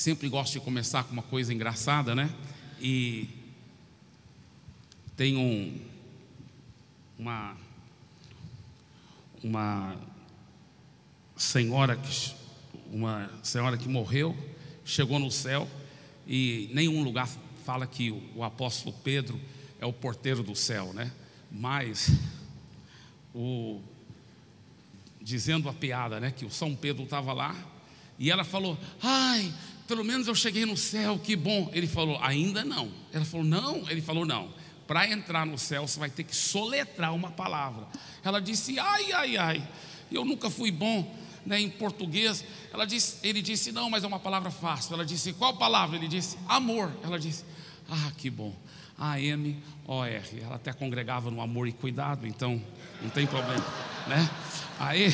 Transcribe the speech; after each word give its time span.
Sempre 0.00 0.30
gosto 0.30 0.54
de 0.54 0.60
começar 0.60 1.04
com 1.04 1.12
uma 1.12 1.22
coisa 1.22 1.52
engraçada, 1.52 2.14
né? 2.14 2.34
E 2.80 3.28
tem 5.14 5.36
um, 5.36 5.78
uma, 7.18 7.54
uma 9.44 9.94
senhora 11.36 11.98
que 11.98 12.34
uma 12.90 13.30
senhora 13.42 13.76
que 13.76 13.90
morreu, 13.90 14.34
chegou 14.86 15.18
no 15.18 15.30
céu 15.30 15.68
e 16.26 16.70
nenhum 16.72 17.02
lugar 17.02 17.28
fala 17.66 17.86
que 17.86 18.10
o, 18.10 18.22
o 18.36 18.42
apóstolo 18.42 18.96
Pedro 19.04 19.38
é 19.78 19.84
o 19.84 19.92
porteiro 19.92 20.42
do 20.42 20.56
céu, 20.56 20.94
né? 20.94 21.12
Mas 21.52 22.10
o 23.34 23.82
dizendo 25.20 25.68
a 25.68 25.74
piada, 25.74 26.18
né, 26.18 26.30
que 26.30 26.46
o 26.46 26.50
São 26.50 26.74
Pedro 26.74 27.04
estava 27.04 27.34
lá 27.34 27.54
e 28.18 28.30
ela 28.30 28.44
falou: 28.44 28.78
"Ai, 29.02 29.52
pelo 29.90 30.04
menos 30.04 30.28
eu 30.28 30.36
cheguei 30.36 30.64
no 30.64 30.76
céu, 30.76 31.18
que 31.18 31.34
bom". 31.34 31.68
Ele 31.72 31.88
falou: 31.88 32.16
"Ainda 32.22 32.64
não". 32.64 32.88
Ela 33.12 33.24
falou: 33.24 33.44
"Não". 33.44 33.90
Ele 33.90 34.00
falou: 34.00 34.24
"Não. 34.24 34.48
Para 34.86 35.08
entrar 35.10 35.44
no 35.44 35.58
céu 35.58 35.86
você 35.88 35.98
vai 35.98 36.08
ter 36.08 36.22
que 36.22 36.34
soletrar 36.34 37.12
uma 37.12 37.32
palavra". 37.32 37.88
Ela 38.22 38.40
disse: 38.40 38.78
"Ai, 38.78 39.10
ai, 39.10 39.36
ai. 39.36 39.68
Eu 40.12 40.24
nunca 40.24 40.48
fui 40.48 40.70
bom 40.70 41.12
né, 41.44 41.58
em 41.60 41.68
português. 41.68 42.44
Ela 42.72 42.84
disse, 42.84 43.18
ele 43.24 43.42
disse: 43.42 43.72
"Não, 43.72 43.90
mas 43.90 44.04
é 44.04 44.06
uma 44.06 44.20
palavra 44.20 44.52
fácil". 44.52 44.94
Ela 44.94 45.04
disse: 45.04 45.32
"Qual 45.32 45.56
palavra?". 45.56 45.96
Ele 45.96 46.06
disse: 46.06 46.38
"Amor". 46.46 46.92
Ela 47.02 47.18
disse: 47.18 47.44
"Ah, 47.90 48.12
que 48.16 48.30
bom". 48.30 48.54
A-M-O-R. 48.96 50.40
Ela 50.40 50.54
até 50.54 50.72
congregava 50.72 51.32
no 51.32 51.40
amor 51.40 51.66
e 51.66 51.72
cuidado, 51.72 52.28
então 52.28 52.62
não 53.02 53.10
tem 53.10 53.26
problema, 53.26 53.64
né? 54.06 54.30
Aí, 54.78 55.12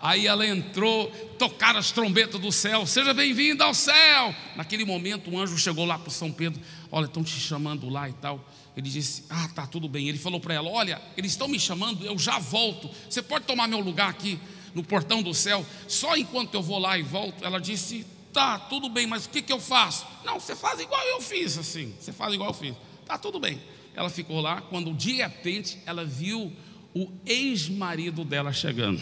aí 0.00 0.26
ela 0.26 0.46
entrou, 0.46 1.08
tocaram 1.38 1.78
as 1.78 1.90
trombetas 1.90 2.40
do 2.40 2.52
céu, 2.52 2.86
seja 2.86 3.12
bem-vindo 3.14 3.62
ao 3.62 3.74
céu. 3.74 4.34
Naquele 4.56 4.84
momento, 4.84 5.30
um 5.30 5.38
anjo 5.38 5.56
chegou 5.58 5.84
lá 5.84 5.98
para 5.98 6.10
São 6.10 6.30
Pedro, 6.30 6.60
olha, 6.90 7.06
estão 7.06 7.22
te 7.22 7.38
chamando 7.38 7.88
lá 7.88 8.08
e 8.08 8.12
tal. 8.14 8.44
Ele 8.76 8.90
disse, 8.90 9.24
ah, 9.30 9.48
tá, 9.54 9.66
tudo 9.66 9.88
bem. 9.88 10.08
Ele 10.08 10.18
falou 10.18 10.38
para 10.38 10.54
ela, 10.54 10.68
olha, 10.68 11.00
eles 11.16 11.32
estão 11.32 11.48
me 11.48 11.58
chamando, 11.58 12.04
eu 12.04 12.18
já 12.18 12.38
volto. 12.38 12.90
Você 13.08 13.22
pode 13.22 13.46
tomar 13.46 13.66
meu 13.66 13.80
lugar 13.80 14.10
aqui 14.10 14.38
no 14.74 14.84
portão 14.84 15.22
do 15.22 15.32
céu, 15.32 15.64
só 15.88 16.14
enquanto 16.16 16.54
eu 16.54 16.62
vou 16.62 16.78
lá 16.78 16.98
e 16.98 17.02
volto. 17.02 17.42
Ela 17.42 17.58
disse, 17.58 18.06
tá, 18.34 18.58
tudo 18.58 18.90
bem, 18.90 19.06
mas 19.06 19.24
o 19.24 19.30
que, 19.30 19.40
que 19.40 19.52
eu 19.52 19.58
faço? 19.58 20.06
Não, 20.22 20.38
você 20.38 20.54
faz 20.54 20.78
igual 20.78 21.02
eu 21.06 21.22
fiz, 21.22 21.56
assim, 21.56 21.94
você 21.98 22.12
faz 22.12 22.34
igual 22.34 22.50
eu 22.50 22.54
fiz. 22.54 22.74
Tá, 23.06 23.16
tudo 23.16 23.40
bem. 23.40 23.58
Ela 23.94 24.10
ficou 24.10 24.42
lá, 24.42 24.60
quando 24.60 24.92
de 24.92 25.14
repente 25.14 25.78
ela 25.86 26.04
viu 26.04 26.52
o 26.94 27.10
ex-marido 27.24 28.24
dela 28.24 28.52
chegando. 28.52 29.00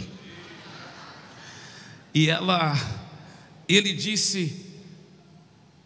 E 2.15 2.31
ela, 2.31 2.75
ele 3.69 3.93
disse, 3.93 4.65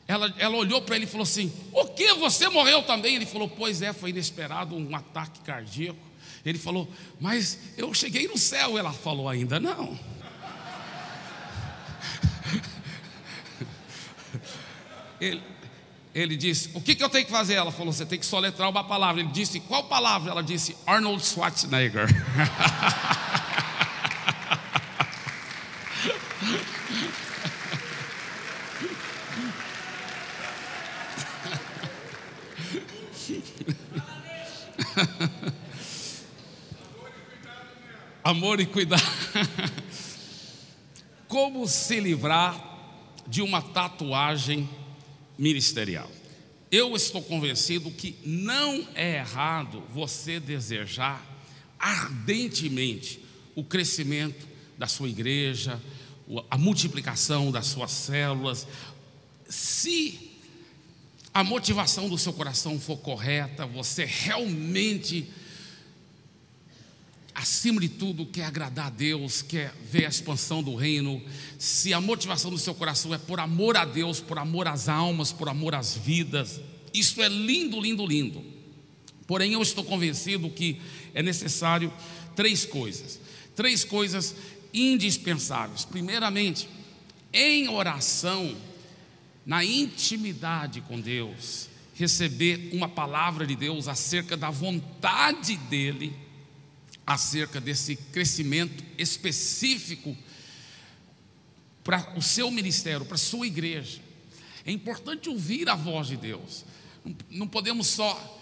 ela, 0.08 0.34
ela 0.38 0.56
olhou 0.56 0.80
para 0.82 0.96
ele 0.96 1.04
e 1.04 1.08
falou 1.08 1.24
assim: 1.24 1.52
O 1.70 1.84
que? 1.84 2.14
Você 2.14 2.48
morreu 2.48 2.82
também? 2.82 3.16
Ele 3.16 3.26
falou: 3.26 3.46
Pois 3.46 3.82
é, 3.82 3.92
foi 3.92 4.08
inesperado 4.08 4.74
um 4.74 4.96
ataque 4.96 5.40
cardíaco. 5.40 5.98
Ele 6.44 6.58
falou: 6.58 6.90
Mas 7.20 7.58
eu 7.76 7.92
cheguei 7.92 8.26
no 8.26 8.38
céu. 8.38 8.78
Ela 8.78 8.90
falou: 8.92 9.28
Ainda 9.28 9.60
não. 9.60 9.98
Ele, 15.20 15.42
ele 16.14 16.36
disse: 16.36 16.70
O 16.74 16.80
que, 16.80 16.94
que 16.94 17.02
eu 17.04 17.08
tenho 17.10 17.26
que 17.26 17.30
fazer? 17.30 17.54
Ela 17.54 17.72
falou: 17.72 17.92
Você 17.92 18.06
tem 18.06 18.18
que 18.18 18.24
soletrar 18.24 18.70
uma 18.70 18.84
palavra. 18.84 19.20
Ele 19.20 19.30
disse: 19.30 19.60
Qual 19.60 19.84
palavra? 19.84 20.30
Ela 20.30 20.42
disse: 20.42 20.74
Arnold 20.86 21.22
Schwarzenegger. 21.22 22.08
Amor 38.28 38.60
e 38.60 38.66
cuidado. 38.66 39.02
Como 41.26 41.66
se 41.66 41.98
livrar 41.98 42.62
de 43.26 43.40
uma 43.40 43.62
tatuagem 43.62 44.68
ministerial? 45.38 46.10
Eu 46.70 46.94
estou 46.94 47.22
convencido 47.22 47.90
que 47.90 48.18
não 48.22 48.86
é 48.94 49.16
errado 49.16 49.82
você 49.94 50.38
desejar 50.38 51.24
ardentemente 51.78 53.18
o 53.54 53.64
crescimento 53.64 54.46
da 54.76 54.86
sua 54.86 55.08
igreja, 55.08 55.80
a 56.50 56.58
multiplicação 56.58 57.50
das 57.50 57.68
suas 57.68 57.92
células, 57.92 58.66
se 59.48 60.32
a 61.32 61.42
motivação 61.42 62.10
do 62.10 62.18
seu 62.18 62.34
coração 62.34 62.78
for 62.78 62.98
correta, 62.98 63.64
você 63.64 64.04
realmente, 64.04 65.26
acima 67.38 67.80
de 67.80 67.88
tudo, 67.88 68.26
quer 68.26 68.44
agradar 68.44 68.86
a 68.88 68.90
Deus, 68.90 69.42
quer 69.42 69.72
ver 69.90 70.06
a 70.06 70.08
expansão 70.08 70.62
do 70.62 70.74
reino, 70.74 71.22
se 71.56 71.94
a 71.94 72.00
motivação 72.00 72.50
do 72.50 72.58
seu 72.58 72.74
coração 72.74 73.14
é 73.14 73.18
por 73.18 73.38
amor 73.38 73.76
a 73.76 73.84
Deus, 73.84 74.20
por 74.20 74.38
amor 74.38 74.66
às 74.66 74.88
almas, 74.88 75.30
por 75.30 75.48
amor 75.48 75.74
às 75.74 75.96
vidas, 75.96 76.60
isso 76.92 77.22
é 77.22 77.28
lindo, 77.28 77.80
lindo, 77.80 78.04
lindo. 78.04 78.42
Porém, 79.26 79.52
eu 79.52 79.62
estou 79.62 79.84
convencido 79.84 80.50
que 80.50 80.80
é 81.14 81.22
necessário 81.22 81.92
três 82.34 82.64
coisas, 82.64 83.20
três 83.54 83.84
coisas 83.84 84.34
indispensáveis. 84.74 85.84
Primeiramente, 85.84 86.68
em 87.32 87.68
oração, 87.68 88.56
na 89.46 89.64
intimidade 89.64 90.80
com 90.80 91.00
Deus, 91.00 91.68
receber 91.94 92.70
uma 92.72 92.88
palavra 92.88 93.46
de 93.46 93.54
Deus 93.54 93.86
acerca 93.86 94.36
da 94.36 94.50
vontade 94.50 95.56
dEle, 95.56 96.27
acerca 97.08 97.58
desse 97.58 97.96
crescimento 97.96 98.84
específico 98.98 100.14
para 101.82 102.12
o 102.18 102.20
seu 102.20 102.50
ministério, 102.50 103.06
para 103.06 103.14
a 103.14 103.18
sua 103.18 103.46
igreja. 103.46 104.02
É 104.66 104.70
importante 104.70 105.30
ouvir 105.30 105.70
a 105.70 105.74
voz 105.74 106.08
de 106.08 106.18
Deus. 106.18 106.66
Não 107.30 107.48
podemos 107.48 107.86
só 107.86 108.36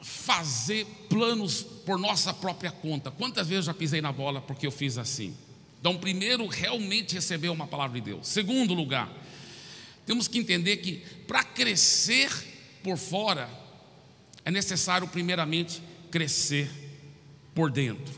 fazer 0.00 0.86
planos 1.10 1.62
por 1.84 1.98
nossa 1.98 2.32
própria 2.32 2.70
conta. 2.70 3.10
Quantas 3.10 3.46
vezes 3.46 3.66
já 3.66 3.74
pisei 3.74 4.00
na 4.00 4.10
bola 4.10 4.40
porque 4.40 4.66
eu 4.66 4.70
fiz 4.70 4.96
assim? 4.96 5.36
Então, 5.78 5.98
primeiro, 5.98 6.46
realmente 6.46 7.14
receber 7.14 7.50
uma 7.50 7.66
palavra 7.66 8.00
de 8.00 8.06
Deus. 8.06 8.26
Segundo 8.26 8.72
lugar, 8.72 9.12
temos 10.06 10.26
que 10.26 10.38
entender 10.38 10.78
que 10.78 11.04
para 11.26 11.44
crescer 11.44 12.30
por 12.82 12.96
fora, 12.96 13.50
é 14.46 14.50
necessário, 14.50 15.06
primeiramente, 15.08 15.82
crescer 16.10 16.81
por 17.54 17.70
dentro. 17.70 18.14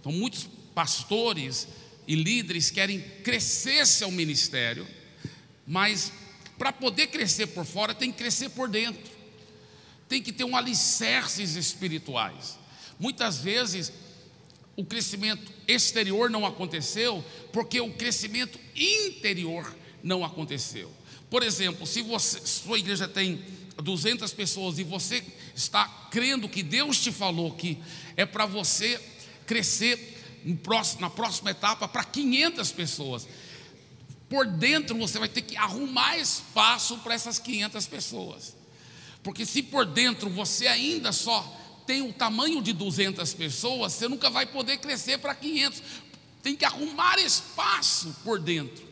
Então, 0.00 0.12
muitos 0.12 0.48
pastores 0.74 1.68
e 2.06 2.14
líderes 2.14 2.70
querem 2.70 3.00
crescer 3.22 3.86
seu 3.86 4.10
ministério, 4.10 4.86
mas 5.66 6.12
para 6.58 6.72
poder 6.72 7.08
crescer 7.08 7.48
por 7.48 7.64
fora, 7.64 7.94
tem 7.94 8.12
que 8.12 8.18
crescer 8.18 8.50
por 8.50 8.68
dentro, 8.68 9.12
tem 10.08 10.22
que 10.22 10.32
ter 10.32 10.44
um 10.44 10.56
alicerces 10.56 11.56
espirituais. 11.56 12.58
Muitas 12.98 13.38
vezes, 13.38 13.92
o 14.76 14.84
crescimento 14.84 15.52
exterior 15.66 16.30
não 16.30 16.46
aconteceu, 16.46 17.24
porque 17.52 17.80
o 17.80 17.92
crescimento 17.94 18.58
interior 18.76 19.74
não 20.02 20.24
aconteceu. 20.24 20.90
Por 21.30 21.42
exemplo, 21.42 21.86
se 21.86 22.02
você, 22.02 22.40
sua 22.46 22.78
igreja 22.78 23.08
tem 23.08 23.42
200 23.76 24.32
pessoas 24.32 24.78
e 24.78 24.84
você 24.84 25.24
está 25.54 25.86
crendo 26.10 26.48
que 26.48 26.62
Deus 26.62 27.00
te 27.00 27.10
falou 27.10 27.52
que 27.52 27.78
é 28.16 28.24
para 28.24 28.46
você 28.46 29.00
crescer 29.46 30.12
na 31.00 31.08
próxima 31.08 31.50
etapa 31.50 31.88
para 31.88 32.04
500 32.04 32.72
pessoas, 32.72 33.26
por 34.28 34.46
dentro 34.46 34.96
você 34.96 35.18
vai 35.18 35.28
ter 35.28 35.42
que 35.42 35.56
arrumar 35.56 36.18
espaço 36.18 36.98
para 36.98 37.14
essas 37.14 37.38
500 37.38 37.86
pessoas. 37.86 38.56
Porque 39.22 39.46
se 39.46 39.62
por 39.62 39.86
dentro 39.86 40.28
você 40.28 40.66
ainda 40.66 41.12
só 41.12 41.42
tem 41.86 42.02
o 42.02 42.12
tamanho 42.12 42.62
de 42.62 42.72
200 42.72 43.32
pessoas, 43.34 43.92
você 43.92 44.08
nunca 44.08 44.28
vai 44.28 44.46
poder 44.46 44.78
crescer 44.78 45.18
para 45.18 45.34
500. 45.34 45.82
Tem 46.42 46.54
que 46.54 46.64
arrumar 46.64 47.18
espaço 47.18 48.14
por 48.22 48.38
dentro. 48.38 48.84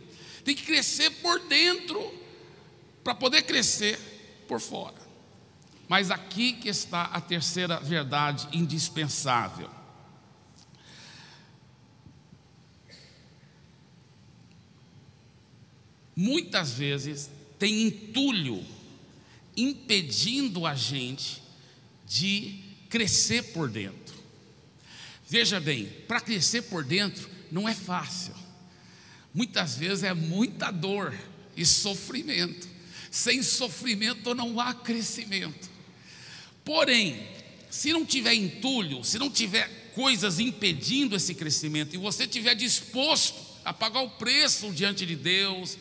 Tem 0.45 0.55
que 0.55 0.63
crescer 0.63 1.11
por 1.11 1.39
dentro 1.41 2.13
para 3.05 3.15
poder 3.15 3.43
crescer 3.43 3.99
por 4.53 4.61
fora. 4.61 5.01
Mas 5.89 6.11
aqui 6.11 6.53
que 6.53 6.69
está 6.69 7.05
a 7.05 7.23
terceira 7.23 7.81
verdade 7.81 8.47
indispensável. 8.53 9.71
Muitas 16.15 16.73
vezes 16.73 17.31
tem 17.59 17.85
entulho 17.85 18.63
impedindo 19.57 20.67
a 20.67 20.75
gente 20.75 21.43
de 22.07 22.63
crescer 22.91 23.55
por 23.55 23.71
dentro. 23.71 24.15
Veja 25.27 25.59
bem, 25.59 25.87
para 26.07 26.21
crescer 26.21 26.61
por 26.63 26.85
dentro 26.85 27.27
não 27.51 27.67
é 27.67 27.75
fácil. 27.75 28.35
muitas 29.33 29.77
vezes 29.77 30.05
é 30.05 30.13
muita 30.13 30.71
dor 30.71 31.15
e 31.57 31.65
sofrimento. 31.65 32.72
Sem 33.13 33.43
sofrimento 33.43 34.35
não 34.35 34.59
há 34.59 34.73
crescimento. 34.73 35.71
Porém, 36.65 37.29
se 37.71 37.93
não 37.93 38.07
tiver 38.07 38.33
entulho, 38.33 39.05
se 39.05 39.19
não 39.19 39.29
tiver 39.29 39.93
coisas 39.95 40.41
impedindo 40.41 41.15
esse 41.15 41.35
crescimento 41.35 41.95
e 41.95 41.99
você 41.99 42.25
estiver 42.25 42.55
disposto 42.55 43.39
a 43.67 43.73
pagar 43.73 44.01
o 44.01 44.09
preço 44.09 44.73
diante 44.73 45.05
de 45.05 45.15
Deus, 45.15 45.77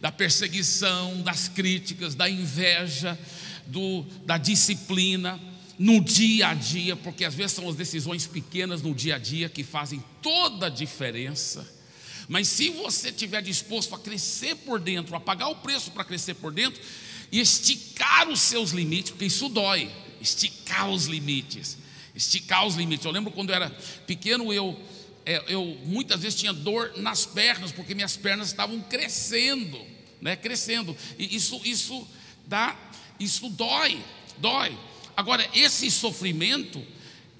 da 0.00 0.10
perseguição, 0.10 1.22
das 1.22 1.46
críticas, 1.46 2.16
da 2.16 2.28
inveja, 2.28 3.16
do, 3.64 4.02
da 4.26 4.36
disciplina, 4.36 5.40
no 5.78 6.00
dia 6.00 6.48
a 6.48 6.54
dia, 6.54 6.96
porque 6.96 7.24
às 7.24 7.34
vezes 7.34 7.52
são 7.52 7.68
as 7.68 7.76
decisões 7.76 8.26
pequenas 8.26 8.82
no 8.82 8.92
dia 8.92 9.14
a 9.14 9.18
dia 9.18 9.48
que 9.48 9.62
fazem 9.62 10.02
toda 10.20 10.66
a 10.66 10.68
diferença. 10.68 11.81
Mas 12.28 12.48
se 12.48 12.70
você 12.70 13.08
estiver 13.08 13.42
disposto 13.42 13.94
a 13.94 13.98
crescer 13.98 14.54
por 14.56 14.80
dentro, 14.80 15.14
a 15.14 15.20
pagar 15.20 15.48
o 15.48 15.56
preço 15.56 15.90
para 15.90 16.04
crescer 16.04 16.34
por 16.34 16.52
dentro 16.52 16.80
e 17.30 17.40
esticar 17.40 18.28
os 18.28 18.40
seus 18.40 18.70
limites, 18.70 19.10
porque 19.10 19.26
isso 19.26 19.48
dói, 19.48 19.90
esticar 20.20 20.90
os 20.90 21.06
limites, 21.06 21.78
esticar 22.14 22.66
os 22.66 22.74
limites. 22.74 23.04
Eu 23.04 23.12
lembro 23.12 23.32
quando 23.32 23.50
eu 23.50 23.56
era 23.56 23.70
pequeno, 24.06 24.52
eu, 24.52 24.78
é, 25.24 25.42
eu 25.48 25.78
muitas 25.84 26.20
vezes 26.20 26.38
tinha 26.38 26.52
dor 26.52 26.92
nas 26.96 27.24
pernas, 27.24 27.72
porque 27.72 27.94
minhas 27.94 28.16
pernas 28.16 28.48
estavam 28.48 28.80
crescendo, 28.80 29.80
né? 30.20 30.36
Crescendo. 30.36 30.96
E 31.18 31.34
isso, 31.34 31.60
isso 31.64 32.06
dá, 32.46 32.76
isso 33.18 33.48
dói, 33.48 34.02
dói. 34.38 34.76
Agora, 35.16 35.48
esse 35.54 35.90
sofrimento 35.90 36.84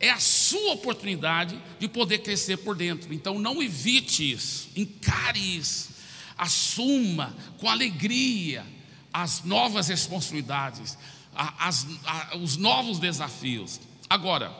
é 0.02 0.10
a 0.10 0.18
sua 0.18 0.72
oportunidade 0.72 1.56
de 1.78 1.86
poder 1.86 2.18
crescer 2.18 2.56
por 2.58 2.74
dentro. 2.74 3.14
Então, 3.14 3.38
não 3.38 3.62
evite 3.62 4.32
isso, 4.32 4.68
encare 4.74 5.38
isso, 5.38 5.90
assuma 6.36 7.34
com 7.58 7.70
alegria 7.70 8.66
as 9.12 9.44
novas 9.44 9.86
responsabilidades, 9.86 10.98
as, 11.32 11.86
as, 12.04 12.34
os 12.34 12.56
novos 12.56 12.98
desafios. 12.98 13.80
Agora, 14.10 14.52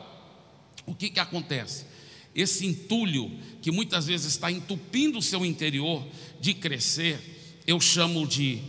o 0.85 0.95
que, 0.95 1.09
que 1.09 1.19
acontece? 1.19 1.87
Esse 2.33 2.65
entulho 2.65 3.29
que 3.61 3.69
muitas 3.69 4.07
vezes 4.07 4.27
está 4.27 4.49
entupindo 4.49 5.17
o 5.17 5.21
seu 5.21 5.45
interior 5.45 6.07
de 6.39 6.53
crescer, 6.53 7.61
eu 7.67 7.81
chamo 7.81 8.25
de 8.25 8.61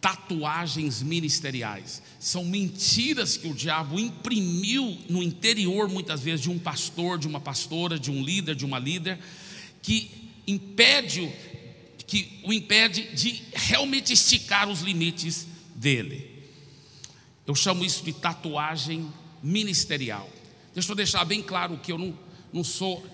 tatuagens 0.00 1.00
ministeriais. 1.00 2.02
São 2.26 2.44
mentiras 2.44 3.36
que 3.36 3.46
o 3.46 3.54
diabo 3.54 4.00
imprimiu 4.00 4.98
no 5.08 5.22
interior, 5.22 5.88
muitas 5.88 6.22
vezes, 6.22 6.40
de 6.40 6.50
um 6.50 6.58
pastor, 6.58 7.20
de 7.20 7.28
uma 7.28 7.40
pastora, 7.40 8.00
de 8.00 8.10
um 8.10 8.20
líder, 8.20 8.56
de 8.56 8.64
uma 8.64 8.80
líder, 8.80 9.16
que 9.80 10.10
impede, 10.44 11.32
que 12.04 12.40
o 12.42 12.52
impede 12.52 13.14
de 13.14 13.44
realmente 13.54 14.12
esticar 14.12 14.68
os 14.68 14.80
limites 14.80 15.46
dele. 15.76 16.42
Eu 17.46 17.54
chamo 17.54 17.84
isso 17.84 18.02
de 18.02 18.12
tatuagem 18.12 19.08
ministerial. 19.40 20.28
Deixa 20.74 20.90
eu 20.90 20.96
deixar 20.96 21.24
bem 21.24 21.40
claro 21.40 21.78
que 21.78 21.92
eu 21.92 21.96
não, 21.96 22.18
não 22.52 22.64
sou 22.64 23.06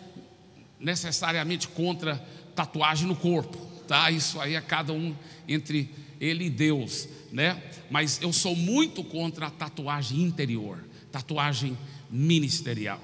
necessariamente 0.81 1.69
contra 1.69 2.17
tatuagem 2.56 3.06
no 3.06 3.15
corpo, 3.15 3.58
tá? 3.87 4.11
Isso 4.11 4.41
aí 4.41 4.55
é 4.55 4.61
cada 4.62 4.94
um 4.94 5.15
entre 5.47 5.91
ele 6.19 6.47
e 6.47 6.50
Deus, 6.50 7.06
né? 7.32 7.61
Mas 7.90 8.20
eu 8.20 8.32
sou 8.32 8.55
muito 8.55 9.02
contra 9.02 9.46
a 9.46 9.50
tatuagem 9.50 10.20
interior, 10.20 10.79
tatuagem 11.11 11.76
ministerial. 12.11 13.00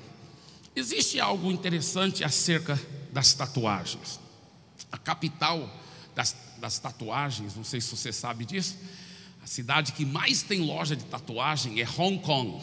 Existe 0.77 1.19
algo 1.19 1.51
interessante 1.51 2.23
acerca 2.23 2.81
das 3.11 3.33
tatuagens. 3.33 4.21
A 4.93 4.99
capital 4.99 5.69
das, 6.15 6.37
das 6.59 6.79
tatuagens, 6.79 7.57
não 7.57 7.65
sei 7.65 7.81
se 7.81 7.91
você 7.91 8.13
sabe 8.13 8.45
disso, 8.45 8.77
a 9.43 9.47
cidade 9.47 9.93
que 9.93 10.05
mais 10.05 10.43
tem 10.43 10.61
loja 10.61 10.95
de 10.95 11.05
tatuagem 11.05 11.81
é 11.81 11.89
Hong 11.89 12.19
Kong. 12.19 12.63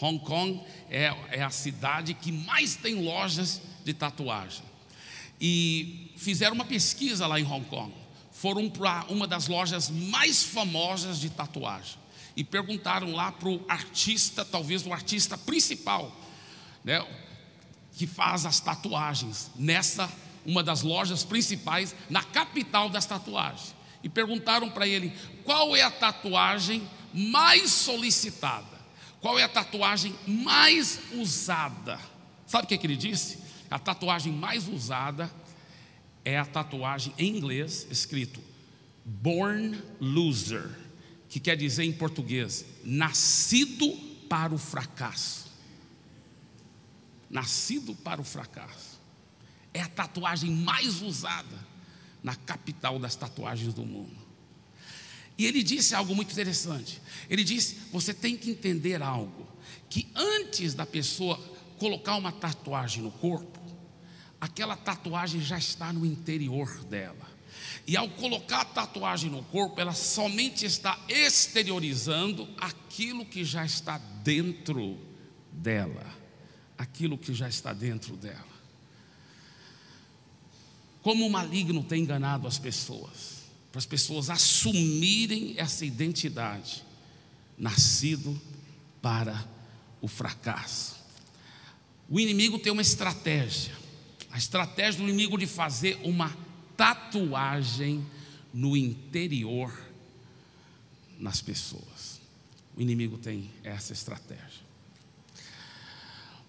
Hong 0.00 0.18
Kong 0.20 0.60
é, 0.90 1.14
é 1.30 1.42
a 1.42 1.50
cidade 1.50 2.14
que 2.14 2.32
mais 2.32 2.74
tem 2.76 2.94
lojas 3.04 3.60
de 3.84 3.92
tatuagem. 3.92 4.64
E 5.38 6.12
fizeram 6.16 6.54
uma 6.54 6.64
pesquisa 6.64 7.26
lá 7.26 7.38
em 7.38 7.44
Hong 7.44 7.64
Kong 7.66 8.01
foram 8.42 8.68
para 8.68 9.04
uma 9.08 9.24
das 9.24 9.46
lojas 9.46 9.88
mais 9.88 10.42
famosas 10.42 11.20
de 11.20 11.30
tatuagem 11.30 11.96
e 12.36 12.42
perguntaram 12.42 13.12
lá 13.12 13.30
para 13.30 13.48
o 13.48 13.64
artista, 13.68 14.44
talvez 14.44 14.84
o 14.84 14.92
artista 14.92 15.38
principal, 15.38 16.10
né, 16.82 17.06
que 17.92 18.04
faz 18.04 18.44
as 18.44 18.58
tatuagens 18.58 19.48
nessa 19.54 20.10
uma 20.44 20.60
das 20.60 20.82
lojas 20.82 21.22
principais 21.22 21.94
na 22.10 22.24
capital 22.24 22.88
das 22.88 23.06
tatuagens. 23.06 23.76
E 24.02 24.08
perguntaram 24.08 24.68
para 24.68 24.88
ele 24.88 25.12
qual 25.44 25.76
é 25.76 25.82
a 25.82 25.90
tatuagem 25.92 26.82
mais 27.14 27.70
solicitada, 27.70 28.76
qual 29.20 29.38
é 29.38 29.44
a 29.44 29.48
tatuagem 29.48 30.16
mais 30.26 30.98
usada. 31.12 31.96
Sabe 32.44 32.64
o 32.64 32.66
que, 32.66 32.76
que 32.76 32.88
ele 32.88 32.96
disse? 32.96 33.38
A 33.70 33.78
tatuagem 33.78 34.32
mais 34.32 34.66
usada 34.66 35.30
é 36.24 36.38
a 36.38 36.44
tatuagem 36.44 37.12
em 37.18 37.36
inglês 37.36 37.86
escrito 37.90 38.40
Born 39.04 39.80
Loser, 40.00 40.68
que 41.28 41.40
quer 41.40 41.56
dizer 41.56 41.84
em 41.84 41.92
português, 41.92 42.64
nascido 42.84 43.90
para 44.28 44.54
o 44.54 44.58
fracasso. 44.58 45.50
Nascido 47.28 47.94
para 47.94 48.20
o 48.20 48.24
fracasso. 48.24 49.00
É 49.72 49.80
a 49.80 49.88
tatuagem 49.88 50.50
mais 50.50 51.00
usada 51.00 51.72
na 52.22 52.36
capital 52.36 52.98
das 52.98 53.16
tatuagens 53.16 53.72
do 53.74 53.84
mundo. 53.84 54.16
E 55.36 55.46
ele 55.46 55.62
disse 55.62 55.94
algo 55.94 56.14
muito 56.14 56.30
interessante. 56.30 57.00
Ele 57.28 57.42
disse: 57.42 57.78
você 57.90 58.12
tem 58.12 58.36
que 58.36 58.50
entender 58.50 59.02
algo, 59.02 59.48
que 59.88 60.08
antes 60.14 60.74
da 60.74 60.84
pessoa 60.84 61.40
colocar 61.78 62.16
uma 62.16 62.30
tatuagem 62.30 63.02
no 63.02 63.10
corpo, 63.10 63.58
aquela 64.42 64.76
tatuagem 64.76 65.40
já 65.40 65.56
está 65.56 65.92
no 65.92 66.04
interior 66.04 66.82
dela. 66.86 67.30
E 67.86 67.96
ao 67.96 68.08
colocar 68.08 68.62
a 68.62 68.64
tatuagem 68.64 69.30
no 69.30 69.44
corpo, 69.44 69.80
ela 69.80 69.94
somente 69.94 70.66
está 70.66 70.98
exteriorizando 71.08 72.48
aquilo 72.58 73.24
que 73.24 73.44
já 73.44 73.64
está 73.64 73.98
dentro 74.24 74.98
dela. 75.52 76.04
Aquilo 76.76 77.16
que 77.16 77.32
já 77.32 77.48
está 77.48 77.72
dentro 77.72 78.16
dela. 78.16 78.52
Como 81.02 81.24
o 81.24 81.30
maligno 81.30 81.84
tem 81.84 82.02
enganado 82.02 82.48
as 82.48 82.58
pessoas, 82.58 83.44
para 83.70 83.78
as 83.78 83.86
pessoas 83.86 84.28
assumirem 84.28 85.54
essa 85.56 85.84
identidade, 85.84 86.82
nascido 87.56 88.40
para 89.00 89.48
o 90.00 90.08
fracasso. 90.08 90.96
O 92.08 92.18
inimigo 92.18 92.58
tem 92.58 92.72
uma 92.72 92.82
estratégia 92.82 93.81
a 94.32 94.38
estratégia 94.38 95.02
do 95.02 95.08
inimigo 95.08 95.36
de 95.36 95.46
fazer 95.46 96.00
uma 96.02 96.34
tatuagem 96.74 98.04
no 98.52 98.74
interior 98.74 99.70
nas 101.18 101.42
pessoas. 101.42 102.20
O 102.74 102.80
inimigo 102.80 103.18
tem 103.18 103.50
essa 103.62 103.92
estratégia. 103.92 104.62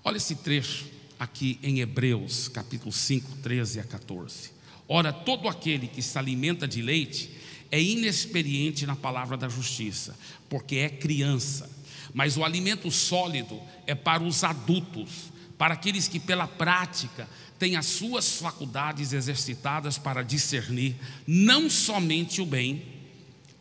Olha 0.02 0.16
esse 0.16 0.36
trecho 0.36 0.86
aqui 1.20 1.60
em 1.62 1.82
Hebreus, 1.82 2.48
capítulo 2.48 2.92
5, 2.92 3.38
13 3.44 3.82
a 3.82 3.84
14. 3.84 4.52
Ora, 4.88 5.12
todo 5.12 5.50
aquele 5.50 5.88
que 5.88 6.02
se 6.02 6.18
alimenta 6.18 6.66
de 6.66 6.82
leite 6.82 7.32
é 7.70 7.82
inexperiente 7.82 8.86
na 8.86 8.96
palavra 8.96 9.36
da 9.36 9.50
justiça, 9.50 10.18
porque 10.48 10.78
é 10.78 10.90
criança. 10.90 11.70
Mas 12.14 12.38
o 12.38 12.46
alimento 12.46 12.90
sólido 12.92 13.60
é 13.86 13.96
para 13.96 14.24
os 14.24 14.44
adultos, 14.44 15.32
para 15.58 15.74
aqueles 15.74 16.08
que 16.08 16.20
pela 16.20 16.48
prática 16.48 17.28
tem 17.60 17.76
as 17.76 17.86
suas 17.86 18.38
faculdades 18.38 19.14
exercitadas 19.14 19.98
para 19.98 20.24
discernir 20.24 20.96
não 21.26 21.70
somente 21.70 22.42
o 22.42 22.46
bem, 22.46 22.84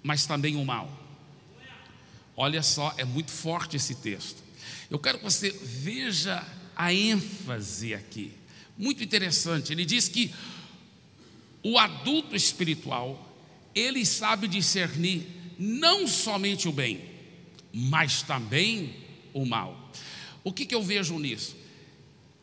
mas 0.03 0.27
também 0.27 0.57
o 0.57 0.65
mal. 0.65 0.91
Olha 2.37 2.63
só, 2.63 2.95
é 2.97 3.05
muito 3.05 3.31
forte 3.31 3.77
esse 3.77 3.95
texto. 3.97 4.43
Eu 4.91 4.99
quero 4.99 5.19
que 5.19 5.25
você 5.25 5.51
veja 5.51 6.45
a 6.75 6.93
ênfase 6.93 7.95
aqui. 7.95 8.33
Muito 8.77 9.05
interessante. 9.05 9.73
Ele 9.73 9.85
diz 9.85 10.09
que 10.09 10.35
o 11.63 11.79
adulto 11.79 12.35
espiritual, 12.35 13.37
ele 13.75 14.05
sabe 14.05 14.49
discernir 14.49 15.27
não 15.59 16.09
somente 16.09 16.69
o 16.69 16.73
bem, 16.73 17.05
mas 17.73 18.23
também 18.23 18.97
o 19.33 19.47
mal. 19.47 19.93
O 20.43 20.53
que, 20.53 20.67
que 20.67 20.75
eu 20.75 20.83
vejo 20.83 21.19
nisso? 21.19 21.57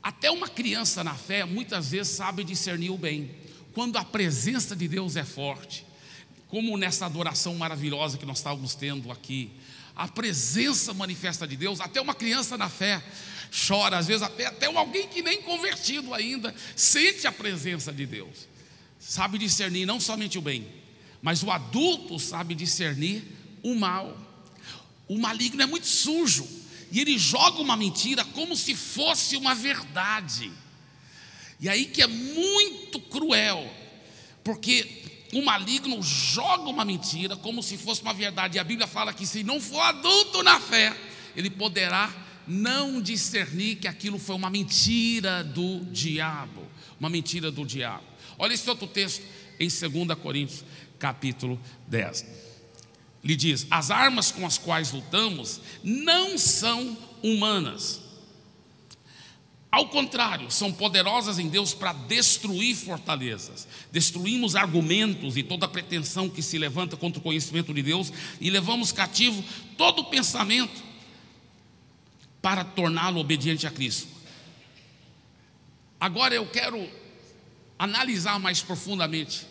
Até 0.09 0.31
uma 0.31 0.47
criança 0.49 1.03
na 1.03 1.13
fé 1.13 1.45
muitas 1.45 1.91
vezes 1.91 2.13
sabe 2.13 2.43
discernir 2.43 2.89
o 2.89 2.97
bem, 2.97 3.29
quando 3.73 3.95
a 3.95 4.03
presença 4.03 4.75
de 4.75 4.87
Deus 4.87 5.15
é 5.15 5.23
forte, 5.23 5.85
como 6.47 6.75
nessa 6.79 7.05
adoração 7.05 7.53
maravilhosa 7.53 8.17
que 8.17 8.25
nós 8.25 8.39
estávamos 8.39 8.73
tendo 8.73 9.11
aqui. 9.11 9.51
A 9.95 10.07
presença 10.07 10.95
manifesta 10.95 11.47
de 11.47 11.55
Deus, 11.55 11.79
até 11.79 12.01
uma 12.01 12.15
criança 12.15 12.57
na 12.57 12.67
fé 12.67 13.03
chora, 13.67 13.99
às 13.99 14.07
vezes 14.07 14.23
até, 14.23 14.47
até 14.47 14.65
alguém 14.65 15.07
que 15.07 15.21
nem 15.21 15.43
convertido 15.43 16.11
ainda 16.11 16.55
sente 16.75 17.27
a 17.27 17.31
presença 17.31 17.93
de 17.93 18.07
Deus. 18.07 18.47
sabe 18.97 19.37
discernir 19.37 19.85
não 19.85 19.99
somente 19.99 20.39
o 20.39 20.41
bem, 20.41 20.67
mas 21.21 21.43
o 21.43 21.51
adulto 21.51 22.17
sabe 22.17 22.55
discernir 22.55 23.23
o 23.61 23.75
mal. 23.75 24.17
O 25.07 25.19
maligno 25.19 25.61
é 25.61 25.67
muito 25.67 25.85
sujo 25.85 26.58
e 26.91 27.00
ele 27.00 27.17
joga 27.17 27.62
uma 27.62 27.77
mentira 27.77 28.24
como 28.25 28.55
se 28.55 28.75
fosse 28.75 29.38
uma 29.38 29.53
verdade. 29.53 30.51
E 31.60 31.67
aí 31.67 31.86
que 31.86 32.01
é 32.01 32.08
muito 32.08 33.00
cruel, 33.00 33.69
porque 34.43 35.03
o 35.34 35.41
maligno 35.43 36.01
joga 36.01 36.69
uma 36.69 36.84
mentira 36.84 37.36
como 37.36 37.62
se 37.62 37.77
fosse 37.77 38.01
uma 38.01 38.13
verdade. 38.13 38.58
E 38.58 38.60
a 38.60 38.63
Bíblia 38.63 38.88
fala 38.88 39.13
que 39.13 39.27
se 39.27 39.43
não 39.43 39.60
for 39.60 39.81
adulto 39.81 40.41
na 40.41 40.60
fé, 40.60 40.96
ele 41.36 41.50
poderá 41.50 42.12
não 42.48 43.00
discernir 43.00 43.75
que 43.75 43.88
aquilo 43.88 44.17
foi 44.17 44.36
uma 44.36 44.50
mentira 44.50 45.43
do 45.43 45.86
diabo. 45.86 46.67
Uma 47.00 47.10
mentira 47.10 47.51
do 47.51 47.65
diabo. 47.65 48.03
Olha 48.38 48.53
esse 48.53 48.67
outro 48.69 48.88
texto 48.88 49.24
em 49.60 49.67
2 49.67 50.17
Coríntios, 50.19 50.63
capítulo 50.98 51.60
10. 51.88 52.49
Ele 53.23 53.35
diz: 53.35 53.67
As 53.69 53.91
armas 53.91 54.31
com 54.31 54.45
as 54.45 54.57
quais 54.57 54.91
lutamos 54.91 55.61
não 55.83 56.38
são 56.38 56.97
humanas 57.21 58.09
ao 59.71 59.88
contrário, 59.88 60.49
são 60.49 60.73
poderosas 60.73 61.38
em 61.38 61.47
Deus 61.47 61.75
para 61.75 61.93
destruir 61.93 62.75
fortalezas. 62.75 63.67
Destruímos 63.91 64.55
argumentos 64.55 65.38
e 65.38 65.43
toda 65.43 65.67
pretensão 65.67 66.27
que 66.27 66.41
se 66.41 66.57
levanta 66.57 66.97
contra 66.97 67.19
o 67.19 67.23
conhecimento 67.23 67.71
de 67.71 67.83
Deus 67.83 68.11
e 68.41 68.49
levamos 68.49 68.91
cativo 68.91 69.43
todo 69.77 70.05
pensamento 70.05 70.83
para 72.41 72.63
torná-lo 72.63 73.19
obediente 73.19 73.67
a 73.67 73.71
Cristo. 73.71 74.07
Agora 75.99 76.33
eu 76.33 76.47
quero 76.47 76.89
analisar 77.77 78.39
mais 78.39 78.61
profundamente 78.61 79.45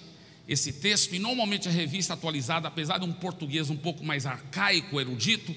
esse 0.48 0.72
texto 0.72 1.14
e 1.14 1.18
normalmente 1.18 1.68
a 1.68 1.70
revista 1.70 2.14
atualizada, 2.14 2.68
apesar 2.68 2.98
de 2.98 3.04
um 3.04 3.12
português 3.12 3.68
um 3.68 3.76
pouco 3.76 4.02
mais 4.02 4.24
arcaico, 4.24 4.98
erudito, 4.98 5.54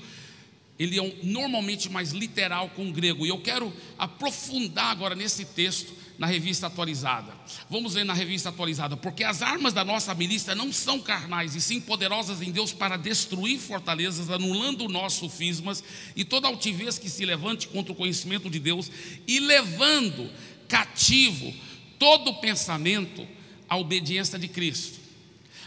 ele 0.77 0.97
é 0.97 1.01
um, 1.01 1.13
normalmente 1.23 1.89
mais 1.89 2.11
literal 2.11 2.69
com 2.69 2.89
o 2.89 2.91
grego. 2.91 3.25
E 3.25 3.29
eu 3.29 3.39
quero 3.39 3.71
aprofundar 3.97 4.91
agora 4.91 5.15
nesse 5.15 5.45
texto 5.45 5.93
na 6.17 6.27
revista 6.27 6.67
atualizada. 6.67 7.33
Vamos 7.69 7.95
ler 7.95 8.03
na 8.03 8.13
revista 8.13 8.49
atualizada, 8.49 8.97
porque 8.97 9.23
as 9.23 9.41
armas 9.41 9.73
da 9.73 9.85
nossa 9.85 10.13
milícia 10.13 10.53
não 10.53 10.71
são 10.71 10.99
carnais, 10.99 11.55
e 11.55 11.61
sim 11.61 11.79
poderosas 11.79 12.41
em 12.41 12.51
Deus 12.51 12.73
para 12.73 12.97
destruir 12.97 13.59
fortalezas, 13.59 14.29
anulando 14.29 14.85
o 14.85 14.89
nosso 14.89 15.21
sofismas 15.21 15.83
e 16.15 16.25
toda 16.25 16.47
altivez 16.47 16.99
que 16.99 17.09
se 17.09 17.25
levante 17.25 17.67
contra 17.67 17.91
o 17.91 17.95
conhecimento 17.95 18.49
de 18.49 18.59
Deus 18.59 18.91
e 19.27 19.39
levando 19.39 20.29
cativo 20.67 21.53
todo 21.97 22.35
pensamento 22.35 23.27
à 23.71 23.77
obediência 23.77 24.37
de 24.37 24.49
Cristo. 24.49 24.99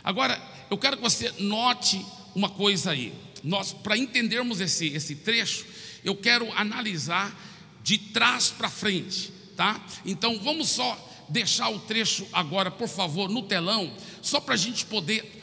Agora, 0.05 0.39
eu 0.71 0.77
quero 0.77 0.99
que 0.99 1.03
você 1.03 1.33
note 1.41 2.05
uma 2.37 2.51
coisa 2.51 2.91
aí 2.91 3.13
nós, 3.45 3.75
para 3.75 3.97
entendermos 3.97 4.59
esse, 4.59 4.87
esse 4.87 5.17
trecho, 5.17 5.67
eu 6.03 6.17
quero 6.17 6.51
analisar 6.55 7.39
de 7.83 7.99
trás 7.99 8.49
para 8.49 8.71
frente, 8.71 9.31
tá? 9.55 9.85
Então 10.07 10.41
vamos 10.41 10.71
só 10.71 10.99
deixar 11.29 11.69
o 11.69 11.79
trecho 11.79 12.27
agora, 12.33 12.71
por 12.71 12.89
favor, 12.89 13.29
no 13.29 13.43
telão, 13.43 13.93
só 14.23 14.41
para 14.41 14.55
a 14.55 14.57
gente 14.57 14.87
poder 14.87 15.43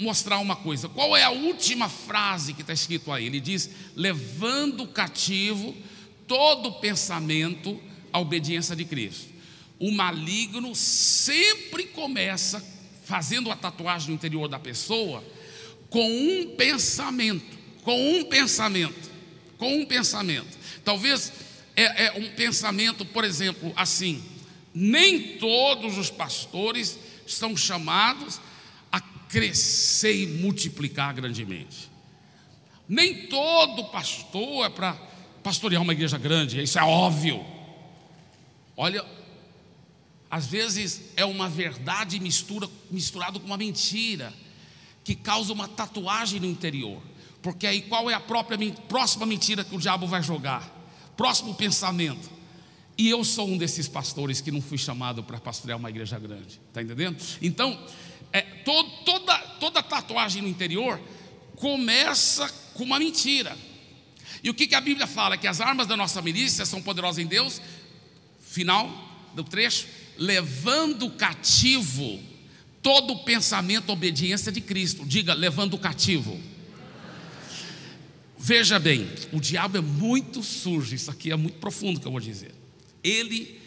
mostrar 0.00 0.38
uma 0.38 0.56
coisa. 0.56 0.88
Qual 0.88 1.16
é 1.16 1.22
a 1.22 1.30
última 1.30 1.88
frase 1.88 2.54
que 2.54 2.62
está 2.62 2.72
escrito 2.72 3.12
aí? 3.12 3.26
Ele 3.26 3.40
diz: 3.40 3.70
levando 3.94 4.86
cativo 4.88 5.74
todo 6.26 6.72
pensamento 6.80 7.80
à 8.12 8.18
obediência 8.18 8.74
de 8.74 8.84
Cristo. 8.84 9.37
O 9.78 9.92
maligno 9.92 10.74
sempre 10.74 11.84
começa 11.84 12.64
fazendo 13.04 13.50
a 13.50 13.56
tatuagem 13.56 14.08
no 14.08 14.14
interior 14.14 14.48
da 14.48 14.58
pessoa 14.58 15.24
com 15.88 16.06
um 16.06 16.54
pensamento, 16.56 17.56
com 17.82 18.18
um 18.18 18.24
pensamento, 18.24 19.10
com 19.56 19.78
um 19.78 19.86
pensamento. 19.86 20.58
Talvez 20.84 21.32
é, 21.76 22.06
é 22.06 22.12
um 22.18 22.30
pensamento, 22.32 23.04
por 23.04 23.24
exemplo, 23.24 23.72
assim: 23.76 24.22
nem 24.74 25.38
todos 25.38 25.96
os 25.96 26.10
pastores 26.10 26.98
são 27.26 27.56
chamados 27.56 28.40
a 28.90 29.00
crescer 29.00 30.22
e 30.22 30.26
multiplicar 30.26 31.14
grandemente. 31.14 31.88
Nem 32.88 33.26
todo 33.26 33.84
pastor 33.86 34.66
é 34.66 34.70
para 34.70 34.94
pastorear 35.42 35.82
uma 35.82 35.92
igreja 35.92 36.18
grande, 36.18 36.62
isso 36.62 36.78
é 36.78 36.82
óbvio. 36.82 37.44
Olha, 38.76 39.04
às 40.30 40.46
vezes 40.46 41.02
é 41.16 41.24
uma 41.24 41.48
verdade 41.48 42.20
mistura, 42.20 42.68
com 42.68 43.46
uma 43.46 43.56
mentira 43.56 44.32
que 45.02 45.14
causa 45.14 45.52
uma 45.52 45.66
tatuagem 45.66 46.38
no 46.38 46.46
interior. 46.46 47.00
Porque 47.40 47.66
aí 47.66 47.82
qual 47.82 48.10
é 48.10 48.14
a 48.14 48.20
própria 48.20 48.58
próxima 48.88 49.24
mentira 49.24 49.64
que 49.64 49.74
o 49.74 49.78
diabo 49.78 50.06
vai 50.06 50.22
jogar? 50.22 50.70
Próximo 51.16 51.54
pensamento. 51.54 52.30
E 52.96 53.08
eu 53.08 53.24
sou 53.24 53.48
um 53.48 53.56
desses 53.56 53.88
pastores 53.88 54.40
que 54.40 54.50
não 54.50 54.60
fui 54.60 54.76
chamado 54.76 55.22
para 55.22 55.38
pastorear 55.38 55.78
uma 55.78 55.88
igreja 55.88 56.18
grande. 56.18 56.60
Está 56.68 56.82
entendendo? 56.82 57.16
Então, 57.40 57.80
é, 58.32 58.42
toda, 58.42 59.38
toda 59.60 59.82
tatuagem 59.82 60.42
no 60.42 60.48
interior 60.48 61.00
começa 61.56 62.48
com 62.74 62.84
uma 62.84 62.98
mentira. 62.98 63.56
E 64.42 64.50
o 64.50 64.54
que, 64.54 64.66
que 64.66 64.74
a 64.74 64.80
Bíblia 64.80 65.06
fala? 65.06 65.36
Que 65.36 65.46
as 65.46 65.60
armas 65.60 65.86
da 65.86 65.96
nossa 65.96 66.20
milícia 66.20 66.66
são 66.66 66.82
poderosas 66.82 67.24
em 67.24 67.26
Deus. 67.26 67.60
Final 68.42 68.90
do 69.34 69.44
trecho: 69.44 69.86
levando 70.18 71.10
cativo 71.10 72.20
todo 72.82 73.12
o 73.12 73.24
pensamento 73.24 73.90
obediência 73.90 74.50
de 74.50 74.60
Cristo. 74.60 75.04
Diga, 75.06 75.32
levando 75.34 75.78
cativo. 75.78 76.38
Veja 78.36 78.78
bem, 78.78 79.08
o 79.32 79.40
diabo 79.40 79.78
é 79.78 79.80
muito 79.80 80.42
sujo, 80.42 80.94
isso 80.94 81.10
aqui 81.10 81.30
é 81.30 81.36
muito 81.36 81.58
profundo 81.58 82.00
que 82.00 82.06
eu 82.06 82.12
vou 82.12 82.20
dizer. 82.20 82.54
Ele 83.02 83.60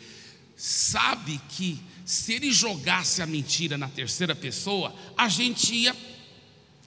sabe 0.55 1.39
que 1.49 1.79
se 2.05 2.33
ele 2.33 2.51
jogasse 2.51 3.21
a 3.21 3.25
mentira 3.25 3.77
na 3.77 3.87
terceira 3.87 4.35
pessoa, 4.35 4.95
a 5.17 5.27
gente 5.27 5.75
ia 5.75 5.95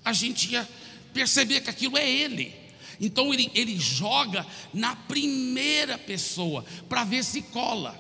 a 0.05 0.13
gente 0.13 0.53
ia 0.53 0.69
perceber 1.15 1.63
que 1.63 1.71
aquilo 1.71 1.97
é 1.97 2.09
ele. 2.09 2.55
Então 3.01 3.33
ele, 3.33 3.51
ele 3.55 3.79
joga 3.79 4.47
na 4.73 4.95
primeira 4.95 5.97
pessoa 5.97 6.65
para 6.89 7.05
ver 7.05 7.25
se 7.25 7.43
cola. 7.43 7.99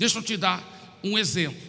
Deixa 0.00 0.18
eu 0.18 0.22
te 0.22 0.34
dar 0.34 0.98
um 1.04 1.18
exemplo. 1.18 1.60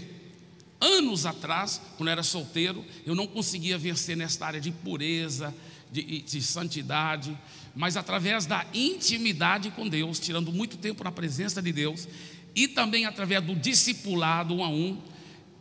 Anos 0.79 1.25
atrás, 1.25 1.81
quando 1.97 2.07
eu 2.07 2.13
era 2.13 2.23
solteiro, 2.23 2.85
eu 3.05 3.13
não 3.13 3.27
conseguia 3.27 3.77
vencer 3.77 4.15
nesta 4.15 4.45
área 4.45 4.61
de 4.61 4.71
pureza, 4.71 5.53
de, 5.91 6.21
de, 6.21 6.41
santidade, 6.41 7.37
mas 7.75 7.97
através 7.97 8.45
da 8.45 8.65
intimidade 8.73 9.69
com 9.71 9.85
Deus, 9.85 10.17
tirando 10.17 10.49
muito 10.49 10.77
tempo 10.77 11.03
na 11.03 11.11
presença 11.11 11.61
de 11.61 11.73
Deus, 11.73 12.07
e 12.55 12.69
também 12.69 13.05
através 13.05 13.43
do 13.43 13.53
discipulado 13.53 14.55
um 14.55 14.63
a 14.63 14.69
um, 14.69 14.97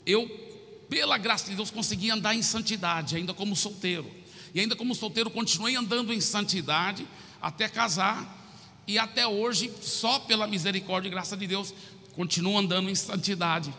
eu, 0.06 0.28
pela 0.88 1.18
graça 1.18 1.50
de 1.50 1.56
Deus, 1.56 1.72
consegui 1.72 2.08
andar 2.08 2.36
em 2.36 2.42
santidade, 2.42 3.16
ainda 3.16 3.34
como 3.34 3.56
solteiro. 3.56 4.08
E 4.54 4.60
ainda 4.60 4.76
como 4.76 4.94
solteiro, 4.94 5.28
continuei 5.28 5.74
andando 5.74 6.12
em 6.12 6.20
santidade 6.20 7.04
até 7.42 7.68
casar, 7.68 8.38
e 8.90 8.98
até 8.98 9.24
hoje, 9.24 9.70
só 9.80 10.18
pela 10.18 10.48
misericórdia 10.48 11.08
e 11.08 11.12
graça 11.12 11.36
de 11.36 11.46
Deus, 11.46 11.72
continuo 12.20 12.58
andando 12.58 12.90
em 12.90 12.94
santidade 12.94 13.72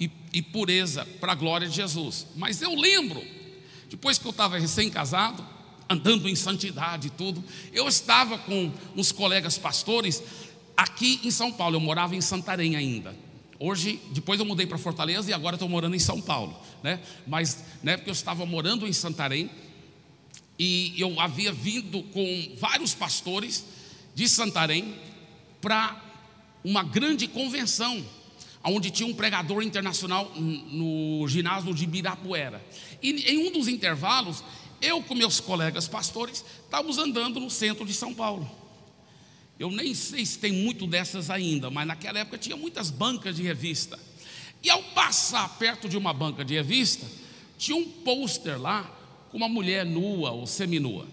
e, 0.00 0.10
e 0.32 0.42
pureza 0.42 1.06
para 1.20 1.30
a 1.30 1.34
glória 1.36 1.68
de 1.68 1.76
Jesus. 1.76 2.26
Mas 2.34 2.60
eu 2.60 2.74
lembro, 2.74 3.22
depois 3.88 4.18
que 4.18 4.26
eu 4.26 4.32
estava 4.32 4.58
recém-casado, 4.58 5.46
andando 5.88 6.28
em 6.28 6.34
santidade 6.34 7.06
e 7.06 7.10
tudo, 7.10 7.44
eu 7.72 7.86
estava 7.86 8.36
com 8.36 8.72
uns 8.96 9.12
colegas 9.12 9.56
pastores 9.56 10.20
aqui 10.76 11.20
em 11.22 11.30
São 11.30 11.52
Paulo, 11.52 11.76
eu 11.76 11.80
morava 11.80 12.16
em 12.16 12.20
Santarém 12.20 12.74
ainda. 12.74 13.16
Hoje, 13.60 14.00
depois 14.10 14.40
eu 14.40 14.44
mudei 14.44 14.66
para 14.66 14.76
Fortaleza 14.76 15.30
e 15.30 15.32
agora 15.32 15.54
estou 15.54 15.68
morando 15.68 15.94
em 15.94 16.00
São 16.00 16.20
Paulo, 16.20 16.58
né? 16.82 16.98
Mas 17.24 17.62
na 17.80 17.92
época 17.92 18.10
eu 18.10 18.12
estava 18.12 18.44
morando 18.44 18.88
em 18.88 18.92
Santarém 18.92 19.48
e 20.58 20.94
eu 20.98 21.20
havia 21.20 21.52
vindo 21.52 22.02
com 22.02 22.56
vários 22.58 22.92
pastores 22.92 23.64
de 24.16 24.28
Santarém 24.28 24.96
para 25.60 26.03
uma 26.64 26.82
grande 26.82 27.28
convenção 27.28 28.02
onde 28.64 28.90
tinha 28.90 29.06
um 29.06 29.14
pregador 29.14 29.62
internacional 29.62 30.32
no 30.34 31.28
ginásio 31.28 31.74
de 31.74 31.84
Ibirapuera. 31.84 32.64
E 33.02 33.30
em 33.30 33.46
um 33.46 33.52
dos 33.52 33.68
intervalos, 33.68 34.42
eu 34.80 35.02
com 35.02 35.14
meus 35.14 35.38
colegas 35.38 35.86
pastores 35.86 36.42
estávamos 36.64 36.96
andando 36.96 37.38
no 37.38 37.50
centro 37.50 37.84
de 37.84 37.92
São 37.92 38.14
Paulo. 38.14 38.50
Eu 39.58 39.70
nem 39.70 39.94
sei 39.94 40.24
se 40.24 40.38
tem 40.38 40.50
muito 40.50 40.86
dessas 40.86 41.30
ainda, 41.30 41.70
mas 41.70 41.86
naquela 41.86 42.18
época 42.18 42.38
tinha 42.38 42.56
muitas 42.56 42.90
bancas 42.90 43.36
de 43.36 43.42
revista. 43.42 43.98
E 44.62 44.70
ao 44.70 44.82
passar 44.82 45.58
perto 45.58 45.88
de 45.88 45.96
uma 45.96 46.12
banca 46.14 46.44
de 46.44 46.54
revista, 46.54 47.06
tinha 47.58 47.76
um 47.76 47.84
pôster 47.84 48.60
lá 48.60 48.90
com 49.30 49.36
uma 49.36 49.48
mulher 49.48 49.84
nua 49.84 50.30
ou 50.30 50.46
seminua. 50.46 51.06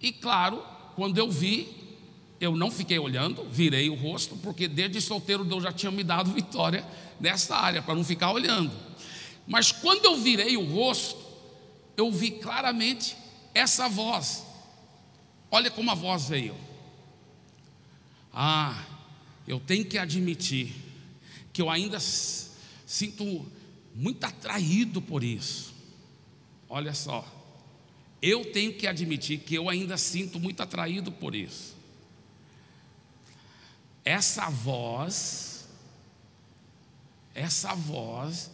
E 0.00 0.12
claro, 0.12 0.62
quando 0.96 1.16
eu 1.16 1.30
vi, 1.30 1.68
eu 2.42 2.56
não 2.56 2.72
fiquei 2.72 2.98
olhando, 2.98 3.44
virei 3.48 3.88
o 3.88 3.94
rosto, 3.94 4.36
porque 4.38 4.66
desde 4.66 5.00
solteiro 5.00 5.44
Deus 5.44 5.62
já 5.62 5.70
tinha 5.70 5.92
me 5.92 6.02
dado 6.02 6.32
vitória 6.34 6.84
nessa 7.20 7.54
área, 7.54 7.80
para 7.80 7.94
não 7.94 8.02
ficar 8.02 8.32
olhando. 8.32 8.72
Mas 9.46 9.70
quando 9.70 10.06
eu 10.06 10.16
virei 10.16 10.56
o 10.56 10.74
rosto, 10.74 11.16
eu 11.96 12.10
vi 12.10 12.32
claramente 12.32 13.16
essa 13.54 13.88
voz. 13.88 14.44
Olha 15.52 15.70
como 15.70 15.92
a 15.92 15.94
voz 15.94 16.28
veio. 16.28 16.56
Ah, 18.34 18.86
eu 19.46 19.60
tenho 19.60 19.84
que 19.84 19.96
admitir 19.96 20.72
que 21.52 21.62
eu 21.62 21.70
ainda 21.70 22.00
sinto 22.00 23.46
muito 23.94 24.24
atraído 24.24 25.00
por 25.00 25.22
isso. 25.22 25.72
Olha 26.68 26.92
só, 26.92 27.24
eu 28.20 28.44
tenho 28.46 28.74
que 28.74 28.88
admitir 28.88 29.38
que 29.38 29.54
eu 29.54 29.68
ainda 29.68 29.96
sinto 29.96 30.40
muito 30.40 30.60
atraído 30.60 31.12
por 31.12 31.36
isso. 31.36 31.81
Essa 34.04 34.50
voz, 34.50 35.68
essa 37.34 37.74
voz 37.74 38.50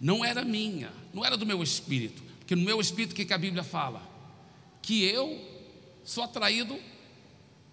não 0.00 0.24
era 0.24 0.44
minha, 0.44 0.92
não 1.12 1.24
era 1.24 1.36
do 1.36 1.46
meu 1.46 1.62
espírito, 1.62 2.22
porque 2.38 2.56
no 2.56 2.62
meu 2.62 2.80
espírito 2.80 3.12
o 3.12 3.14
que, 3.14 3.24
que 3.24 3.34
a 3.34 3.38
Bíblia 3.38 3.62
fala? 3.62 4.02
Que 4.82 5.04
eu 5.04 5.38
sou 6.04 6.24
atraído 6.24 6.76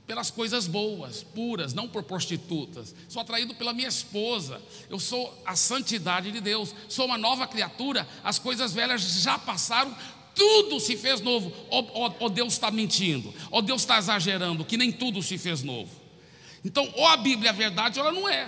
pelas 0.05 0.31
coisas 0.31 0.67
boas, 0.67 1.21
puras, 1.21 1.73
não 1.73 1.87
por 1.87 2.03
prostitutas. 2.03 2.95
Sou 3.09 3.21
atraído 3.21 3.53
pela 3.55 3.73
minha 3.73 3.89
esposa. 3.89 4.61
Eu 4.89 4.99
sou 4.99 5.37
a 5.45 5.53
santidade 5.55 6.31
de 6.31 6.39
Deus. 6.39 6.73
Sou 6.87 7.05
uma 7.05 7.17
nova 7.17 7.45
criatura. 7.45 8.07
As 8.23 8.39
coisas 8.39 8.73
velhas 8.73 9.01
já 9.21 9.37
passaram. 9.37 9.93
Tudo 10.33 10.79
se 10.79 10.95
fez 10.95 11.19
novo. 11.19 11.51
Ou, 11.69 11.91
ou, 11.93 12.15
ou 12.21 12.29
Deus 12.29 12.53
está 12.53 12.71
mentindo. 12.71 13.33
Ou 13.51 13.61
Deus 13.61 13.81
está 13.81 13.97
exagerando, 13.97 14.63
que 14.63 14.77
nem 14.77 14.93
tudo 14.93 15.21
se 15.21 15.37
fez 15.37 15.61
novo. 15.61 16.06
Então, 16.67 16.91
ou 16.95 17.07
a 17.07 17.15
Bíblia 17.15 17.51
é 17.51 17.53
verdade, 17.53 17.97
ou 17.97 18.05
ela 18.05 18.13
não 18.13 18.27
é. 18.27 18.45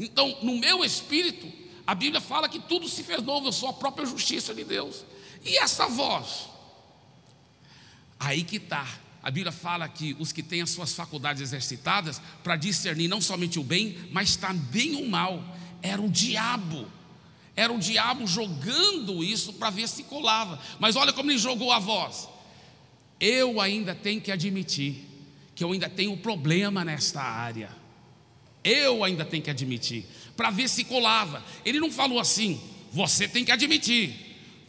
Então, 0.00 0.36
no 0.42 0.56
meu 0.58 0.84
espírito, 0.84 1.46
a 1.86 1.94
Bíblia 1.94 2.20
fala 2.20 2.48
que 2.48 2.58
tudo 2.58 2.88
se 2.88 3.04
fez 3.04 3.22
novo. 3.22 3.46
Eu 3.46 3.52
sou 3.52 3.68
a 3.68 3.72
própria 3.72 4.04
justiça 4.04 4.52
de 4.52 4.64
Deus. 4.64 5.04
E 5.44 5.56
essa 5.56 5.86
voz? 5.86 6.48
Aí 8.18 8.42
que 8.42 8.56
está 8.56 8.84
a 9.22 9.30
Bíblia 9.30 9.52
fala 9.52 9.88
que 9.88 10.16
os 10.18 10.32
que 10.32 10.42
têm 10.42 10.62
as 10.62 10.70
suas 10.70 10.92
faculdades 10.92 11.40
exercitadas 11.40 12.20
para 12.42 12.56
discernir 12.56 13.06
não 13.06 13.20
somente 13.20 13.60
o 13.60 13.62
bem, 13.64 13.96
mas 14.10 14.34
também 14.34 14.96
o 14.96 15.08
mal, 15.08 15.42
era 15.82 16.02
o 16.02 16.10
diabo. 16.10 16.88
Era 17.54 17.72
o 17.72 17.78
diabo 17.78 18.26
jogando 18.26 19.22
isso 19.22 19.52
para 19.52 19.70
ver 19.70 19.88
se 19.88 20.02
colava. 20.02 20.60
Mas 20.80 20.96
olha 20.96 21.12
como 21.12 21.30
ele 21.30 21.38
jogou 21.38 21.70
a 21.70 21.78
voz. 21.78 22.28
Eu 23.20 23.60
ainda 23.60 23.94
tenho 23.94 24.20
que 24.20 24.32
admitir 24.32 25.05
que 25.56 25.64
eu 25.64 25.72
ainda 25.72 25.88
tenho 25.88 26.16
problema 26.16 26.84
nesta 26.84 27.20
área. 27.20 27.70
Eu 28.62 29.02
ainda 29.02 29.24
tenho 29.24 29.42
que 29.42 29.50
admitir, 29.50 30.04
para 30.36 30.50
ver 30.50 30.68
se 30.68 30.84
colava. 30.84 31.42
Ele 31.64 31.80
não 31.80 31.90
falou 31.90 32.20
assim, 32.20 32.60
você 32.92 33.26
tem 33.26 33.44
que 33.44 33.50
admitir, 33.50 34.14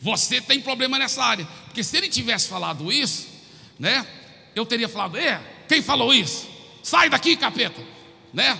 você 0.02 0.42
tem 0.42 0.60
problema 0.60 0.98
nessa 0.98 1.24
área. 1.24 1.46
Porque 1.66 1.84
se 1.84 1.96
ele 1.98 2.08
tivesse 2.08 2.48
falado 2.48 2.92
isso, 2.92 3.28
né? 3.78 4.08
eu 4.60 4.66
teria 4.66 4.88
falado: 4.88 5.18
é, 5.18 5.42
quem 5.68 5.82
falou 5.82 6.14
isso? 6.14 6.48
Sai 6.82 7.10
daqui, 7.10 7.36
capeta, 7.36 7.82
né? 8.34 8.58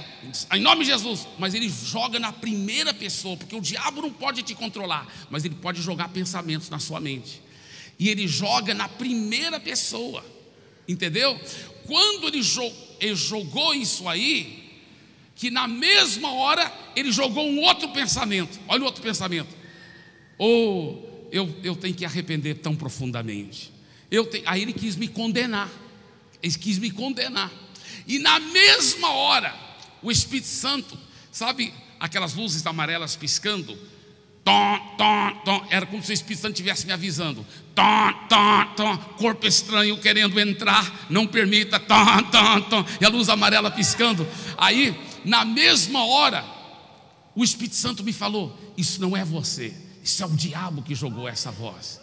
Em 0.54 0.60
nome 0.60 0.84
de 0.84 0.92
Jesus. 0.92 1.28
Mas 1.40 1.54
ele 1.54 1.70
joga 1.70 2.20
na 2.20 2.32
primeira 2.32 2.94
pessoa, 2.94 3.38
porque 3.38 3.56
o 3.56 3.62
diabo 3.62 4.02
não 4.02 4.12
pode 4.12 4.44
te 4.44 4.54
controlar, 4.54 5.08
mas 5.30 5.46
ele 5.46 5.56
pode 5.56 5.82
jogar 5.82 6.10
pensamentos 6.10 6.70
na 6.70 6.80
sua 6.80 7.00
mente. 7.00 7.42
E 7.98 8.10
ele 8.10 8.28
joga 8.28 8.74
na 8.74 8.88
primeira 8.88 9.60
pessoa, 9.60 10.24
entendeu? 10.88 11.40
Quando 11.88 12.28
ele, 12.28 12.42
ele 13.00 13.16
jogou 13.16 13.74
isso 13.74 14.08
aí, 14.08 14.72
que 15.36 15.50
na 15.50 15.68
mesma 15.68 16.34
hora 16.34 16.72
ele 16.96 17.12
jogou 17.12 17.48
um 17.48 17.62
outro 17.62 17.90
pensamento. 17.90 18.60
Olha 18.68 18.84
o 18.84 18.86
outro 18.86 19.02
pensamento. 19.02 19.56
Ou 20.38 21.02
oh, 21.02 21.28
eu, 21.32 21.56
eu 21.64 21.76
tenho 21.76 21.96
que 21.96 22.04
arrepender 22.04 22.56
tão 22.56 22.76
profundamente. 22.76 23.72
Eu 24.12 24.30
aí 24.46 24.62
ele 24.62 24.74
quis 24.74 24.96
me 24.96 25.08
condenar. 25.08 25.72
Ele 26.44 26.54
quis 26.54 26.78
me 26.78 26.92
condenar. 26.92 27.52
E 28.06 28.20
na 28.20 28.40
mesma 28.40 29.12
hora, 29.12 29.56
o 30.02 30.12
Espírito 30.12 30.48
Santo, 30.48 30.98
sabe 31.32 31.74
aquelas 32.00 32.34
luzes 32.34 32.66
amarelas 32.66 33.16
piscando? 33.16 33.78
Tom. 34.44 34.87
Era 35.78 35.86
como 35.86 36.04
se 36.04 36.12
o 36.12 36.14
Espírito 36.14 36.42
Santo 36.42 36.54
estivesse 36.54 36.86
me 36.86 36.94
avisando. 36.94 37.46
Tom, 37.74 38.14
tom, 38.28 38.66
tom. 38.76 38.98
Corpo 39.18 39.46
estranho 39.46 39.98
querendo 40.00 40.40
entrar, 40.40 41.06
não 41.10 41.28
permita. 41.28 41.80
Tom, 41.80 42.24
tom, 42.32 42.62
tom. 42.62 42.86
E 43.00 43.06
a 43.06 43.10
luz 43.10 43.30
amarela 43.30 43.70
piscando. 43.70 44.28
Aí, 44.58 45.00
na 45.24 45.46
mesma 45.46 46.06
hora, 46.06 46.44
o 47.36 47.44
Espírito 47.44 47.76
Santo 47.76 48.04
me 48.04 48.12
falou: 48.12 48.58
Isso 48.76 49.00
não 49.00 49.16
é 49.16 49.24
você, 49.24 49.74
isso 50.04 50.24
é 50.24 50.26
o 50.26 50.30
diabo 50.30 50.82
que 50.82 50.96
jogou 50.96 51.28
essa 51.28 51.52
voz. 51.52 52.02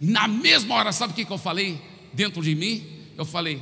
E 0.00 0.06
na 0.06 0.28
mesma 0.28 0.74
hora, 0.74 0.92
sabe 0.92 1.12
o 1.12 1.16
que 1.16 1.32
eu 1.32 1.38
falei 1.38 1.80
dentro 2.12 2.42
de 2.42 2.54
mim? 2.54 2.98
eu 3.18 3.24
falei, 3.24 3.60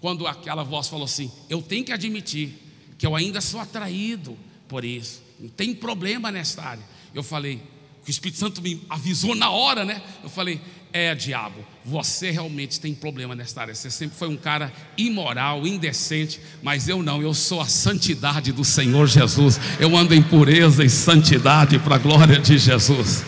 quando 0.00 0.26
aquela 0.26 0.62
voz 0.62 0.86
falou 0.86 1.04
assim: 1.04 1.30
Eu 1.50 1.60
tenho 1.60 1.84
que 1.84 1.92
admitir 1.92 2.56
que 2.96 3.04
eu 3.04 3.16
ainda 3.16 3.40
sou 3.40 3.60
atraído 3.60 4.38
por 4.68 4.84
isso, 4.84 5.20
não 5.40 5.48
tem 5.48 5.74
problema 5.74 6.30
nessa 6.30 6.62
área. 6.62 6.84
Eu 7.12 7.22
falei, 7.22 7.60
o 8.08 8.12
Espírito 8.12 8.38
Santo 8.38 8.62
me 8.62 8.80
avisou 8.88 9.34
na 9.34 9.50
hora, 9.50 9.84
né? 9.84 10.02
Eu 10.22 10.28
falei, 10.30 10.60
é 10.92 11.14
diabo, 11.14 11.64
você 11.84 12.30
realmente 12.30 12.80
tem 12.80 12.94
problema 12.94 13.34
nessa 13.34 13.60
área. 13.60 13.74
Você 13.74 13.90
sempre 13.90 14.16
foi 14.16 14.28
um 14.28 14.36
cara 14.36 14.72
imoral, 14.96 15.66
indecente, 15.66 16.40
mas 16.62 16.88
eu 16.88 17.02
não, 17.02 17.20
eu 17.20 17.34
sou 17.34 17.60
a 17.60 17.66
santidade 17.66 18.52
do 18.52 18.64
Senhor 18.64 19.06
Jesus. 19.06 19.60
Eu 19.78 19.96
ando 19.96 20.14
em 20.14 20.22
pureza 20.22 20.84
e 20.84 20.90
santidade 20.90 21.78
para 21.78 21.96
a 21.96 21.98
glória 21.98 22.38
de 22.38 22.58
Jesus. 22.58 23.24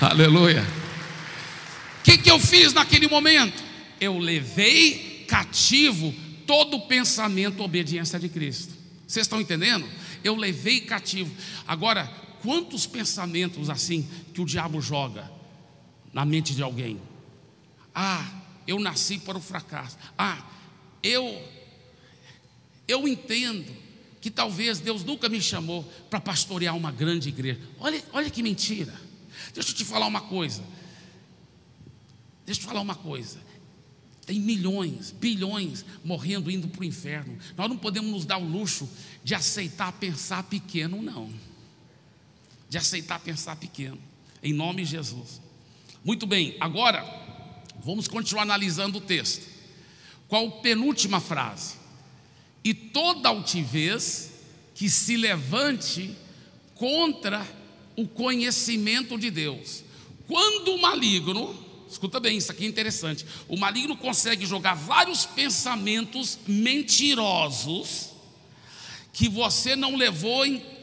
Aleluia. 0.00 0.62
O 2.00 2.04
que, 2.04 2.18
que 2.18 2.30
eu 2.30 2.38
fiz 2.38 2.72
naquele 2.72 3.08
momento? 3.08 3.64
eu 4.00 4.18
levei 4.18 5.24
cativo 5.28 6.14
todo 6.46 6.80
pensamento 6.80 7.62
obediência 7.62 8.18
de 8.18 8.28
Cristo. 8.28 8.74
Vocês 9.06 9.24
estão 9.24 9.40
entendendo? 9.40 9.86
Eu 10.22 10.36
levei 10.36 10.80
cativo. 10.80 11.30
Agora, 11.66 12.10
quantos 12.44 12.86
pensamentos 12.86 13.70
assim 13.70 14.06
que 14.34 14.40
o 14.42 14.44
diabo 14.44 14.78
joga 14.78 15.32
na 16.12 16.26
mente 16.26 16.54
de 16.54 16.62
alguém? 16.62 17.00
Ah, 17.94 18.42
eu 18.66 18.78
nasci 18.78 19.18
para 19.18 19.38
o 19.38 19.40
fracasso. 19.40 19.96
Ah, 20.18 20.46
eu 21.02 21.42
eu 22.86 23.08
entendo 23.08 23.74
que 24.20 24.30
talvez 24.30 24.78
Deus 24.78 25.02
nunca 25.02 25.26
me 25.26 25.40
chamou 25.40 25.84
para 26.10 26.20
pastorear 26.20 26.76
uma 26.76 26.92
grande 26.92 27.30
igreja. 27.30 27.60
Olha, 27.80 28.04
olha 28.12 28.28
que 28.28 28.42
mentira. 28.42 28.94
Deixa 29.54 29.70
eu 29.70 29.74
te 29.74 29.84
falar 29.84 30.06
uma 30.06 30.20
coisa. 30.20 30.62
Deixa 32.44 32.60
eu 32.60 32.64
te 32.64 32.68
falar 32.68 32.82
uma 32.82 32.94
coisa. 32.94 33.38
Tem 34.26 34.38
milhões, 34.38 35.12
bilhões 35.12 35.82
morrendo, 36.04 36.50
indo 36.50 36.68
para 36.68 36.82
o 36.82 36.84
inferno. 36.84 37.38
Nós 37.56 37.70
não 37.70 37.78
podemos 37.78 38.10
nos 38.10 38.26
dar 38.26 38.36
o 38.36 38.46
luxo 38.46 38.86
de 39.22 39.34
aceitar 39.34 39.92
pensar 39.92 40.42
pequeno, 40.42 41.00
não. 41.00 41.32
De 42.74 42.78
aceitar 42.78 43.20
pensar 43.20 43.54
pequeno. 43.54 43.96
Em 44.42 44.52
nome 44.52 44.82
de 44.82 44.90
Jesus. 44.90 45.40
Muito 46.04 46.26
bem, 46.26 46.56
agora 46.58 47.04
vamos 47.84 48.08
continuar 48.08 48.42
analisando 48.42 48.98
o 48.98 49.00
texto. 49.00 49.46
Qual 50.26 50.48
a 50.48 50.50
penúltima 50.60 51.20
frase? 51.20 51.76
E 52.64 52.74
toda 52.74 53.28
altivez 53.28 54.32
que 54.74 54.90
se 54.90 55.16
levante 55.16 56.16
contra 56.74 57.46
o 57.94 58.08
conhecimento 58.08 59.16
de 59.16 59.30
Deus. 59.30 59.84
Quando 60.26 60.74
o 60.74 60.82
maligno 60.82 61.62
Escuta 61.88 62.18
bem, 62.18 62.38
isso 62.38 62.50
aqui 62.50 62.64
é 62.64 62.66
interessante. 62.66 63.24
O 63.46 63.56
maligno 63.56 63.96
consegue 63.96 64.44
jogar 64.44 64.74
vários 64.74 65.24
pensamentos 65.24 66.40
mentirosos 66.44 68.08
que 69.12 69.28
você 69.28 69.76
não 69.76 69.94
levou 69.94 70.44
em 70.44 70.73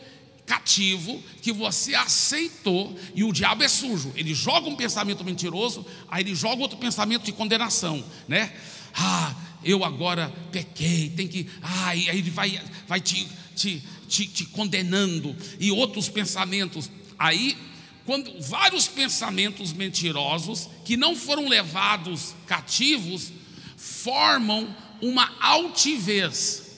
cativo, 0.51 1.23
que 1.41 1.53
você 1.53 1.95
aceitou, 1.95 2.93
e 3.15 3.23
o 3.23 3.31
diabo 3.31 3.63
é 3.63 3.69
sujo. 3.69 4.11
Ele 4.17 4.33
joga 4.33 4.67
um 4.67 4.75
pensamento 4.75 5.23
mentiroso, 5.23 5.85
aí 6.09 6.23
ele 6.23 6.35
joga 6.35 6.61
outro 6.61 6.77
pensamento 6.77 7.23
de 7.23 7.31
condenação, 7.31 8.03
né? 8.27 8.51
Ah, 8.93 9.33
eu 9.63 9.85
agora 9.85 10.29
pequei, 10.51 11.09
tem 11.09 11.25
que. 11.25 11.47
Ah, 11.61 11.87
aí 11.87 12.09
ele 12.09 12.29
vai, 12.29 12.61
vai 12.85 12.99
te, 12.99 13.25
te, 13.55 13.81
te, 14.09 14.27
te 14.27 14.45
condenando, 14.47 15.33
e 15.57 15.71
outros 15.71 16.09
pensamentos. 16.09 16.91
Aí 17.17 17.57
quando 18.05 18.29
vários 18.41 18.89
pensamentos 18.89 19.71
mentirosos 19.71 20.67
que 20.83 20.97
não 20.97 21.15
foram 21.15 21.47
levados 21.47 22.35
cativos 22.45 23.31
formam 23.77 24.75
uma 25.01 25.31
altivez. 25.39 26.71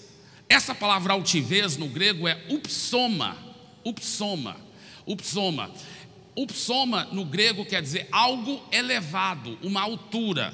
Essa 0.47 0.75
palavra 0.75 1.13
altivez 1.13 1.75
no 1.75 1.87
grego 1.87 2.27
é 2.27 2.39
upsoma, 2.49 3.52
upsoma, 3.85 4.57
upsoma. 5.05 5.71
Upsoma 6.35 7.05
no 7.11 7.25
grego 7.25 7.65
quer 7.65 7.81
dizer 7.81 8.07
algo 8.11 8.61
elevado, 8.71 9.57
uma 9.61 9.81
altura. 9.81 10.53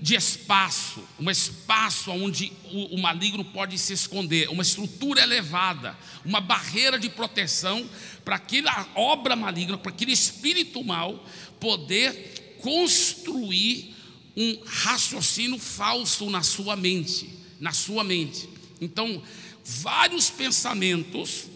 de 0.00 0.14
espaço, 0.14 1.02
um 1.18 1.28
espaço 1.28 2.10
onde 2.12 2.52
o, 2.70 2.98
maligno 2.98 3.44
pode 3.44 3.76
se 3.78 3.92
esconder, 3.92 4.48
uma 4.48 4.62
estrutura 4.62 5.22
elevada, 5.22 5.96
uma 6.24 6.40
barreira 6.40 6.98
de 6.98 7.08
proteção 7.08 7.88
para 8.24 8.36
aquela 8.36 8.86
obra 8.94 9.34
maligna, 9.34 9.76
para 9.76 9.90
aquele 9.90 10.12
espírito 10.12 10.84
mal 10.84 11.24
poder 11.58 12.58
construir 12.62 13.94
um 14.36 14.58
raciocínio 14.64 15.58
falso 15.58 16.30
na 16.30 16.42
sua 16.42 16.76
mente, 16.76 17.28
na 17.58 17.72
sua 17.72 18.04
mente. 18.04 18.48
Então, 18.80 19.22
vários 19.64 20.30
pensamentos, 20.30 21.49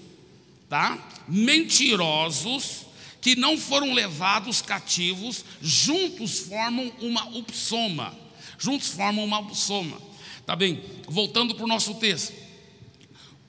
tá? 0.69 0.99
Mentirosos 1.29 2.87
que 3.21 3.35
não 3.37 3.57
foram 3.57 3.95
levados 3.95 4.61
cativos, 4.61 5.45
juntos 5.63 6.41
formam 6.41 6.93
uma 7.01 7.25
upsoma. 7.37 8.15
Juntos 8.59 8.89
formam 8.89 9.25
uma 9.25 9.41
upsoma. 9.41 9.99
Tá 10.45 10.55
bem? 10.55 10.83
Voltando 11.09 11.55
para 11.55 11.65
o 11.65 11.69
nosso 11.69 11.95
texto. 11.95 12.35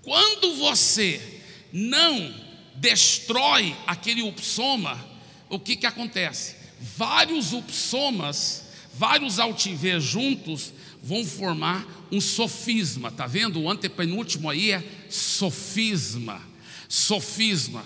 Quando 0.02 0.56
você 0.56 1.42
não 1.74 2.34
destrói 2.76 3.76
aquele 3.86 4.22
upsoma, 4.22 5.04
o 5.50 5.60
que, 5.60 5.76
que 5.76 5.86
acontece? 5.86 6.56
Vários 6.80 7.52
upsomas, 7.52 8.66
vários 8.94 9.40
altivez 9.40 10.04
juntos 10.04 10.72
vão 11.04 11.26
formar 11.26 12.08
um 12.12 12.22
sofisma. 12.22 13.12
Tá 13.12 13.28
vendo? 13.28 13.62
O 13.62 13.70
antepenúltimo 13.70 14.50
aí 14.50 14.72
é 14.72 14.84
sofisma. 15.10 16.55
Sofisma. 16.88 17.86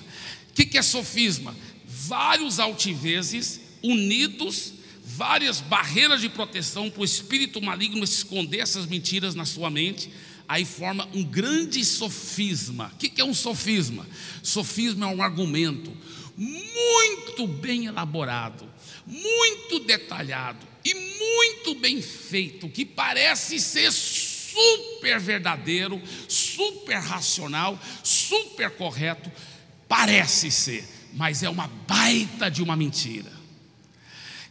O 0.50 0.54
que, 0.54 0.66
que 0.66 0.78
é 0.78 0.82
sofisma? 0.82 1.56
vários 2.10 2.60
altivezes 2.60 3.60
unidos, 3.84 4.74
várias 5.06 5.60
barreiras 5.60 6.22
de 6.22 6.30
proteção 6.30 6.90
para 6.90 7.02
o 7.02 7.06
espírito 7.06 7.62
maligno 7.62 8.04
esconder 8.04 8.60
essas 8.60 8.86
mentiras 8.86 9.36
na 9.36 9.46
sua 9.46 9.70
mente, 9.70 10.10
aí 10.48 10.66
forma 10.66 11.08
um 11.14 11.24
grande 11.24 11.84
sofisma. 11.84 12.92
O 12.94 12.98
que 12.98 13.20
é 13.20 13.24
um 13.24 13.34
sofisma? 13.34 14.08
Sofisma 14.42 15.06
é 15.06 15.16
um 15.16 15.22
argumento 15.22 15.96
muito 16.36 17.46
bem 17.46 17.86
elaborado, 17.86 18.68
muito 19.06 19.80
detalhado 19.80 20.66
e 20.86 20.94
muito 20.96 21.76
bem 21.76 22.02
feito, 22.02 22.70
que 22.70 22.86
parece 22.86 23.60
ser 23.60 23.92
super 24.52 25.20
verdadeiro, 25.20 26.02
super 26.28 26.98
racional, 26.98 27.80
super 28.04 28.70
correto, 28.72 29.32
parece 29.88 30.52
ser 30.52 31.00
mas 31.14 31.44
é 31.44 31.50
uma 31.50 31.68
baita 31.88 32.50
de 32.50 32.62
uma 32.62 32.76
mentira. 32.76 33.32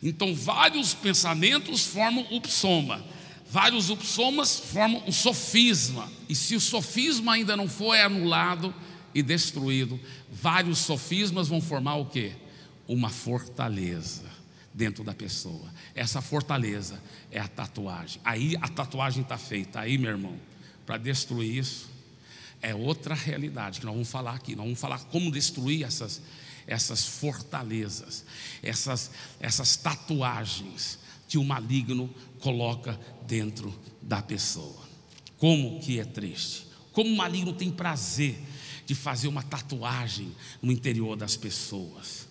Então, 0.03 0.35
vários 0.35 0.95
pensamentos 0.95 1.87
formam 1.87 2.27
o 2.31 2.41
psoma, 2.41 3.05
vários 3.51 3.91
upsomas 3.91 4.61
formam 4.61 5.03
um 5.07 5.13
sofisma, 5.13 6.11
e 6.29 6.35
se 6.35 6.55
o 6.55 6.61
sofisma 6.61 7.35
ainda 7.35 7.57
não 7.57 7.69
for 7.69 7.97
anulado 7.97 8.75
e 9.15 9.23
destruído, 9.23 9.99
vários 10.31 10.79
sofismas 10.79 11.49
vão 11.49 11.61
formar 11.61 11.97
o 11.97 12.07
que? 12.07 12.33
Uma 12.87 13.09
fortaleza 13.09 14.38
dentro 14.73 15.03
da 15.03 15.15
pessoa. 15.15 15.73
Essa 15.95 16.21
fortaleza 16.21 17.01
é 17.31 17.39
a 17.39 17.49
tatuagem. 17.49 18.21
Aí 18.25 18.57
a 18.61 18.69
tatuagem 18.69 19.23
está 19.23 19.39
feita, 19.39 19.81
aí, 19.81 19.99
meu 19.99 20.11
irmão, 20.11 20.39
para 20.87 20.97
destruir 20.97 21.59
isso, 21.59 21.89
é 22.61 22.75
outra 22.75 23.15
realidade 23.15 23.81
que 23.81 23.87
nós 23.87 23.95
vamos 23.95 24.11
falar 24.11 24.35
aqui. 24.35 24.55
Nós 24.57 24.65
vamos 24.65 24.81
falar 24.81 24.99
como 25.05 25.31
destruir 25.31 25.85
essas 25.85 26.23
essas 26.69 27.07
fortalezas, 27.07 28.25
essas, 28.63 29.11
essas 29.41 29.75
tatuagens 29.77 30.99
que 31.27 31.39
o 31.39 31.45
maligno 31.45 32.15
coloca 32.41 33.01
dentro 33.27 33.75
da 34.03 34.21
pessoa. 34.21 34.87
Como 35.39 35.81
que 35.81 35.99
é 35.99 36.05
triste. 36.05 36.67
Como 36.93 37.09
o 37.11 37.17
maligno 37.17 37.55
tem 37.55 37.71
prazer 37.71 38.39
de 38.85 38.95
fazer 38.95 39.29
uma 39.29 39.43
tatuagem 39.43 40.31
no 40.61 40.71
interior 40.71 41.17
das 41.17 41.37
pessoas. 41.37 42.28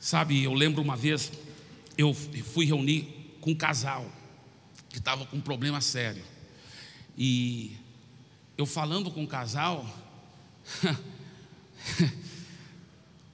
Sabe, 0.00 0.42
eu 0.42 0.52
lembro 0.52 0.82
uma 0.82 0.96
vez, 0.96 1.30
eu 1.96 2.12
fui 2.12 2.66
reunir 2.66 3.36
com 3.40 3.52
um 3.52 3.54
casal 3.54 4.10
que 4.88 4.98
estava 4.98 5.24
com 5.24 5.36
um 5.36 5.40
problema 5.40 5.80
sério. 5.80 6.24
E 7.16 7.76
eu 8.58 8.66
falando 8.66 9.12
com 9.12 9.22
o 9.22 9.28
casal, 9.28 9.86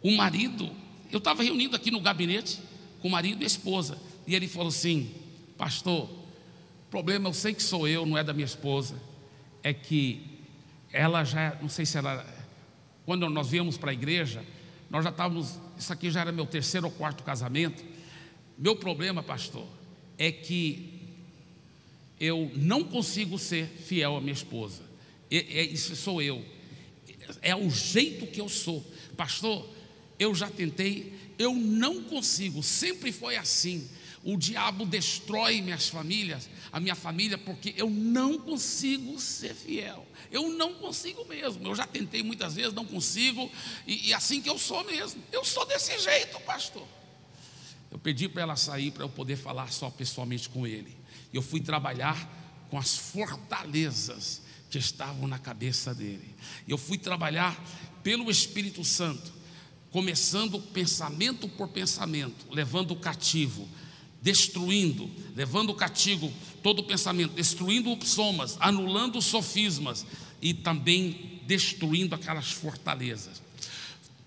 O 0.07 0.17
marido, 0.17 0.71
eu 1.11 1.19
estava 1.19 1.43
reunido 1.43 1.75
aqui 1.75 1.91
no 1.91 2.01
gabinete 2.01 2.61
com 3.01 3.09
o 3.09 3.11
marido 3.11 3.43
e 3.43 3.45
a 3.45 3.47
esposa, 3.47 3.99
e 4.25 4.37
ele 4.37 4.47
falou 4.47 4.69
assim: 4.69 5.13
Pastor, 5.59 6.05
o 6.05 6.91
problema 6.91 7.29
eu 7.29 7.35
sei 7.35 7.53
que 7.53 7.63
sou 7.63 7.89
eu, 7.89 8.07
não 8.07 8.17
é 8.17 8.23
da 8.23 8.33
minha 8.33 8.45
esposa, 8.45 8.95
é 9.65 9.75
que 9.75 10.25
ela 10.93 11.25
já, 11.25 11.57
não 11.61 11.69
sei 11.69 11.85
se 11.85 11.99
ela, 11.99 12.25
quando 13.05 13.29
nós 13.29 13.49
viemos 13.49 13.77
para 13.77 13.91
a 13.91 13.95
igreja, 13.95 14.45
nós 14.89 15.03
já 15.03 15.11
estávamos, 15.11 15.59
isso 15.79 15.93
aqui 15.93 16.11
já 16.11 16.21
era 16.21 16.33
meu 16.33 16.47
terceiro 16.47 16.87
ou 16.87 16.93
quarto 16.93 17.23
casamento. 17.23 17.85
Meu 18.59 18.77
problema, 18.77 19.23
pastor, 19.23 19.67
é 20.19 20.33
que 20.33 20.97
eu 22.19 22.51
não 22.55 22.83
consigo 22.83 23.39
ser 23.39 23.67
fiel 23.67 24.17
à 24.17 24.21
minha 24.21 24.33
esposa. 24.33 24.83
É, 25.31 25.37
é, 25.37 25.65
isso 25.65 25.95
sou 25.95 26.23
eu. 26.23 26.45
É 27.43 27.55
o 27.55 27.69
jeito 27.71 28.27
que 28.27 28.41
eu 28.41 28.49
sou. 28.49 28.85
Pastor, 29.17 29.69
eu 30.19 30.35
já 30.35 30.49
tentei, 30.49 31.13
eu 31.39 31.55
não 31.55 32.05
consigo, 32.05 32.63
sempre 32.63 33.13
foi 33.13 33.37
assim. 33.37 33.89
O 34.25 34.37
diabo 34.37 34.85
destrói 34.85 35.61
minhas 35.61 35.89
famílias, 35.89 36.49
a 36.73 36.81
minha 36.81 36.95
família, 36.95 37.39
porque 37.39 37.75
eu 37.77 37.89
não 37.89 38.39
consigo 38.39 39.21
ser 39.21 39.55
fiel. 39.55 40.07
Eu 40.31 40.51
não 40.51 40.75
consigo 40.75 41.25
mesmo. 41.27 41.67
Eu 41.67 41.75
já 41.75 41.87
tentei 41.87 42.23
muitas 42.23 42.55
vezes, 42.55 42.73
não 42.73 42.85
consigo, 42.85 43.51
e, 43.87 44.09
e 44.09 44.15
assim 44.15 44.41
que 44.41 44.49
eu 44.49 44.59
sou 44.59 44.85
mesmo. 44.85 45.23
Eu 45.33 45.45
sou 45.45 45.65
desse 45.67 45.99
jeito, 45.99 46.39
pastor. 46.41 46.87
Eu 47.91 47.99
pedi 47.99 48.29
para 48.29 48.43
ela 48.43 48.57
sair 48.57 48.91
para 48.91 49.05
eu 49.05 49.09
poder 49.09 49.37
falar 49.37 49.73
só 49.73 49.91
pessoalmente 49.91 50.49
com 50.49 50.67
ele. 50.67 50.97
E 51.33 51.37
eu 51.37 51.43
fui 51.43 51.61
trabalhar 51.61 52.17
com 52.69 52.79
as 52.79 52.97
fortalezas 52.97 54.43
que 54.71 54.79
estavam 54.79 55.27
na 55.29 55.39
cabeça 55.39 55.95
dele. 55.95 56.35
E 56.67 56.71
eu 56.71 56.79
fui 56.79 56.99
trabalhar 56.99 57.57
pelo 58.03 58.31
Espírito 58.31 58.85
Santo 58.85 59.33
começando 59.91 60.61
pensamento 60.61 61.49
por 61.49 61.69
pensamento, 61.69 62.47
levando 62.51 62.91
o 62.91 62.97
cativo, 62.97 63.67
destruindo, 64.21 65.11
levando 65.35 65.71
o 65.71 65.75
cativo 65.75 66.31
todo 66.67 66.81
o 66.81 66.83
pensamento, 66.83 67.33
destruindo 67.33 67.93
os 67.93 67.99
psomas, 68.01 68.57
anulando 68.59 69.19
os 69.19 69.27
sofismas 69.27 70.05
e 70.43 70.53
também 70.53 71.41
destruindo 71.47 72.13
aquelas 72.13 72.51
fortalezas. 72.51 73.41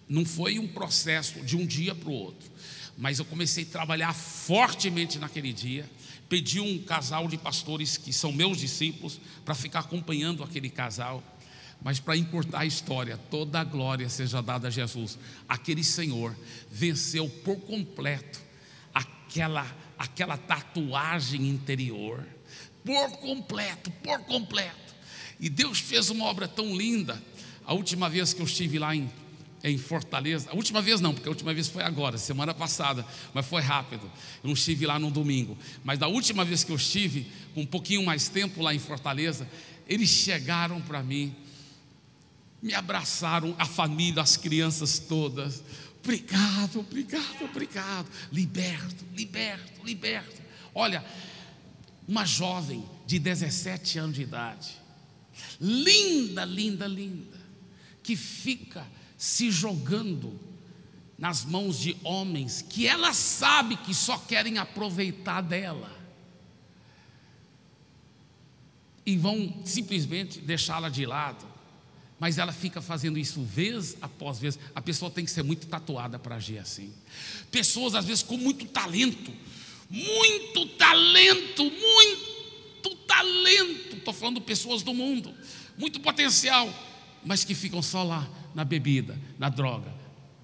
Não 0.07 0.23
foi 0.23 0.57
um 0.57 0.65
processo 0.65 1.41
de 1.41 1.57
um 1.57 1.65
dia 1.65 1.93
para 1.93 2.07
o 2.07 2.13
outro, 2.13 2.49
mas 2.97 3.19
eu 3.19 3.25
comecei 3.25 3.65
a 3.65 3.67
trabalhar 3.67 4.13
fortemente 4.13 5.19
naquele 5.19 5.51
dia. 5.51 5.85
Pedi 6.29 6.61
um 6.61 6.81
casal 6.81 7.27
de 7.27 7.37
pastores 7.37 7.97
que 7.97 8.13
são 8.13 8.31
meus 8.31 8.57
discípulos 8.59 9.19
para 9.43 9.53
ficar 9.53 9.79
acompanhando 9.79 10.41
aquele 10.41 10.69
casal 10.69 11.21
mas 11.81 11.97
para 11.97 12.17
encurtar 12.17 12.59
a 12.59 12.65
história, 12.65 13.17
toda 13.29 13.59
a 13.61 13.63
glória 13.63 14.09
seja 14.09 14.41
dada 14.41 14.67
a 14.67 14.71
Jesus. 14.71 15.17
Aquele 15.47 15.81
Senhor 15.81 16.35
venceu 16.69 17.29
por 17.29 17.57
completo 17.61 18.41
aquela, 18.93 19.65
aquela 19.99 20.37
tatuagem 20.37 21.49
interior. 21.49 22.25
Por 22.85 23.11
completo, 23.17 23.91
por 24.01 24.21
completo. 24.21 24.95
E 25.37 25.49
Deus 25.49 25.79
fez 25.79 26.09
uma 26.09 26.25
obra 26.25 26.47
tão 26.47 26.73
linda. 26.75 27.21
A 27.65 27.73
última 27.73 28.09
vez 28.09 28.33
que 28.33 28.41
eu 28.41 28.45
estive 28.45 28.79
lá 28.79 28.95
em, 28.95 29.11
em 29.61 29.77
Fortaleza, 29.77 30.49
a 30.49 30.55
última 30.55 30.81
vez 30.81 31.01
não, 31.01 31.13
porque 31.13 31.27
a 31.27 31.31
última 31.31 31.53
vez 31.53 31.67
foi 31.67 31.83
agora, 31.83 32.17
semana 32.17 32.53
passada, 32.53 33.05
mas 33.33 33.45
foi 33.45 33.61
rápido. 33.61 34.09
Eu 34.41 34.47
não 34.47 34.53
estive 34.53 34.85
lá 34.85 34.97
no 34.97 35.11
domingo. 35.11 35.57
Mas 35.83 35.99
da 35.99 36.07
última 36.07 36.45
vez 36.45 36.63
que 36.63 36.71
eu 36.71 36.77
estive, 36.77 37.27
com 37.53 37.61
um 37.61 37.65
pouquinho 37.65 38.03
mais 38.03 38.29
tempo 38.29 38.63
lá 38.63 38.73
em 38.73 38.79
Fortaleza, 38.79 39.47
eles 39.85 40.09
chegaram 40.09 40.81
para 40.81 41.03
mim 41.03 41.35
me 42.61 42.73
abraçaram, 42.73 43.55
a 43.57 43.65
família, 43.65 44.21
as 44.21 44.35
crianças 44.35 44.99
todas. 44.99 45.63
Obrigado, 46.03 46.79
obrigado, 46.79 47.43
obrigado. 47.43 48.07
Liberto, 48.31 49.05
liberto, 49.13 49.85
liberto. 49.85 50.41
Olha, 50.73 51.03
uma 52.07 52.25
jovem 52.25 52.83
de 53.05 53.19
17 53.19 53.99
anos 53.99 54.15
de 54.15 54.23
idade, 54.23 54.75
linda, 55.59 56.45
linda, 56.45 56.87
linda, 56.87 57.37
que 58.01 58.15
fica 58.15 58.85
se 59.17 59.51
jogando 59.51 60.39
nas 61.17 61.43
mãos 61.43 61.77
de 61.79 61.97
homens 62.03 62.61
que 62.61 62.87
ela 62.87 63.13
sabe 63.13 63.75
que 63.75 63.93
só 63.93 64.17
querem 64.17 64.57
aproveitar 64.57 65.41
dela. 65.41 65.97
E 69.05 69.17
vão 69.17 69.61
simplesmente 69.65 70.39
deixá-la 70.39 70.87
de 70.87 71.05
lado 71.05 71.48
mas 72.19 72.37
ela 72.37 72.51
fica 72.51 72.81
fazendo 72.81 73.17
isso 73.17 73.41
vez 73.41 73.95
após 74.01 74.37
vez. 74.37 74.59
A 74.75 74.81
pessoa 74.81 75.09
tem 75.09 75.23
que 75.23 75.31
ser 75.31 75.43
muito 75.43 75.67
tatuada 75.67 76.19
para 76.19 76.35
agir 76.35 76.57
assim. 76.57 76.91
Pessoas, 77.49 77.95
às 77.95 78.05
vezes, 78.05 78.21
com 78.21 78.35
muito 78.37 78.65
talento, 78.65 79.31
muito 79.89 80.65
talento, 80.77 81.63
muito 81.63 82.95
talento. 83.07 83.95
Estou 83.95 84.13
falando 84.13 84.41
pessoas 84.41 84.83
do 84.83 84.93
mundo, 84.93 85.33
muito 85.77 85.99
potencial, 86.01 86.69
mas 87.23 87.43
que 87.43 87.55
ficam 87.55 87.81
só 87.81 88.03
lá 88.03 88.29
na 88.53 88.65
bebida, 88.65 89.17
na 89.37 89.47
droga, 89.47 89.93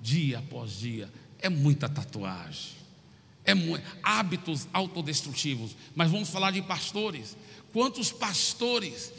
dia 0.01 0.39
após 0.39 0.79
dia. 0.79 1.11
É 1.39 1.49
muita 1.49 1.89
tatuagem, 1.89 2.71
é 3.43 3.53
hábitos 4.01 4.67
autodestrutivos. 4.71 5.75
Mas 5.93 6.09
vamos 6.09 6.29
falar 6.29 6.51
de 6.51 6.61
pastores. 6.61 7.35
Quantos 7.71 8.11
pastores, 8.11 9.11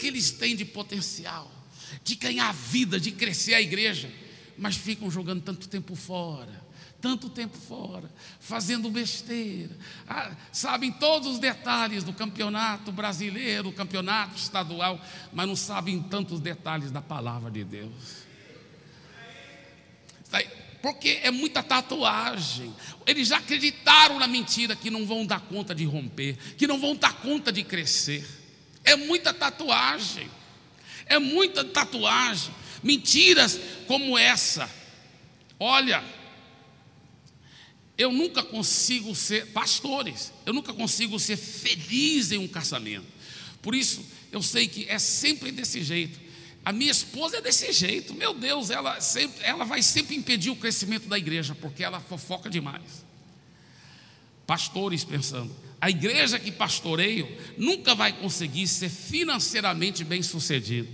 que 0.00 0.06
eles 0.06 0.30
têm 0.30 0.56
de 0.56 0.64
potencial, 0.64 1.52
de 2.02 2.14
ganhar 2.16 2.52
vida, 2.52 2.98
de 2.98 3.12
crescer 3.12 3.54
a 3.54 3.60
igreja, 3.60 4.10
mas 4.56 4.76
ficam 4.76 5.10
jogando 5.10 5.42
tanto 5.42 5.68
tempo 5.68 5.94
fora 5.94 6.70
tanto 7.00 7.30
tempo 7.30 7.56
fora, 7.56 8.12
fazendo 8.38 8.90
besteira, 8.90 9.74
ah, 10.06 10.32
sabem 10.52 10.92
todos 10.92 11.28
os 11.28 11.38
detalhes 11.38 12.04
do 12.04 12.12
campeonato 12.12 12.92
brasileiro, 12.92 13.70
do 13.70 13.72
campeonato 13.72 14.36
estadual, 14.36 15.00
mas 15.32 15.48
não 15.48 15.56
sabem 15.56 16.02
tantos 16.02 16.40
detalhes 16.40 16.90
da 16.90 17.00
palavra 17.00 17.50
de 17.50 17.64
Deus. 17.64 18.28
Porque 20.82 21.20
é 21.22 21.30
muita 21.30 21.62
tatuagem. 21.62 22.74
Eles 23.06 23.28
já 23.28 23.36
acreditaram 23.36 24.18
na 24.18 24.26
mentira 24.26 24.74
que 24.74 24.90
não 24.90 25.06
vão 25.06 25.26
dar 25.26 25.40
conta 25.40 25.74
de 25.74 25.84
romper, 25.84 26.36
que 26.56 26.66
não 26.66 26.78
vão 26.80 26.96
dar 26.96 27.14
conta 27.14 27.52
de 27.52 27.62
crescer. 27.62 28.39
É 28.84 28.96
muita 28.96 29.32
tatuagem. 29.32 30.30
É 31.06 31.18
muita 31.18 31.64
tatuagem. 31.64 32.54
Mentiras 32.82 33.58
como 33.86 34.16
essa. 34.16 34.70
Olha, 35.58 36.02
eu 38.00 38.10
nunca 38.10 38.42
consigo 38.42 39.14
ser, 39.14 39.48
pastores, 39.48 40.32
eu 40.46 40.54
nunca 40.54 40.72
consigo 40.72 41.18
ser 41.20 41.36
feliz 41.36 42.32
em 42.32 42.38
um 42.38 42.48
casamento. 42.48 43.06
Por 43.60 43.74
isso, 43.74 44.02
eu 44.32 44.42
sei 44.42 44.66
que 44.66 44.88
é 44.88 44.98
sempre 44.98 45.52
desse 45.52 45.82
jeito. 45.82 46.18
A 46.64 46.72
minha 46.72 46.90
esposa 46.90 47.36
é 47.36 47.40
desse 47.42 47.70
jeito, 47.72 48.14
meu 48.14 48.32
Deus, 48.32 48.70
ela, 48.70 48.98
sempre, 49.02 49.44
ela 49.44 49.66
vai 49.66 49.82
sempre 49.82 50.16
impedir 50.16 50.48
o 50.48 50.56
crescimento 50.56 51.08
da 51.08 51.18
igreja, 51.18 51.54
porque 51.54 51.84
ela 51.84 52.00
fofoca 52.00 52.48
demais. 52.48 53.04
Pastores 54.46 55.04
pensando, 55.04 55.54
a 55.80 55.88
igreja 55.88 56.38
que 56.38 56.52
pastoreio 56.52 57.28
nunca 57.56 57.94
vai 57.94 58.12
conseguir 58.12 58.66
ser 58.66 58.90
financeiramente 58.90 60.04
bem 60.04 60.22
sucedido. 60.22 60.88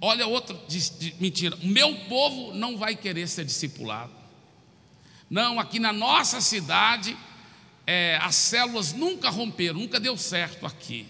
Olha 0.00 0.26
outra 0.26 0.56
mentira, 1.18 1.56
o 1.62 1.66
meu 1.66 1.94
povo 2.08 2.54
não 2.54 2.76
vai 2.76 2.94
querer 2.94 3.26
ser 3.26 3.44
discipulado. 3.44 4.12
Não, 5.28 5.58
aqui 5.58 5.78
na 5.78 5.92
nossa 5.92 6.40
cidade, 6.40 7.16
é, 7.86 8.18
as 8.22 8.34
células 8.34 8.92
nunca 8.92 9.30
romperam, 9.30 9.80
nunca 9.80 9.98
deu 9.98 10.16
certo 10.16 10.64
aqui. 10.64 11.06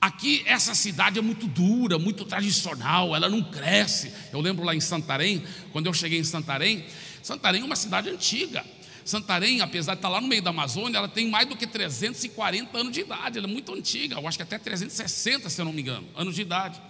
Aqui, 0.00 0.42
essa 0.46 0.74
cidade 0.74 1.18
é 1.18 1.22
muito 1.22 1.46
dura, 1.46 1.98
muito 1.98 2.24
tradicional, 2.24 3.14
ela 3.14 3.28
não 3.28 3.42
cresce. 3.42 4.12
Eu 4.32 4.40
lembro 4.40 4.64
lá 4.64 4.74
em 4.74 4.80
Santarém, 4.80 5.44
quando 5.72 5.86
eu 5.86 5.94
cheguei 5.94 6.18
em 6.18 6.24
Santarém, 6.24 6.86
Santarém 7.22 7.62
é 7.62 7.64
uma 7.64 7.76
cidade 7.76 8.08
antiga. 8.08 8.64
Santarém, 9.04 9.60
apesar 9.60 9.94
de 9.94 9.98
estar 9.98 10.08
lá 10.08 10.20
no 10.20 10.28
meio 10.28 10.42
da 10.42 10.50
Amazônia, 10.50 10.98
ela 10.98 11.08
tem 11.08 11.28
mais 11.28 11.48
do 11.48 11.56
que 11.56 11.66
340 11.66 12.76
anos 12.76 12.92
de 12.92 13.00
idade, 13.00 13.38
ela 13.38 13.46
é 13.46 13.50
muito 13.50 13.72
antiga, 13.74 14.16
eu 14.16 14.28
acho 14.28 14.38
que 14.38 14.42
até 14.42 14.58
360, 14.58 15.48
se 15.48 15.60
eu 15.60 15.64
não 15.64 15.72
me 15.72 15.82
engano, 15.82 16.06
anos 16.16 16.34
de 16.34 16.42
idade. 16.42 16.80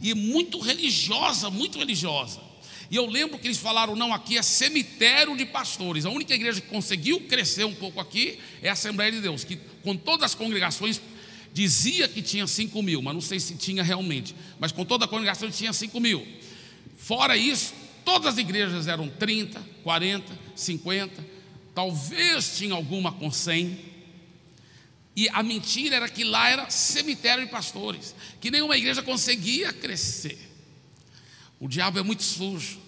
E 0.00 0.14
muito 0.14 0.58
religiosa, 0.58 1.50
muito 1.50 1.78
religiosa. 1.78 2.40
E 2.90 2.96
eu 2.96 3.06
lembro 3.06 3.38
que 3.38 3.46
eles 3.46 3.58
falaram: 3.58 3.96
não, 3.96 4.12
aqui 4.12 4.36
é 4.36 4.42
cemitério 4.42 5.34
de 5.34 5.46
pastores. 5.46 6.04
A 6.04 6.10
única 6.10 6.34
igreja 6.34 6.60
que 6.60 6.68
conseguiu 6.68 7.20
crescer 7.20 7.64
um 7.64 7.74
pouco 7.74 7.98
aqui 7.98 8.38
é 8.60 8.68
a 8.68 8.72
Assembleia 8.72 9.10
de 9.10 9.20
Deus, 9.20 9.44
que 9.44 9.56
com 9.82 9.96
todas 9.96 10.24
as 10.24 10.34
congregações 10.34 11.00
dizia 11.54 12.06
que 12.06 12.20
tinha 12.20 12.46
5 12.46 12.82
mil, 12.82 13.00
mas 13.00 13.14
não 13.14 13.20
sei 13.20 13.40
se 13.40 13.54
tinha 13.56 13.82
realmente. 13.82 14.34
Mas 14.58 14.72
com 14.72 14.84
toda 14.84 15.06
a 15.06 15.08
congregação 15.08 15.50
tinha 15.50 15.72
5 15.72 15.98
mil. 16.00 16.26
Fora 16.96 17.36
isso, 17.36 17.72
todas 18.04 18.34
as 18.34 18.38
igrejas 18.38 18.86
eram 18.86 19.08
30, 19.08 19.60
40, 19.82 20.38
50, 20.54 21.24
talvez 21.74 22.56
tinha 22.56 22.74
alguma 22.74 23.12
com 23.12 23.30
100. 23.30 23.92
E 25.14 25.28
a 25.28 25.42
mentira 25.42 25.96
era 25.96 26.08
que 26.08 26.24
lá 26.24 26.48
era 26.48 26.70
cemitério 26.70 27.44
de 27.44 27.50
pastores, 27.50 28.14
que 28.40 28.50
nenhuma 28.50 28.76
igreja 28.76 29.02
conseguia 29.02 29.72
crescer. 29.72 30.38
O 31.60 31.68
diabo 31.68 31.98
é 31.98 32.02
muito 32.02 32.22
sujo. 32.22 32.80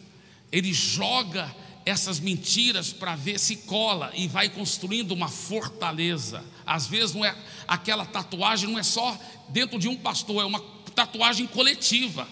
Ele 0.50 0.72
joga 0.72 1.54
essas 1.86 2.18
mentiras 2.18 2.92
para 2.92 3.14
ver 3.14 3.38
se 3.38 3.56
cola 3.56 4.10
e 4.14 4.26
vai 4.26 4.48
construindo 4.48 5.12
uma 5.12 5.28
fortaleza. 5.28 6.42
Às 6.64 6.86
vezes 6.86 7.14
não 7.14 7.24
é 7.24 7.36
aquela 7.68 8.06
tatuagem 8.06 8.70
não 8.70 8.78
é 8.78 8.82
só 8.82 9.18
dentro 9.50 9.78
de 9.78 9.86
um 9.86 9.96
pastor, 9.96 10.42
é 10.42 10.46
uma 10.46 10.60
tatuagem 10.94 11.46
coletiva, 11.46 12.26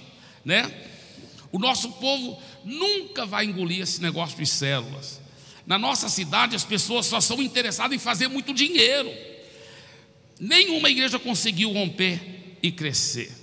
né? 0.45 0.89
O 1.51 1.59
nosso 1.59 1.93
povo 1.93 2.41
nunca 2.65 3.27
vai 3.27 3.45
engolir 3.45 3.83
esse 3.83 4.01
negócio 4.01 4.39
de 4.39 4.47
células. 4.47 5.22
Na 5.67 5.79
nossa 5.79 6.09
cidade 6.09 6.57
as 6.57 6.65
pessoas 6.65 7.07
só 7.07 7.21
são 7.21 7.43
interessadas 7.43 7.95
em 7.95 7.99
fazer 7.99 8.29
muito 8.29 8.53
dinheiro. 8.53 9.13
Nenhuma 10.39 10.91
igreja 10.91 11.19
conseguiu 11.19 11.73
romper 11.73 12.59
e 12.63 12.71
crescer 12.73 13.43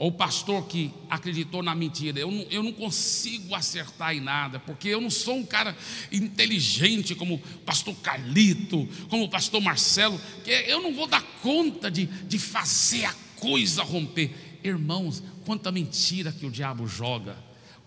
ou 0.00 0.08
o 0.08 0.12
pastor 0.12 0.66
que 0.66 0.90
acreditou 1.10 1.62
na 1.62 1.74
mentira, 1.74 2.18
eu 2.18 2.30
não, 2.30 2.46
eu 2.50 2.62
não 2.62 2.72
consigo 2.72 3.54
acertar 3.54 4.16
em 4.16 4.20
nada, 4.20 4.58
porque 4.58 4.88
eu 4.88 4.98
não 4.98 5.10
sou 5.10 5.36
um 5.36 5.44
cara 5.44 5.76
inteligente 6.10 7.14
como 7.14 7.34
o 7.34 7.38
pastor 7.66 7.94
Carlito, 7.96 8.88
como 9.10 9.24
o 9.24 9.28
pastor 9.28 9.60
Marcelo, 9.60 10.18
que 10.42 10.50
eu 10.50 10.80
não 10.80 10.94
vou 10.94 11.06
dar 11.06 11.22
conta 11.42 11.90
de, 11.90 12.06
de 12.06 12.38
fazer 12.38 13.04
a 13.04 13.14
coisa 13.36 13.82
romper. 13.82 14.58
Irmãos, 14.64 15.22
quanta 15.44 15.70
mentira 15.70 16.32
que 16.32 16.46
o 16.46 16.50
diabo 16.50 16.86
joga, 16.88 17.36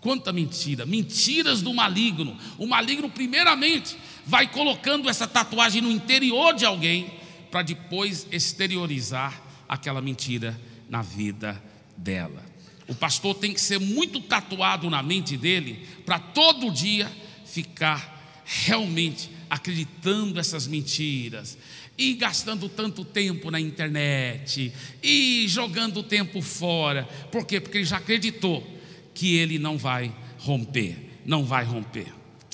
quanta 0.04 0.34
mentira, 0.34 0.84
mentiras 0.84 1.62
do 1.62 1.72
maligno. 1.72 2.36
O 2.58 2.66
maligno, 2.66 3.08
primeiramente, 3.08 3.96
vai 4.26 4.46
colocando 4.46 5.08
essa 5.08 5.26
tatuagem 5.26 5.80
no 5.80 5.90
interior 5.90 6.54
de 6.54 6.66
alguém, 6.66 7.10
para 7.50 7.62
depois 7.62 8.26
exteriorizar 8.30 9.42
aquela 9.66 10.02
mentira 10.02 10.60
na 10.90 11.00
vida 11.00 11.60
dela. 11.96 12.44
O 12.86 12.94
pastor 12.94 13.34
tem 13.36 13.54
que 13.54 13.60
ser 13.60 13.80
muito 13.80 14.20
tatuado 14.20 14.90
na 14.90 15.02
mente 15.02 15.38
dele 15.38 15.88
para 16.04 16.18
todo 16.18 16.70
dia 16.70 17.10
ficar 17.46 18.42
realmente 18.44 19.30
acreditando 19.48 20.38
essas 20.38 20.66
mentiras 20.66 21.56
e 21.96 22.12
gastando 22.12 22.68
tanto 22.68 23.06
tempo 23.06 23.50
na 23.50 23.58
internet 23.58 24.70
e 25.02 25.46
jogando 25.48 26.02
tempo 26.02 26.42
fora. 26.42 27.04
Por 27.32 27.46
quê? 27.46 27.58
Porque 27.58 27.78
ele 27.78 27.84
já 27.86 27.96
acreditou 27.96 28.73
que 29.14 29.36
ele 29.36 29.58
não 29.58 29.78
vai 29.78 30.14
romper, 30.38 31.20
não 31.24 31.44
vai 31.44 31.64
romper. 31.64 32.12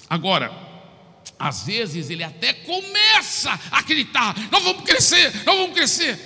Agora, 0.09 0.51
às 1.39 1.65
vezes 1.65 2.11
ele 2.11 2.23
até 2.23 2.53
começa 2.53 3.51
a 3.71 3.79
acreditar, 3.79 4.37
nós 4.51 4.63
vamos 4.63 4.85
crescer, 4.85 5.33
nós 5.45 5.57
vamos 5.57 5.75
crescer. 5.75 6.19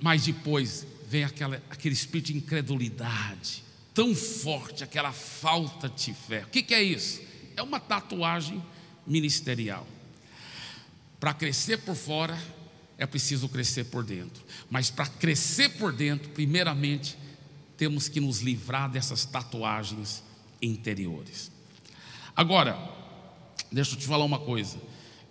Mas 0.00 0.24
depois 0.24 0.86
vem 1.08 1.24
aquela, 1.24 1.62
aquele 1.70 1.94
espírito 1.94 2.26
de 2.32 2.36
incredulidade 2.38 3.62
tão 3.94 4.14
forte, 4.14 4.82
aquela 4.82 5.12
falta 5.12 5.88
de 5.88 6.14
fé. 6.14 6.44
O 6.44 6.48
que, 6.48 6.62
que 6.62 6.74
é 6.74 6.82
isso? 6.82 7.20
É 7.56 7.62
uma 7.62 7.78
tatuagem 7.78 8.62
ministerial. 9.06 9.86
Para 11.20 11.34
crescer 11.34 11.78
por 11.78 11.94
fora, 11.94 12.38
é 12.98 13.06
preciso 13.06 13.48
crescer 13.48 13.84
por 13.84 14.04
dentro. 14.04 14.42
Mas 14.70 14.90
para 14.90 15.06
crescer 15.06 15.68
por 15.70 15.92
dentro, 15.92 16.30
primeiramente, 16.30 17.16
temos 17.82 18.08
que 18.08 18.20
nos 18.20 18.38
livrar 18.42 18.88
dessas 18.88 19.24
tatuagens 19.24 20.22
interiores. 20.62 21.50
Agora, 22.36 22.78
deixa 23.72 23.94
eu 23.94 23.98
te 23.98 24.06
falar 24.06 24.24
uma 24.24 24.38
coisa. 24.38 24.80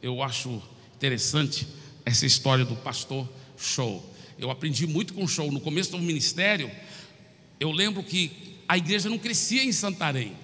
Eu 0.02 0.22
acho 0.22 0.62
interessante 0.98 1.66
essa 2.06 2.26
história 2.26 2.66
do 2.66 2.76
pastor 2.76 3.26
Show. 3.58 4.06
Eu 4.38 4.52
aprendi 4.52 4.86
muito 4.86 5.14
com 5.14 5.24
o 5.24 5.30
show. 5.30 5.50
No 5.50 5.62
começo 5.62 5.92
do 5.92 6.00
ministério, 6.00 6.70
eu 7.58 7.72
lembro 7.72 8.04
que 8.04 8.58
a 8.68 8.78
igreja 8.78 9.10
não 9.10 9.18
crescia 9.18 9.64
em 9.64 9.72
Santarém. 9.72 10.36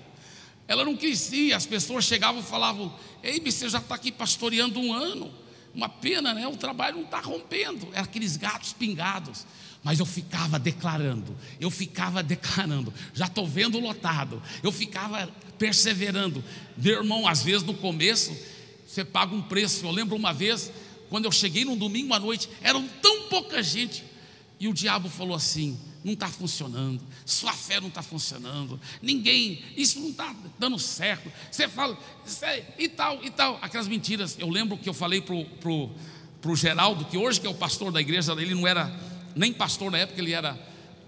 Ela 0.65 0.85
não 0.85 0.95
crescia, 0.95 1.57
as 1.57 1.65
pessoas 1.65 2.05
chegavam 2.05 2.39
e 2.39 2.45
falavam: 2.45 2.97
Ei, 3.21 3.41
você 3.41 3.67
já 3.67 3.79
está 3.79 3.95
aqui 3.95 4.13
pastoreando 4.13 4.79
um 4.79 4.93
ano. 4.93 5.29
Uma 5.75 5.89
pena, 5.89 6.33
né? 6.33 6.47
O 6.47 6.55
trabalho 6.55 6.99
não 6.99 7.03
está 7.03 7.19
rompendo. 7.19 7.89
Eram 7.91 8.05
aqueles 8.05 8.37
gatos 8.37 8.71
pingados. 8.71 9.45
Mas 9.83 9.99
eu 9.99 10.05
ficava 10.05 10.59
declarando, 10.59 11.35
eu 11.59 11.69
ficava 11.71 12.21
declarando, 12.21 12.93
já 13.13 13.25
estou 13.25 13.47
vendo 13.47 13.79
lotado, 13.79 14.41
eu 14.61 14.71
ficava 14.71 15.29
perseverando. 15.57 16.43
Meu 16.77 16.99
irmão, 16.99 17.27
às 17.27 17.43
vezes 17.43 17.63
no 17.63 17.73
começo, 17.73 18.35
você 18.85 19.05
paga 19.05 19.33
um 19.33 19.41
preço. 19.41 19.85
Eu 19.85 19.91
lembro 19.91 20.15
uma 20.15 20.33
vez, 20.33 20.71
quando 21.09 21.25
eu 21.25 21.31
cheguei 21.31 21.63
num 21.63 21.77
domingo 21.77 22.13
à 22.13 22.19
noite, 22.19 22.49
eram 22.61 22.87
tão 23.01 23.23
pouca 23.23 23.61
gente. 23.61 24.03
E 24.59 24.67
o 24.67 24.73
diabo 24.73 25.09
falou 25.09 25.35
assim: 25.35 25.77
não 26.03 26.13
está 26.13 26.27
funcionando, 26.27 27.01
sua 27.25 27.53
fé 27.53 27.79
não 27.79 27.89
está 27.89 28.01
funcionando, 28.01 28.79
ninguém, 29.01 29.61
isso 29.75 29.99
não 29.99 30.09
está 30.09 30.33
dando 30.57 30.79
certo. 30.79 31.31
Você 31.51 31.67
fala, 31.67 31.97
e 32.77 32.87
tal, 32.87 33.23
e 33.23 33.29
tal, 33.29 33.59
aquelas 33.61 33.87
mentiras. 33.87 34.37
Eu 34.39 34.49
lembro 34.49 34.77
que 34.77 34.87
eu 34.87 34.93
falei 34.93 35.21
para 35.21 35.35
o 35.35 35.45
pro, 35.45 35.91
pro 36.41 36.55
Geraldo, 36.55 37.05
que 37.05 37.17
hoje 37.17 37.41
que 37.41 37.47
é 37.47 37.49
o 37.49 37.55
pastor 37.55 37.91
da 37.91 38.01
igreja, 38.01 38.33
ele 38.33 38.55
não 38.55 38.65
era 38.65 38.87
nem 39.35 39.53
pastor 39.53 39.91
na 39.91 39.99
época, 39.99 40.19
ele 40.21 40.33
era 40.33 40.57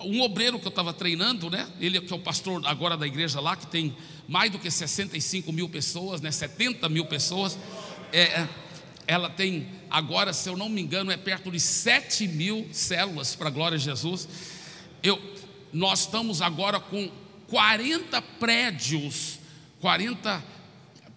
um 0.01 0.21
obreiro 0.21 0.59
que 0.59 0.65
eu 0.65 0.69
estava 0.69 0.93
treinando, 0.93 1.49
né? 1.49 1.67
Ele 1.79 1.99
que 1.99 2.11
é 2.11 2.15
o 2.15 2.19
pastor 2.19 2.61
agora 2.65 2.95
da 2.95 3.05
igreja 3.05 3.39
lá, 3.39 3.55
que 3.55 3.67
tem 3.67 3.95
mais 4.27 4.51
do 4.51 4.59
que 4.59 4.69
65 4.69 5.51
mil 5.51 5.67
pessoas, 5.67 6.21
né? 6.21 6.31
70 6.31 6.87
mil 6.89 7.05
pessoas. 7.05 7.57
É, 8.11 8.21
é, 8.21 8.49
ela 9.07 9.29
tem 9.29 9.67
agora, 9.89 10.31
se 10.33 10.47
eu 10.47 10.55
não 10.55 10.69
me 10.69 10.81
engano, 10.81 11.11
é 11.11 11.17
perto 11.17 11.51
de 11.51 11.59
7 11.59 12.27
mil 12.27 12.67
células 12.71 13.35
para 13.35 13.47
a 13.47 13.51
glória 13.51 13.77
de 13.77 13.83
Jesus. 13.83 14.27
Eu, 15.03 15.19
nós 15.73 16.01
estamos 16.01 16.41
agora 16.41 16.79
com 16.79 17.09
40 17.47 18.21
prédios, 18.21 19.39
40 19.81 20.43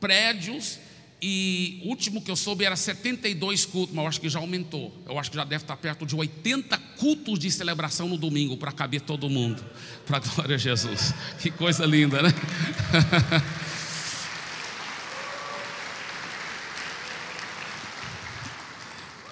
prédios 0.00 0.78
e 1.24 1.80
o 1.84 1.88
último 1.88 2.20
que 2.20 2.28
eu 2.32 2.34
soube 2.34 2.64
era 2.64 2.74
72 2.74 3.64
cultos, 3.64 3.94
mas 3.94 4.02
eu 4.02 4.08
acho 4.08 4.20
que 4.20 4.28
já 4.28 4.40
aumentou. 4.40 4.92
Eu 5.06 5.16
acho 5.20 5.30
que 5.30 5.36
já 5.36 5.44
deve 5.44 5.62
estar 5.62 5.76
perto 5.76 6.04
de 6.04 6.16
80 6.16 6.76
cultos 6.98 7.38
de 7.38 7.48
celebração 7.48 8.08
no 8.08 8.18
domingo 8.18 8.56
para 8.56 8.72
caber 8.72 9.02
todo 9.02 9.30
mundo. 9.30 9.64
Para 10.04 10.18
glória 10.18 10.56
a 10.56 10.58
Jesus. 10.58 11.14
Que 11.40 11.48
coisa 11.48 11.86
linda, 11.86 12.20
né? 12.22 12.30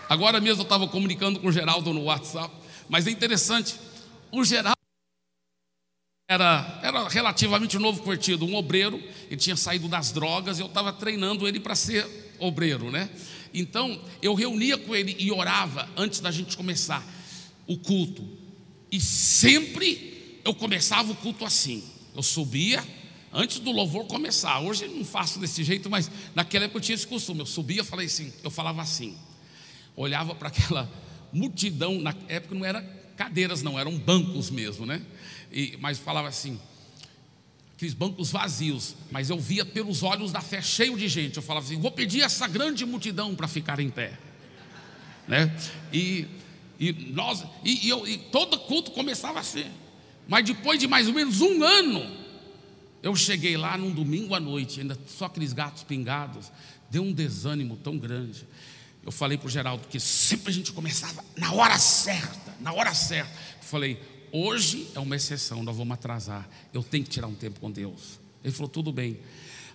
Agora 0.09 0.41
mesmo 0.41 0.61
eu 0.61 0.65
estava 0.65 0.87
comunicando 0.87 1.41
com 1.41 1.49
o 1.49 1.53
Geraldo 1.53 1.93
no 1.93 2.05
WhatsApp, 2.05 2.55
mas 2.89 3.09
é 3.09 3.11
interessante. 3.11 3.75
O 4.31 4.45
Geraldo 4.45 4.80
era, 6.31 6.79
era 6.81 7.09
relativamente 7.09 7.77
novo 7.77 7.99
convertido, 8.03 8.47
um 8.47 8.55
obreiro, 8.55 9.03
ele 9.29 9.37
tinha 9.37 9.57
saído 9.57 9.89
das 9.89 10.13
drogas, 10.13 10.61
eu 10.61 10.67
estava 10.67 10.93
treinando 10.93 11.49
ele 11.49 11.59
para 11.59 11.75
ser 11.75 12.07
obreiro, 12.39 12.89
né? 12.89 13.11
Então, 13.53 14.01
eu 14.23 14.33
reunia 14.33 14.79
com 14.79 14.95
ele 14.95 15.17
e 15.19 15.33
orava 15.33 15.89
antes 15.97 16.21
da 16.21 16.31
gente 16.31 16.57
começar 16.57 17.05
o 17.67 17.77
culto. 17.77 18.25
E 18.93 19.01
sempre 19.01 20.41
eu 20.45 20.55
começava 20.55 21.11
o 21.11 21.17
culto 21.17 21.45
assim. 21.45 21.83
Eu 22.15 22.23
subia 22.23 22.81
antes 23.33 23.59
do 23.59 23.73
louvor 23.73 24.07
começar. 24.07 24.61
Hoje 24.61 24.85
eu 24.85 24.91
não 24.93 25.05
faço 25.05 25.41
desse 25.41 25.65
jeito, 25.65 25.91
mas 25.91 26.09
naquela 26.33 26.67
época 26.67 26.79
eu 26.79 26.83
tinha 26.83 26.95
esse 26.95 27.09
costume. 27.09 27.41
Eu 27.41 27.47
subia, 27.47 27.83
falei 27.83 28.07
assim, 28.07 28.33
eu 28.45 28.53
falava 28.53 28.81
assim. 28.81 29.17
Olhava 29.97 30.33
para 30.37 30.47
aquela 30.47 30.89
multidão, 31.33 32.01
na 32.01 32.15
época 32.29 32.55
não 32.55 32.65
era 32.65 33.00
cadeiras 33.21 33.61
não, 33.61 33.79
eram 33.79 33.99
bancos 33.99 34.49
mesmo, 34.49 34.87
né? 34.87 35.03
e, 35.53 35.77
mas 35.79 35.99
falava 35.99 36.27
assim, 36.27 36.59
aqueles 37.75 37.93
bancos 37.93 38.31
vazios, 38.31 38.97
mas 39.11 39.29
eu 39.29 39.39
via 39.39 39.63
pelos 39.63 40.03
olhos 40.03 40.33
da 40.33 40.41
fé 40.41 40.63
cheio 40.63 40.97
de 40.97 41.07
gente. 41.07 41.37
Eu 41.37 41.43
falava 41.43 41.67
assim: 41.67 41.79
vou 41.79 41.91
pedir 41.91 42.23
essa 42.23 42.49
grande 42.49 42.87
multidão 42.87 43.35
para 43.35 43.47
ficar 43.47 43.79
em 43.79 43.91
pé, 43.91 44.19
né? 45.29 45.55
E, 45.93 46.27
e 46.79 46.93
nós, 47.13 47.45
e, 47.63 47.87
e, 47.87 47.91
eu, 47.91 48.09
e 48.09 48.17
todo 48.17 48.59
culto 48.61 48.91
começava 48.93 49.39
assim. 49.39 49.67
Mas 50.27 50.47
depois 50.47 50.81
de 50.81 50.89
mais 50.89 51.07
ou 51.07 51.13
menos 51.13 51.43
um 51.43 51.63
ano, 51.63 52.11
eu 53.03 53.15
cheguei 53.15 53.55
lá 53.55 53.77
num 53.77 53.91
domingo 53.91 54.35
à 54.35 54.41
noite, 54.41 54.81
ainda 54.81 54.99
só 55.07 55.27
aqueles 55.27 55.53
gatos 55.53 55.83
pingados, 55.83 56.51
deu 56.91 57.03
um 57.03 57.13
desânimo 57.13 57.77
tão 57.77 57.99
grande. 57.99 58.47
Eu 59.05 59.13
falei 59.13 59.39
para 59.39 59.47
o 59.47 59.51
Geraldo 59.51 59.87
que 59.89 59.99
sempre 59.99 60.51
a 60.51 60.53
gente 60.53 60.73
começava 60.73 61.25
na 61.37 61.53
hora 61.53 61.79
certa, 61.79 62.55
na 62.61 62.73
hora 62.73 62.95
certa. 62.95 63.31
Eu 63.31 63.65
falei, 63.65 63.99
Hoje 64.33 64.87
é 64.95 65.01
uma 65.01 65.17
exceção, 65.17 65.63
nós 65.63 65.77
vamos 65.77 65.93
atrasar. 65.93 66.49
Eu 66.73 66.83
tenho 66.83 67.03
que 67.03 67.11
tirar 67.11 67.27
um 67.27 67.35
tempo 67.35 67.59
com 67.59 67.71
Deus. 67.71 68.21
Ele 68.45 68.53
falou: 68.53 68.69
tudo 68.69 68.93
bem. 68.93 69.19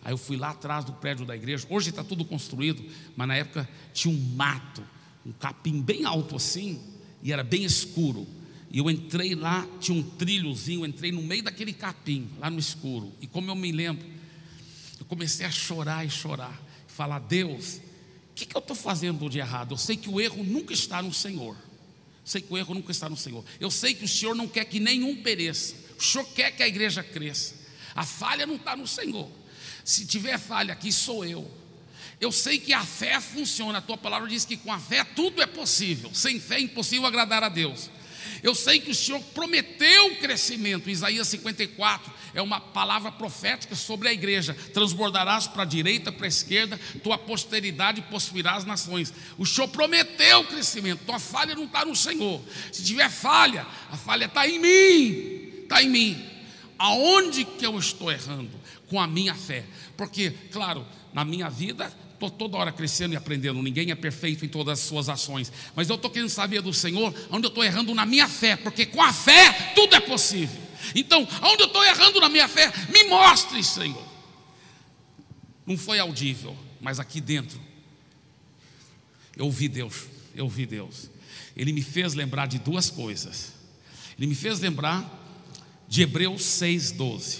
Aí 0.03 0.13
eu 0.13 0.17
fui 0.17 0.38
lá 0.38 0.51
atrás 0.51 0.85
do 0.85 0.93
prédio 0.93 1.25
da 1.25 1.35
igreja. 1.35 1.67
Hoje 1.69 1.89
está 1.89 2.03
tudo 2.03 2.23
construído, 2.23 2.83
mas 3.15 3.27
na 3.27 3.35
época 3.35 3.67
tinha 3.93 4.13
um 4.13 4.35
mato, 4.35 4.83
um 5.25 5.31
capim 5.31 5.81
bem 5.81 6.05
alto 6.05 6.35
assim, 6.35 6.79
e 7.21 7.33
era 7.33 7.43
bem 7.43 7.63
escuro. 7.63 8.25
E 8.71 8.77
eu 8.77 8.89
entrei 8.89 9.35
lá, 9.35 9.67
tinha 9.79 9.97
um 9.97 10.03
trilhozinho, 10.03 10.85
entrei 10.85 11.11
no 11.11 11.21
meio 11.21 11.43
daquele 11.43 11.73
capim, 11.73 12.29
lá 12.39 12.49
no 12.49 12.59
escuro. 12.59 13.11
E 13.19 13.27
como 13.27 13.49
eu 13.49 13.55
me 13.55 13.71
lembro, 13.71 14.05
eu 14.99 15.05
comecei 15.05 15.45
a 15.45 15.51
chorar 15.51 16.05
e 16.05 16.09
chorar, 16.09 16.61
falar: 16.88 17.19
Deus, 17.19 17.81
que, 18.36 18.45
que 18.45 18.56
eu 18.56 18.60
estou 18.60 18.76
fazendo 18.76 19.30
de 19.30 19.39
errado? 19.39 19.74
Eu 19.74 19.78
sei 19.78 19.95
que 19.95 20.10
o 20.10 20.19
erro 20.19 20.43
nunca 20.43 20.74
está 20.74 21.02
no 21.02 21.13
Senhor. 21.13 21.56
Sei 22.24 22.41
que 22.41 22.52
o 22.52 22.58
erro 22.58 22.74
nunca 22.74 22.91
está 22.91 23.08
no 23.08 23.15
Senhor. 23.15 23.45
Eu 23.60 23.71
sei 23.71 23.93
que 23.93 24.04
o 24.04 24.08
Senhor 24.08 24.36
não 24.36 24.48
quer 24.48 24.65
que 24.65 24.80
nenhum 24.80 25.15
pereça. 25.24 25.76
O 25.98 26.04
Senhor 26.04 26.26
quer 26.26 26.52
que 26.52 26.62
a 26.62 26.67
igreja 26.67 27.02
cresça. 27.02 27.56
A 27.95 28.04
falha 28.04 28.45
não 28.45 28.56
está 28.56 28.76
no 28.76 28.86
Senhor. 28.86 29.30
Se 29.86 30.06
tiver 30.06 30.38
falha 30.38 30.74
aqui, 30.74 30.91
sou 30.91 31.24
eu. 31.24 31.50
Eu 32.19 32.32
sei 32.32 32.60
que 32.60 32.74
a 32.74 32.84
fé 32.84 33.21
funciona. 33.21 33.78
A 33.78 33.82
tua 33.82 33.98
palavra 33.98 34.28
diz 34.28 34.43
que 34.43 34.58
com 34.58 34.71
a 34.71 34.80
fé 34.80 35.04
tudo 35.04 35.41
é 35.41 35.45
possível. 35.45 36.13
Sem 36.13 36.39
fé 36.39 36.56
é 36.56 36.62
impossível 36.62 37.06
agradar 37.06 37.41
a 37.43 37.50
Deus. 37.50 37.89
Eu 38.43 38.54
sei 38.54 38.80
que 38.80 38.91
o 38.91 38.95
Senhor 38.95 39.21
prometeu 39.34 40.15
crescimento. 40.17 40.89
Isaías 40.89 41.28
54 41.30 42.12
é 42.36 42.41
uma 42.41 42.60
palavra 42.60 43.12
profética 43.13 43.76
sobre 43.76 44.10
a 44.10 44.13
igreja. 44.13 44.54
Transbordarás 44.74 45.48
para 45.48 45.63
a 45.63 45.65
direita, 45.65 46.12
para 46.12 46.26
a 46.26 46.28
esquerda, 46.28 46.78
tua 47.02 47.17
posteridade 47.17 48.02
possuirá 48.02 48.56
as 48.56 48.65
nações. 48.65 49.13
O 49.38 49.45
Senhor 49.45 49.69
prometeu 49.69 50.43
crescimento. 50.43 51.06
Tua 51.06 51.17
falha 51.17 51.56
não 51.56 51.63
está 51.63 51.86
no 51.86 51.95
Senhor. 51.95 52.41
Se 52.74 52.84
tiver 52.84 53.10
falha, 53.10 53.65
a 53.89 53.95
falha 53.95 54.26
está 54.26 54.45
em 54.45 54.60
mim. 54.60 55.63
Está 55.63 55.82
em 55.82 55.89
mim. 55.89 56.26
Aonde 56.78 57.45
que 57.45 57.65
eu 57.65 57.80
estou 57.80 58.12
errando? 58.12 58.52
Com 58.89 59.00
a 59.00 59.08
minha 59.08 59.34
fé. 59.34 59.63
Porque, 59.95 60.32
claro, 60.52 60.86
na 61.13 61.24
minha 61.24 61.50
vida 61.50 61.91
estou 62.13 62.30
toda 62.30 62.58
hora 62.58 62.71
crescendo 62.74 63.13
e 63.13 63.17
aprendendo. 63.17 63.62
Ninguém 63.62 63.91
é 63.91 63.95
perfeito 63.95 64.43
em 64.43 64.50
todas 64.50 64.80
as 64.80 64.86
suas 64.86 65.08
ações. 65.08 65.50
Mas 65.74 65.89
eu 65.89 65.95
estou 65.95 66.12
querendo 66.12 66.30
saber 66.30 66.62
do 66.62 66.74
Senhor 66.74 67.15
onde 67.32 67.45
eu 67.45 67.50
estou 67.50 67.63
errando 67.63 67.95
na 67.95 68.06
minha 68.06 68.28
fé, 68.28 68.58
porque 68.58 68.86
com 68.86 69.02
a 69.02 69.13
fé 69.13 69.71
tudo 69.74 69.95
é 69.95 70.02
possível. 70.02 70.64
Então, 70.93 71.28
onde 71.41 71.63
eu 71.63 71.67
estou 71.67 71.84
errando 71.84 72.19
na 72.19 72.30
minha 72.30 72.48
fé, 72.48 72.71
me 72.89 73.04
mostre, 73.06 73.63
Senhor. 73.63 74.06
Não 75.65 75.78
foi 75.78 76.00
audível, 76.00 76.56
mas 76.80 77.00
aqui 77.00 77.19
dentro, 77.19 77.60
eu 79.36 79.45
ouvi 79.45 79.67
Deus, 79.67 80.06
eu 80.36 80.45
ouvi 80.45 80.65
Deus. 80.65 81.10
Ele 81.56 81.74
me 81.74 81.82
fez 81.82 82.13
lembrar 82.13 82.48
de 82.48 82.60
duas 82.60 82.89
coisas. 82.89 83.54
Ele 84.17 84.28
me 84.28 84.36
fez 84.36 84.60
lembrar 84.60 85.04
de 85.88 86.02
Hebreus 86.02 86.41
6,12. 86.43 87.39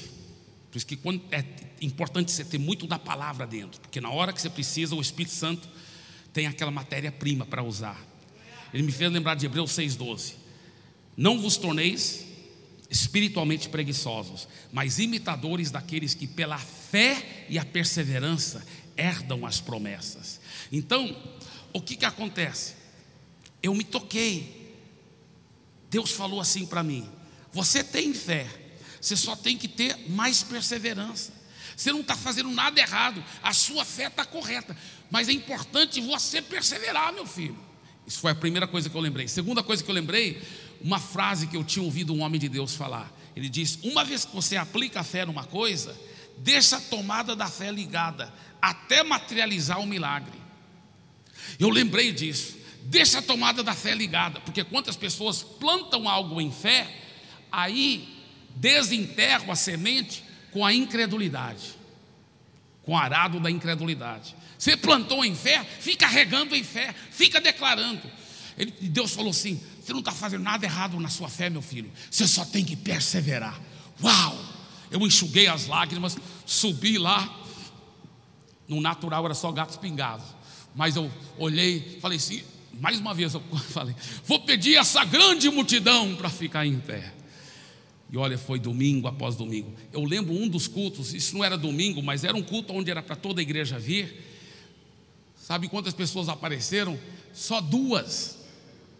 Por 0.72 0.78
isso 0.78 0.86
que 0.86 1.00
é 1.32 1.46
importante 1.82 2.32
você 2.32 2.44
ter 2.44 2.58
muito 2.58 2.88
da 2.88 2.98
palavra 2.98 3.46
dentro, 3.46 3.80
porque 3.80 4.02
na 4.02 4.10
hora 4.10 4.34
que 4.34 4.42
você 4.42 4.50
precisa, 4.50 4.96
o 4.96 5.02
Espírito 5.02 5.34
Santo 5.34 5.70
tem 6.34 6.48
aquela 6.48 6.72
matéria-prima 6.72 7.46
para 7.46 7.64
usar. 7.64 8.04
Ele 8.74 8.84
me 8.84 8.92
fez 8.92 9.12
lembrar 9.12 9.36
de 9.36 9.46
Hebreus 9.46 9.72
6,12. 9.72 10.34
Não 11.16 11.40
vos 11.40 11.56
torneis 11.56 12.26
espiritualmente 12.90 13.70
preguiçosos, 13.70 14.48
mas 14.72 15.00
imitadores 15.00 15.72
daqueles 15.72 16.14
que 16.14 16.28
pela 16.28 16.58
fé 16.58 17.46
e 17.50 17.58
a 17.58 17.66
perseverança 17.66 18.66
herdam 18.98 19.46
as 19.46 19.60
promessas. 19.60 20.40
Então, 20.72 21.16
o 21.74 21.82
que 21.82 21.96
que 21.96 22.06
acontece? 22.06 22.76
Eu 23.62 23.74
me 23.74 23.84
toquei. 23.84 24.74
Deus 25.90 26.12
falou 26.12 26.40
assim 26.40 26.66
para 26.66 26.84
mim: 26.84 27.10
você 27.52 27.84
tem 27.84 28.14
fé, 28.14 28.48
você 29.02 29.16
só 29.16 29.36
tem 29.36 29.58
que 29.58 29.68
ter 29.68 30.10
mais 30.10 30.44
perseverança. 30.44 31.34
Você 31.76 31.92
não 31.92 32.00
está 32.00 32.16
fazendo 32.16 32.50
nada 32.52 32.80
errado, 32.80 33.24
a 33.44 33.54
sua 33.54 33.84
fé 33.84 34.08
está 34.08 34.24
correta, 34.24 34.76
mas 35.12 35.28
é 35.28 35.34
importante 35.34 36.00
você 36.00 36.42
perseverar, 36.42 37.12
meu 37.12 37.26
filho. 37.26 37.58
Isso 38.08 38.20
foi 38.20 38.32
a 38.32 38.36
primeira 38.36 38.68
coisa 38.68 38.90
que 38.90 38.96
eu 38.96 39.02
lembrei. 39.02 39.28
Segunda 39.28 39.64
coisa 39.64 39.84
que 39.84 39.90
eu 39.90 39.96
lembrei, 39.96 40.42
uma 40.82 41.00
frase 41.00 41.48
que 41.48 41.58
eu 41.58 41.64
tinha 41.64 41.84
ouvido 41.84 42.14
um 42.14 42.22
homem 42.22 42.40
de 42.40 42.50
Deus 42.50 42.76
falar. 42.76 43.12
Ele 43.36 43.50
diz: 43.50 43.80
Uma 43.84 44.04
vez 44.04 44.26
que 44.26 44.34
você 44.36 44.56
aplica 44.56 45.02
a 45.02 45.04
fé 45.04 45.26
numa 45.26 45.44
coisa, 45.44 45.96
deixa 46.38 46.78
a 46.78 46.82
tomada 46.82 47.36
da 47.36 47.48
fé 47.48 47.72
ligada, 47.72 48.34
até 48.62 49.04
materializar 49.04 49.80
o 49.80 49.86
milagre. 49.86 50.40
Eu 51.60 51.70
lembrei 51.70 52.12
disso. 52.12 52.58
Deixa 52.84 53.18
a 53.18 53.22
tomada 53.22 53.64
da 53.64 53.74
fé 53.74 53.96
ligada, 53.96 54.40
porque 54.42 54.64
quantas 54.64 54.96
pessoas 54.96 55.42
plantam 55.42 56.08
algo 56.08 56.40
em 56.40 56.52
fé, 56.52 56.88
aí 57.52 58.08
desenterram 58.56 59.52
a 59.52 59.56
semente 59.56 60.24
com 60.52 60.64
a 60.64 60.72
incredulidade, 60.72 61.74
com 62.84 62.94
o 62.94 62.98
arado 62.98 63.40
da 63.40 63.50
incredulidade. 63.50 64.36
Você 64.58 64.78
plantou 64.78 65.26
em 65.26 65.36
fé, 65.36 65.64
fica 65.64 66.08
regando 66.08 66.56
em 66.56 66.64
fé, 66.64 66.94
fica 67.12 67.42
declarando. 67.42 68.04
Ele, 68.58 68.72
Deus 68.82 69.14
falou 69.14 69.32
assim: 69.32 69.62
você 69.86 69.94
não 69.94 70.00
está 70.00 70.12
fazendo 70.12 70.42
nada 70.42 70.66
errado 70.66 71.00
na 71.00 71.10
sua 71.10 71.30
fé, 71.30 71.48
meu 71.48 71.62
filho. 71.62 71.92
Você 72.10 72.28
só 72.28 72.44
tem 72.44 72.66
que 72.66 72.76
perseverar. 72.76 73.62
Uau! 74.02 74.36
Eu 74.90 75.00
enxuguei 75.02 75.46
as 75.46 75.68
lágrimas, 75.68 76.18
subi 76.44 76.98
lá. 76.98 77.40
No 78.68 78.82
natural 78.82 79.24
era 79.26 79.36
só 79.36 79.52
gatos 79.52 79.78
pingados. 79.78 80.26
Mas 80.74 80.96
eu 80.96 81.12
olhei, 81.38 82.00
falei 82.02 82.18
assim, 82.18 82.42
mais 82.82 83.00
uma 83.00 83.14
vez 83.14 83.36
eu 83.36 83.42
falei, 83.70 83.96
vou 84.26 84.40
pedir 84.40 84.76
essa 84.76 85.06
grande 85.06 85.52
multidão 85.52 86.16
para 86.16 86.32
ficar 86.32 86.66
em 86.66 86.80
pé. 86.80 87.14
E 88.12 88.18
olha, 88.18 88.40
foi 88.40 88.60
domingo 88.60 89.08
após 89.08 89.36
domingo. 89.36 89.72
Eu 89.94 90.04
lembro 90.04 90.34
um 90.34 90.48
dos 90.48 90.68
cultos, 90.68 91.14
isso 91.14 91.38
não 91.38 91.44
era 91.44 91.56
domingo, 91.56 92.02
mas 92.02 92.24
era 92.24 92.36
um 92.36 92.42
culto 92.42 92.74
onde 92.74 92.90
era 92.90 93.04
para 93.04 93.16
toda 93.16 93.40
a 93.40 93.44
igreja 93.44 93.78
vir. 93.78 94.20
Sabe 95.40 95.70
quantas 95.70 95.94
pessoas 95.94 96.28
apareceram? 96.28 96.98
Só 97.32 97.62
duas. 97.62 98.35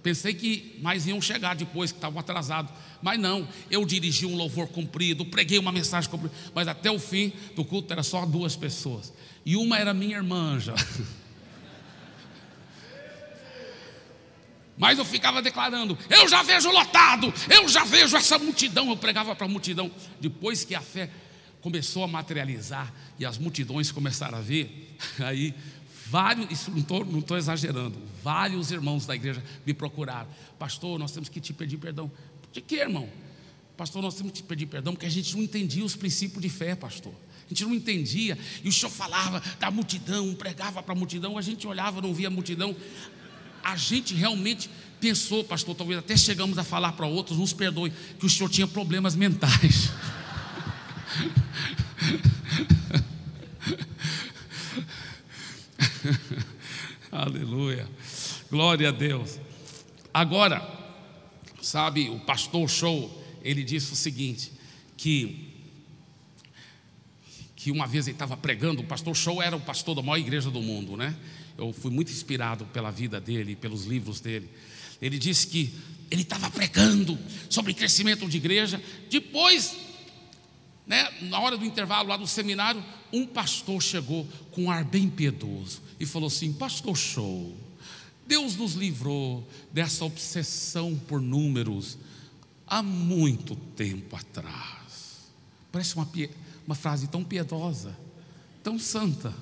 Pensei 0.06 0.36
que 0.36 0.78
mais 0.84 1.08
iam 1.08 1.20
chegar 1.20 1.56
depois, 1.56 1.92
que 1.92 1.98
estavam 1.98 2.20
atrasados. 2.20 2.72
Mas 3.02 3.20
não, 3.20 3.50
eu 3.72 3.84
dirigi 3.84 4.24
um 4.24 4.36
louvor 4.36 4.68
cumprido, 4.68 5.26
preguei 5.26 5.58
uma 5.58 5.72
mensagem 5.72 6.08
cumprida, 6.08 6.32
mas 6.54 6.68
até 6.68 6.92
o 6.92 7.00
fim 7.00 7.34
do 7.56 7.66
culto 7.66 7.92
era 7.92 8.04
só 8.04 8.24
duas 8.24 8.56
pessoas. 8.56 9.12
E 9.44 9.56
uma 9.56 9.80
era 9.80 9.96
minha 9.96 10.18
irmã 10.18 10.60
já. 10.60 10.76
Mas 14.78 15.00
eu 15.00 15.06
ficava 15.06 15.42
declarando: 15.42 15.98
eu 16.08 16.28
já 16.28 16.44
vejo 16.44 16.70
lotado, 16.70 17.34
eu 17.50 17.68
já 17.68 17.84
vejo 17.84 18.16
essa 18.16 18.38
multidão. 18.38 18.90
Eu 18.90 18.98
pregava 18.98 19.36
para 19.36 19.48
a 19.48 19.50
multidão. 19.50 19.90
Depois 20.20 20.64
que 20.64 20.76
a 20.76 20.82
fé 20.82 21.10
começou 21.62 22.04
a 22.04 22.08
materializar 22.08 22.94
e 23.18 23.26
as 23.26 23.40
multidões 23.40 23.92
começaram 23.92 24.38
a 24.38 24.42
ver, 24.42 24.96
aí 25.18 25.56
vários, 26.06 26.52
isso 26.52 26.72
não 26.72 27.20
estou 27.20 27.38
exagerando, 27.38 27.98
vários 28.24 28.72
irmãos 28.72 29.06
da 29.06 29.16
igreja 29.16 29.44
me 29.66 29.74
procuraram: 29.74 30.28
Pastor, 30.58 31.00
nós 31.00 31.12
temos 31.12 31.30
que 31.30 31.40
te 31.40 31.54
pedir 31.54 31.78
perdão. 31.78 32.12
De 32.52 32.62
que, 32.62 32.76
irmão? 32.76 33.10
Pastor, 33.76 34.02
nós 34.02 34.16
temos 34.16 34.32
que 34.32 34.42
te 34.42 34.44
pedir 34.44 34.68
perdão 34.68 34.94
porque 34.94 35.06
a 35.06 35.10
gente 35.10 35.36
não 35.36 35.44
entendia 35.44 35.84
os 35.84 35.96
princípios 35.96 36.42
de 36.42 36.50
fé, 36.50 36.76
pastor. 36.76 37.14
A 37.46 37.50
gente 37.50 37.64
não 37.64 37.76
entendia, 37.76 38.38
e 38.64 38.70
o 38.70 38.72
senhor 38.72 38.90
falava 38.90 39.42
da 39.60 39.70
multidão, 39.70 40.34
pregava 40.34 40.82
para 40.82 40.94
a 40.94 40.98
multidão, 40.98 41.38
a 41.38 41.42
gente 41.42 41.68
olhava, 41.68 42.02
não 42.02 42.12
via 42.12 42.28
a 42.28 42.32
multidão 42.32 42.76
a 43.66 43.76
gente 43.76 44.14
realmente 44.14 44.70
pensou, 45.02 45.44
pastor, 45.44 45.76
talvez 45.76 45.98
até 45.98 46.16
chegamos 46.16 46.60
a 46.60 46.64
falar 46.64 46.92
para 46.92 47.08
outros, 47.08 47.40
nos 47.40 47.52
perdoe, 47.52 47.92
que 48.20 48.28
o 48.28 48.30
senhor 48.30 48.48
tinha 48.48 48.68
problemas 48.68 49.16
mentais. 49.16 49.90
Aleluia. 57.12 57.88
Glória 58.50 58.90
a 58.90 58.92
Deus. 58.92 59.40
Agora, 60.14 60.62
sabe, 61.62 62.10
o 62.10 62.20
pastor 62.20 62.70
Show, 62.70 63.24
ele 63.44 63.64
disse 63.64 63.94
o 63.94 63.96
seguinte, 63.96 64.52
que 64.98 65.52
que 67.56 67.72
uma 67.72 67.88
vez 67.88 68.06
ele 68.06 68.14
estava 68.14 68.38
pregando, 68.38 68.84
o 68.84 68.86
pastor 68.86 69.16
Show 69.16 69.42
era 69.42 69.56
o 69.56 69.60
pastor 69.60 69.96
da 69.96 70.02
maior 70.04 70.20
igreja 70.20 70.52
do 70.52 70.62
mundo, 70.62 70.96
né? 70.96 71.16
eu 71.58 71.74
fui 71.74 71.92
muito 71.92 72.12
inspirado 72.12 72.66
pela 72.68 72.92
vida 72.92 73.20
dele, 73.20 73.56
pelos 73.56 73.86
livros 73.86 74.20
dele. 74.20 74.50
Ele 75.02 75.18
disse 75.18 75.48
que 75.48 75.74
ele 76.12 76.22
estava 76.22 76.50
pregando 76.50 77.18
sobre 77.50 77.74
crescimento 77.74 78.28
de 78.28 78.38
igreja. 78.38 78.82
Depois, 79.10 79.76
né, 80.86 81.10
na 81.22 81.40
hora 81.40 81.58
do 81.58 81.66
intervalo 81.66 82.10
lá 82.10 82.18
do 82.18 82.28
seminário, 82.28 82.84
um 83.12 83.26
pastor 83.26 83.82
chegou 83.82 84.28
com 84.52 84.66
um 84.66 84.72
ar 84.72 84.84
bem 84.84 85.10
piedoso 85.10 85.82
e 86.00 86.06
falou 86.06 86.28
assim: 86.28 86.54
Pastor 86.54 86.96
Show, 86.96 87.56
Deus 88.28 88.56
nos 88.56 88.74
livrou 88.74 89.48
dessa 89.72 90.06
obsessão 90.06 90.96
por 90.96 91.22
números 91.22 91.98
há 92.68 92.82
muito 92.82 93.56
tempo 93.76 94.16
atrás. 94.16 95.30
Parece 95.72 95.96
uma, 95.96 96.08
uma 96.66 96.76
frase 96.76 97.08
tão 97.08 97.24
piedosa, 97.24 97.96
tão 98.64 98.80
santa, 98.80 99.34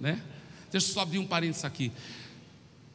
né? 0.00 0.22
Deixa 0.70 0.88
eu 0.88 0.94
só 0.94 1.00
abrir 1.00 1.18
um 1.18 1.26
parênteses 1.26 1.64
aqui. 1.64 1.92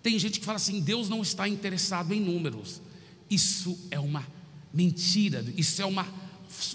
Tem 0.01 0.17
gente 0.17 0.39
que 0.39 0.45
fala 0.45 0.55
assim: 0.55 0.79
Deus 0.79 1.09
não 1.09 1.21
está 1.21 1.47
interessado 1.47 2.13
em 2.13 2.19
números. 2.19 2.81
Isso 3.29 3.77
é 3.91 3.99
uma 3.99 4.25
mentira, 4.73 5.45
isso 5.55 5.81
é 5.81 5.85
uma, 5.85 6.07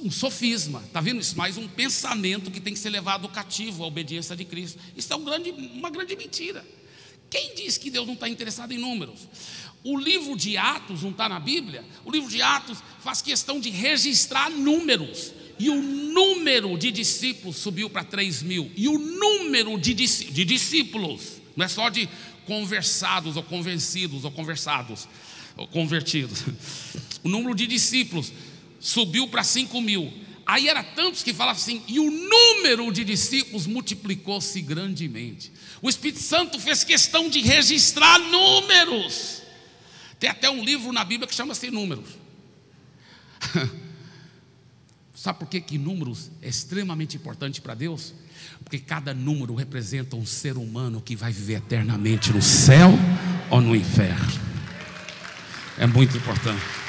um 0.03 0.11
sofisma, 0.11 0.83
está 0.87 1.01
vendo 1.01 1.21
isso? 1.21 1.37
Mais 1.37 1.57
um 1.57 1.67
pensamento 1.67 2.51
que 2.51 2.61
tem 2.61 2.73
que 2.73 2.79
ser 2.79 2.91
levado 2.91 3.29
cativo 3.29 3.85
à 3.85 3.87
obediência 3.87 4.37
de 4.37 4.45
Cristo. 4.45 4.79
Isso 4.97 5.13
é 5.13 5.17
um 5.17 5.25
grande, 5.25 5.51
uma 5.51 5.91
grande 5.91 6.15
mentira. 6.17 6.65
Quem 7.31 7.55
diz 7.55 7.79
que 7.79 7.91
Deus 7.91 8.07
não 8.07 8.15
está 8.15 8.29
interessado 8.29 8.73
em 8.73 8.79
números? 8.79 9.21
O 9.83 9.99
livro 9.99 10.37
de 10.37 10.57
Atos 10.57 11.03
não 11.03 11.11
está 11.11 11.29
na 11.29 11.41
Bíblia? 11.41 11.85
O 12.05 12.11
livro 12.11 12.31
de 12.31 12.41
Atos 12.43 12.79
faz 13.01 13.23
questão 13.23 13.59
de 13.59 13.71
registrar 13.71 14.51
números. 14.51 15.33
E 15.59 15.71
o 15.71 15.81
número 15.81 16.77
de 16.77 16.91
discípulos 16.91 17.57
subiu 17.57 17.89
para 17.89 18.05
3 18.05 18.43
mil. 18.43 18.71
E 18.77 18.89
o 18.89 18.99
número 18.99 19.79
de, 19.79 19.95
de 19.95 20.45
discípulos, 20.45 21.41
não 21.57 21.65
é 21.65 21.69
só 21.69 21.89
de 21.89 22.09
conversados 22.47 23.37
ou 23.37 23.43
convencidos 23.43 24.25
ou 24.25 24.31
conversados 24.31 25.09
ou 25.57 25.67
convertidos. 25.67 26.45
O 27.25 27.29
número 27.29 27.55
de 27.55 27.69
discípulos 27.69 28.33
subiu 28.83 29.29
para 29.29 29.45
5 29.45 29.81
mil. 29.81 30.13
Aí 30.45 30.69
era 30.69 30.83
tantos 30.83 31.23
que 31.23 31.33
falavam 31.33 31.63
assim, 31.63 31.83
e 31.87 32.01
o 32.01 32.11
número 32.11 32.93
de 32.93 33.05
discípulos 33.05 33.67
multiplicou-se 33.67 34.61
grandemente. 34.61 35.53
O 35.81 35.89
Espírito 35.89 36.21
Santo 36.21 36.59
fez 36.59 36.83
questão 36.83 37.31
de 37.31 37.41
registrar 37.41 38.19
números. 38.19 39.41
Tem 40.19 40.29
até 40.29 40.51
um 40.51 40.63
livro 40.63 40.93
na 40.93 41.05
Bíblia 41.05 41.29
que 41.29 41.35
chama-se 41.35 41.71
Números. 41.71 42.11
Sabe 45.15 45.39
por 45.39 45.49
que, 45.49 45.61
que 45.61 45.79
números 45.79 46.33
é 46.41 46.49
extremamente 46.49 47.17
importante 47.17 47.61
para 47.61 47.75
Deus? 47.75 48.13
Porque 48.65 48.79
cada 48.79 49.15
número 49.15 49.55
representa 49.55 50.17
um 50.17 50.27
ser 50.27 50.57
humano 50.57 51.01
que 51.01 51.15
vai 51.15 51.33
viver 51.33 51.55
eternamente 51.55 52.33
no 52.33 52.43
céu 52.43 52.91
ou 53.49 53.61
no 53.61 53.77
inferno. 53.77 54.33
É 55.79 55.87
muito 55.87 56.17
importante. 56.17 56.82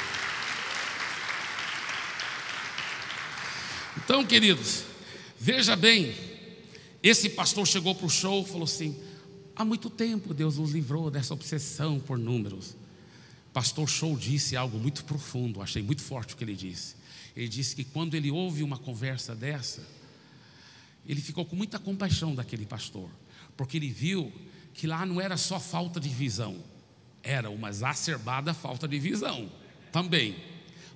Então, 4.03 4.25
queridos, 4.25 4.83
veja 5.39 5.77
bem, 5.77 6.13
esse 7.01 7.29
pastor 7.29 7.65
chegou 7.65 7.95
para 7.95 8.05
o 8.05 8.09
show 8.09 8.41
e 8.41 8.45
falou 8.45 8.65
assim: 8.65 9.01
há 9.55 9.63
muito 9.63 9.89
tempo 9.89 10.33
Deus 10.33 10.57
nos 10.57 10.71
livrou 10.71 11.09
dessa 11.09 11.33
obsessão 11.33 12.01
por 12.01 12.17
números. 12.17 12.75
Pastor 13.53 13.87
Show 13.87 14.17
disse 14.17 14.57
algo 14.57 14.77
muito 14.77 15.05
profundo, 15.05 15.61
achei 15.61 15.81
muito 15.81 16.01
forte 16.01 16.33
o 16.33 16.37
que 16.37 16.43
ele 16.43 16.55
disse. 16.55 16.95
Ele 17.35 17.47
disse 17.47 17.75
que 17.75 17.83
quando 17.83 18.15
ele 18.15 18.29
ouve 18.29 18.61
uma 18.61 18.77
conversa 18.77 19.33
dessa, 19.33 19.87
ele 21.05 21.21
ficou 21.21 21.45
com 21.45 21.55
muita 21.55 21.79
compaixão 21.79 22.35
daquele 22.35 22.65
pastor, 22.65 23.09
porque 23.55 23.77
ele 23.77 23.89
viu 23.89 24.33
que 24.73 24.85
lá 24.85 25.05
não 25.05 25.21
era 25.21 25.37
só 25.37 25.59
falta 25.59 25.99
de 25.99 26.09
visão, 26.09 26.61
era 27.21 27.49
uma 27.49 27.69
exacerbada 27.69 28.53
falta 28.53 28.85
de 28.87 28.99
visão 28.99 29.49
também. 29.91 30.35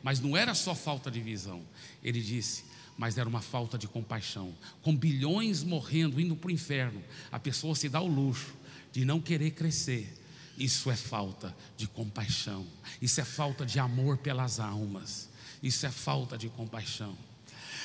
Mas 0.03 0.19
não 0.19 0.35
era 0.35 0.53
só 0.53 0.73
falta 0.75 1.09
de 1.11 1.19
visão. 1.19 1.61
Ele 2.03 2.21
disse, 2.21 2.63
mas 2.97 3.17
era 3.17 3.29
uma 3.29 3.41
falta 3.41 3.77
de 3.77 3.87
compaixão. 3.87 4.55
Com 4.81 4.95
bilhões 4.95 5.63
morrendo, 5.63 6.19
indo 6.19 6.35
para 6.35 6.47
o 6.47 6.51
inferno, 6.51 7.03
a 7.31 7.39
pessoa 7.39 7.75
se 7.75 7.87
dá 7.87 8.01
o 8.01 8.07
luxo 8.07 8.53
de 8.91 9.05
não 9.05 9.21
querer 9.21 9.51
crescer. 9.51 10.11
Isso 10.57 10.89
é 10.89 10.95
falta 10.95 11.55
de 11.77 11.87
compaixão. 11.87 12.65
Isso 12.99 13.21
é 13.21 13.25
falta 13.25 13.65
de 13.65 13.79
amor 13.79 14.17
pelas 14.17 14.59
almas. 14.59 15.29
Isso 15.61 15.85
é 15.85 15.91
falta 15.91 16.37
de 16.37 16.49
compaixão. 16.49 17.15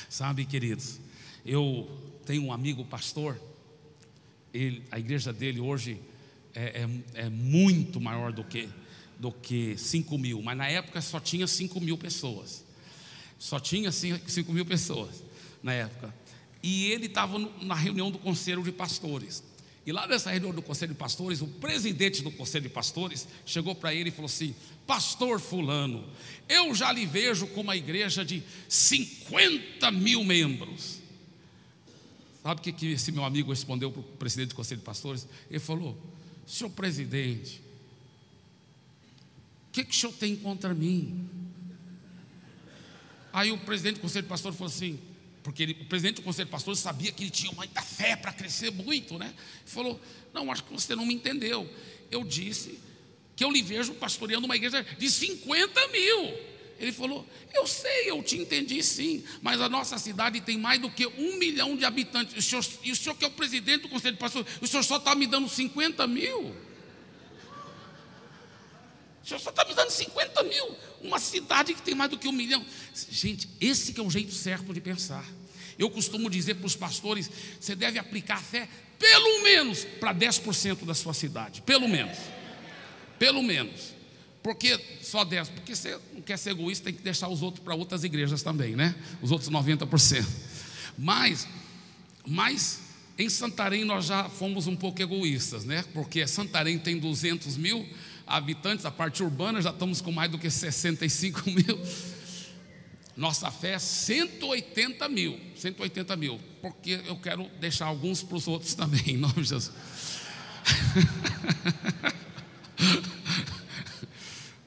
Sabe, 0.09 0.45
queridos, 0.45 0.99
eu 1.45 1.87
tenho 2.25 2.43
um 2.43 2.53
amigo 2.53 2.83
pastor, 2.85 3.39
ele, 4.53 4.83
a 4.91 4.99
igreja 4.99 5.31
dele 5.31 5.59
hoje 5.59 5.99
é, 6.55 6.83
é, 6.83 7.25
é, 7.25 7.29
muito 7.29 7.99
maior 7.99 8.31
do 8.31 8.43
que, 8.43 8.69
do 9.19 9.31
que 9.31 9.77
5 9.77 10.17
mil, 10.17 10.41
mas 10.41 10.57
na 10.57 10.67
época 10.67 11.01
só 11.01 11.19
tinha 11.19 11.47
5 11.47 11.79
mil 11.81 11.97
pessoas. 11.97 12.62
Só 13.43 13.59
tinha 13.59 13.91
5 13.91 14.53
mil 14.53 14.65
pessoas 14.65 15.21
na 15.61 15.73
época. 15.73 16.15
E 16.63 16.85
ele 16.85 17.07
estava 17.07 17.37
na 17.61 17.75
reunião 17.75 18.09
do 18.09 18.17
conselho 18.17 18.63
de 18.63 18.71
pastores. 18.71 19.43
E 19.85 19.91
lá 19.91 20.07
nessa 20.07 20.31
reunião 20.31 20.53
do 20.53 20.61
Conselho 20.61 20.93
de 20.93 20.97
Pastores, 20.97 21.41
o 21.41 21.47
presidente 21.47 22.21
do 22.21 22.31
Conselho 22.31 22.63
de 22.63 22.69
Pastores 22.69 23.27
chegou 23.45 23.75
para 23.75 23.93
ele 23.93 24.07
e 24.07 24.11
falou 24.13 24.27
assim: 24.27 24.55
Pastor 24.87 25.41
Fulano, 25.41 26.07
eu 26.47 26.73
já 26.73 26.89
lhe 26.93 27.05
vejo 27.05 27.45
com 27.47 27.59
uma 27.59 27.75
igreja 27.75 28.23
de 28.23 28.41
50 28.69 29.91
mil 29.91 30.23
membros. 30.23 30.99
Sabe 32.41 32.61
o 32.61 32.63
que, 32.63 32.71
que 32.71 32.91
esse 32.93 33.11
meu 33.11 33.25
amigo 33.25 33.49
respondeu 33.49 33.91
para 33.91 33.99
o 33.99 34.03
presidente 34.03 34.49
do 34.51 34.55
Conselho 34.55 34.79
de 34.79 34.85
Pastores? 34.85 35.27
Ele 35.49 35.59
falou: 35.59 36.01
Senhor 36.47 36.69
presidente, 36.69 37.61
o 39.67 39.71
que, 39.73 39.83
que 39.83 39.91
o 39.91 39.93
senhor 39.93 40.13
tem 40.13 40.33
contra 40.33 40.73
mim? 40.73 41.42
Aí 43.33 43.51
o 43.51 43.57
presidente 43.57 43.95
do 43.95 44.01
Conselho 44.01 44.23
de 44.23 44.29
Pastores 44.29 44.57
falou 44.57 44.71
assim: 44.71 44.99
porque 45.43 45.61
ele, 45.61 45.77
o 45.81 45.85
presidente 45.85 46.15
do 46.15 46.21
conselho 46.21 46.45
de 46.45 46.51
pastores 46.51 46.79
sabia 46.79 47.11
que 47.11 47.23
ele 47.23 47.29
tinha 47.29 47.51
muita 47.51 47.81
fé 47.81 48.15
para 48.15 48.31
crescer 48.31 48.71
muito, 48.71 49.19
né? 49.19 49.27
Ele 49.27 49.35
falou: 49.65 50.01
Não, 50.33 50.49
acho 50.49 50.63
que 50.63 50.71
você 50.71 50.95
não 50.95 51.05
me 51.05 51.13
entendeu. 51.13 51.69
Eu 52.09 52.23
disse 52.23 52.79
que 53.35 53.43
eu 53.43 53.51
lhe 53.51 53.61
vejo 53.61 53.93
pastoreando 53.93 54.45
uma 54.45 54.55
igreja 54.55 54.85
de 54.97 55.11
50 55.11 55.87
mil. 55.89 56.33
Ele 56.79 56.93
falou: 56.93 57.27
Eu 57.53 57.67
sei, 57.67 58.09
eu 58.09 58.23
te 58.23 58.37
entendi 58.37 58.81
sim, 58.81 59.23
mas 59.41 59.59
a 59.59 59.67
nossa 59.67 59.97
cidade 59.97 60.39
tem 60.39 60.57
mais 60.57 60.79
do 60.79 60.89
que 60.89 61.05
um 61.05 61.37
milhão 61.37 61.75
de 61.75 61.83
habitantes. 61.83 62.37
O 62.37 62.41
senhor, 62.41 62.65
e 62.81 62.91
o 62.93 62.95
senhor 62.95 63.15
que 63.15 63.25
é 63.25 63.27
o 63.27 63.31
presidente 63.31 63.81
do 63.81 63.89
conselho 63.89 64.13
de 64.13 64.19
pastores, 64.19 64.47
o 64.61 64.65
senhor 64.65 64.83
só 64.83 64.95
está 64.95 65.13
me 65.13 65.27
dando 65.27 65.49
50 65.49 66.07
mil. 66.07 66.55
O 69.23 69.27
senhor 69.27 69.39
só 69.39 69.49
está 69.49 69.63
me 69.65 69.73
dando 69.73 69.89
50 69.89 70.43
mil. 70.43 70.75
Uma 71.01 71.19
cidade 71.19 71.73
que 71.73 71.81
tem 71.81 71.95
mais 71.95 72.11
do 72.11 72.17
que 72.17 72.27
um 72.27 72.31
milhão. 72.31 72.65
Gente, 73.09 73.47
esse 73.59 73.93
que 73.93 73.99
é 73.99 74.03
o 74.03 74.09
jeito 74.09 74.33
certo 74.33 74.73
de 74.73 74.81
pensar. 74.81 75.25
Eu 75.79 75.89
costumo 75.89 76.29
dizer 76.29 76.55
para 76.55 76.67
os 76.67 76.75
pastores: 76.75 77.29
você 77.59 77.75
deve 77.75 77.97
aplicar 77.97 78.41
fé 78.41 78.67
pelo 78.99 79.43
menos 79.43 79.85
para 79.99 80.13
10% 80.13 80.85
da 80.85 80.93
sua 80.93 81.13
cidade. 81.13 81.61
Pelo 81.61 81.87
menos. 81.87 82.17
Pelo 83.17 83.41
menos. 83.41 83.93
Porque 84.41 84.77
só 85.01 85.25
10%. 85.25 85.51
Porque 85.51 85.75
você 85.75 85.97
não 86.13 86.21
quer 86.21 86.37
ser 86.37 86.51
egoísta, 86.51 86.85
tem 86.85 86.93
que 86.93 87.01
deixar 87.01 87.29
os 87.29 87.41
outros 87.41 87.63
para 87.63 87.73
outras 87.75 88.03
igrejas 88.03 88.43
também, 88.43 88.75
né? 88.75 88.93
Os 89.21 89.31
outros 89.31 89.49
90%. 89.49 90.25
Mas, 90.97 91.47
mas 92.25 92.79
em 93.17 93.29
Santarém 93.29 93.85
nós 93.85 94.05
já 94.05 94.27
fomos 94.29 94.67
um 94.67 94.75
pouco 94.75 95.01
egoístas, 95.01 95.65
né? 95.65 95.83
Porque 95.93 96.27
Santarém 96.27 96.77
tem 96.77 96.99
200 96.99 97.57
mil 97.57 97.87
habitantes, 98.25 98.85
a 98.85 98.91
parte 98.91 99.23
urbana 99.23 99.61
já 99.61 99.69
estamos 99.69 100.01
com 100.01 100.11
mais 100.11 100.31
do 100.31 100.37
que 100.37 100.49
65 100.49 101.43
mil. 101.49 101.79
Nossa 103.15 103.51
fé 103.51 103.73
é 103.73 103.79
180 103.79 105.07
mil, 105.07 105.39
180 105.55 106.15
mil, 106.15 106.39
porque 106.61 106.99
eu 107.05 107.15
quero 107.17 107.47
deixar 107.59 107.85
alguns 107.85 108.23
para 108.23 108.37
os 108.37 108.47
outros 108.47 108.73
também, 108.73 109.03
em 109.07 109.17
nome 109.17 109.35
de 109.35 109.43
Jesus. 109.43 109.71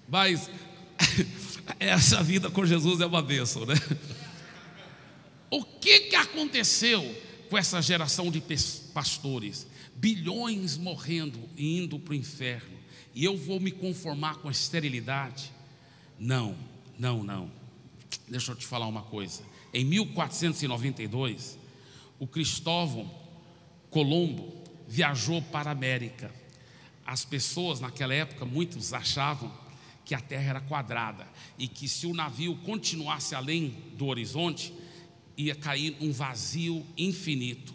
Mas 0.08 0.48
essa 1.80 2.22
vida 2.22 2.48
com 2.50 2.64
Jesus 2.64 3.00
é 3.00 3.06
uma 3.06 3.22
bênção, 3.22 3.66
né? 3.66 3.74
O 5.50 5.64
que, 5.64 6.00
que 6.00 6.16
aconteceu 6.16 7.02
com 7.50 7.58
essa 7.58 7.80
geração 7.80 8.30
de 8.30 8.42
pastores? 8.92 9.66
Bilhões 9.94 10.76
morrendo 10.76 11.48
e 11.56 11.78
indo 11.78 11.98
para 11.98 12.12
o 12.12 12.14
inferno. 12.14 12.75
E 13.16 13.24
eu 13.24 13.34
vou 13.34 13.58
me 13.58 13.70
conformar 13.70 14.36
com 14.36 14.48
a 14.48 14.50
esterilidade? 14.50 15.50
Não, 16.18 16.54
não, 16.98 17.24
não. 17.24 17.50
Deixa 18.28 18.52
eu 18.52 18.56
te 18.56 18.66
falar 18.66 18.86
uma 18.86 19.00
coisa. 19.00 19.42
Em 19.72 19.86
1492, 19.86 21.58
o 22.18 22.26
Cristóvão 22.26 23.10
Colombo 23.88 24.62
viajou 24.86 25.40
para 25.40 25.70
a 25.70 25.72
América. 25.72 26.30
As 27.06 27.24
pessoas 27.24 27.80
naquela 27.80 28.12
época, 28.12 28.44
muitos 28.44 28.92
achavam 28.92 29.50
que 30.04 30.14
a 30.14 30.20
terra 30.20 30.50
era 30.50 30.60
quadrada 30.60 31.26
e 31.58 31.66
que 31.66 31.88
se 31.88 32.06
o 32.06 32.12
navio 32.12 32.54
continuasse 32.66 33.34
além 33.34 33.70
do 33.96 34.08
horizonte, 34.08 34.74
ia 35.38 35.54
cair 35.54 35.96
um 36.02 36.12
vazio 36.12 36.84
infinito. 36.98 37.74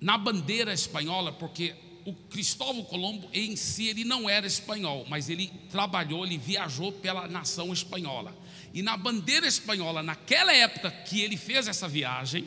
Na 0.00 0.16
bandeira 0.16 0.72
espanhola, 0.72 1.32
porque 1.32 1.74
o 2.06 2.14
Cristóvão 2.14 2.84
Colombo 2.84 3.28
em 3.34 3.56
si 3.56 3.88
ele 3.88 4.04
não 4.04 4.30
era 4.30 4.46
espanhol, 4.46 5.04
mas 5.10 5.28
ele 5.28 5.50
trabalhou, 5.68 6.24
ele 6.24 6.38
viajou 6.38 6.92
pela 6.92 7.26
nação 7.26 7.72
espanhola. 7.72 8.32
E 8.72 8.80
na 8.80 8.96
bandeira 8.96 9.44
espanhola, 9.44 10.04
naquela 10.04 10.54
época 10.54 10.88
que 10.88 11.20
ele 11.20 11.36
fez 11.36 11.66
essa 11.66 11.88
viagem, 11.88 12.46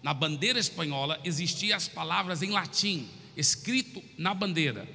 na 0.00 0.14
bandeira 0.14 0.60
espanhola 0.60 1.20
existiam 1.24 1.76
as 1.76 1.88
palavras 1.88 2.40
em 2.40 2.50
latim, 2.50 3.08
escrito 3.36 4.00
na 4.16 4.32
bandeira. 4.32 4.88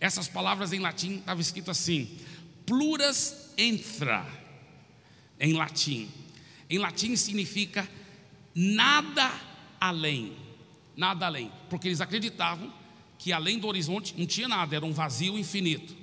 Essas 0.00 0.26
palavras 0.26 0.72
em 0.72 0.78
latim 0.78 1.16
estavam 1.16 1.42
escrito 1.42 1.70
assim: 1.70 2.18
pluras 2.64 3.52
entra, 3.58 4.26
em 5.38 5.52
latim. 5.52 6.08
Em 6.70 6.78
latim 6.78 7.14
significa 7.14 7.86
nada 8.54 9.30
além. 9.78 10.34
Nada 10.96 11.26
além. 11.26 11.52
Porque 11.68 11.88
eles 11.88 12.00
acreditavam 12.00 12.79
que 13.20 13.34
além 13.34 13.58
do 13.58 13.68
horizonte 13.68 14.14
não 14.16 14.24
tinha 14.24 14.48
nada, 14.48 14.74
era 14.74 14.86
um 14.86 14.94
vazio 14.94 15.38
infinito. 15.38 15.94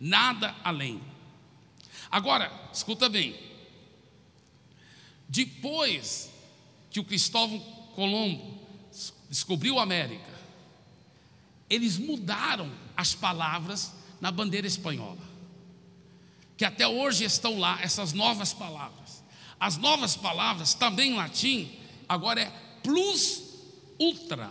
Nada 0.00 0.56
além. 0.64 1.02
Agora, 2.10 2.50
escuta 2.72 3.10
bem. 3.10 3.38
Depois 5.28 6.32
que 6.90 6.98
o 6.98 7.04
Cristóvão 7.04 7.60
Colombo 7.94 8.58
descobriu 9.28 9.78
a 9.78 9.82
América, 9.82 10.32
eles 11.68 11.98
mudaram 11.98 12.72
as 12.96 13.14
palavras 13.14 13.92
na 14.18 14.30
bandeira 14.30 14.66
espanhola. 14.66 15.20
Que 16.56 16.64
até 16.64 16.88
hoje 16.88 17.24
estão 17.24 17.58
lá 17.58 17.82
essas 17.82 18.14
novas 18.14 18.54
palavras. 18.54 19.22
As 19.60 19.76
novas 19.76 20.16
palavras, 20.16 20.72
também 20.72 21.10
em 21.10 21.16
latim, 21.16 21.70
agora 22.08 22.40
é 22.40 22.50
plus 22.82 23.42
ultra, 23.98 24.50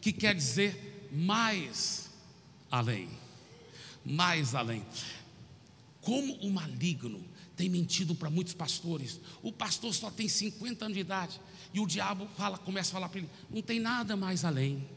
que 0.00 0.12
quer 0.14 0.34
dizer 0.34 0.87
mais 1.12 2.10
além. 2.70 3.08
Mais 4.04 4.54
além. 4.54 4.84
Como 6.00 6.34
o 6.34 6.50
maligno 6.50 7.24
tem 7.56 7.68
mentido 7.68 8.14
para 8.14 8.30
muitos 8.30 8.54
pastores. 8.54 9.20
O 9.42 9.52
pastor 9.52 9.92
só 9.92 10.10
tem 10.10 10.28
50 10.28 10.84
anos 10.84 10.94
de 10.94 11.00
idade. 11.00 11.40
E 11.74 11.80
o 11.80 11.86
diabo 11.86 12.28
fala, 12.36 12.56
começa 12.56 12.90
a 12.90 12.92
falar 12.92 13.08
para 13.08 13.18
ele: 13.18 13.28
não 13.50 13.60
tem 13.60 13.80
nada 13.80 14.16
mais 14.16 14.44
além. 14.44 14.88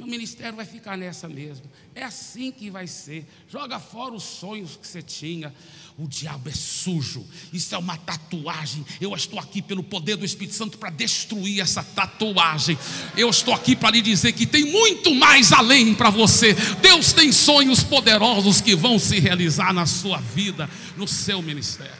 Meu 0.00 0.08
ministério 0.08 0.56
vai 0.56 0.64
ficar 0.64 0.96
nessa 0.96 1.28
mesmo. 1.28 1.70
É 1.94 2.02
assim 2.02 2.50
que 2.50 2.70
vai 2.70 2.86
ser. 2.86 3.28
Joga 3.46 3.78
fora 3.78 4.14
os 4.14 4.22
sonhos 4.22 4.74
que 4.74 4.88
você 4.88 5.02
tinha. 5.02 5.54
O 5.98 6.08
diabo 6.08 6.48
é 6.48 6.52
sujo. 6.52 7.22
Isso 7.52 7.74
é 7.74 7.76
uma 7.78 7.98
tatuagem. 7.98 8.82
Eu 8.98 9.14
estou 9.14 9.38
aqui 9.38 9.60
pelo 9.60 9.82
poder 9.82 10.16
do 10.16 10.24
Espírito 10.24 10.56
Santo 10.56 10.78
para 10.78 10.88
destruir 10.88 11.60
essa 11.60 11.84
tatuagem. 11.84 12.78
Eu 13.14 13.28
estou 13.28 13.52
aqui 13.52 13.76
para 13.76 13.90
lhe 13.90 14.00
dizer 14.00 14.32
que 14.32 14.46
tem 14.46 14.64
muito 14.72 15.14
mais 15.14 15.52
além 15.52 15.94
para 15.94 16.08
você. 16.08 16.54
Deus 16.80 17.12
tem 17.12 17.30
sonhos 17.30 17.84
poderosos 17.84 18.62
que 18.62 18.74
vão 18.74 18.98
se 18.98 19.20
realizar 19.20 19.70
na 19.74 19.84
sua 19.84 20.16
vida, 20.16 20.66
no 20.96 21.06
seu 21.06 21.42
ministério. 21.42 21.92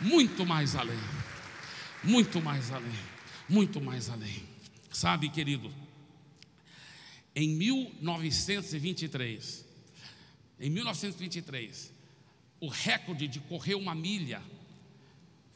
Muito 0.00 0.46
mais 0.46 0.76
além. 0.76 1.00
Muito 2.04 2.40
mais 2.40 2.70
além. 2.70 2.94
Muito 3.48 3.80
mais 3.80 4.08
além. 4.08 4.44
Sabe, 4.92 5.28
querido? 5.28 5.68
Em 7.36 7.48
1923, 7.48 9.64
em 10.60 10.70
1923, 10.70 11.92
o 12.60 12.68
recorde 12.68 13.26
de 13.26 13.40
correr 13.40 13.74
uma 13.74 13.94
milha 13.94 14.40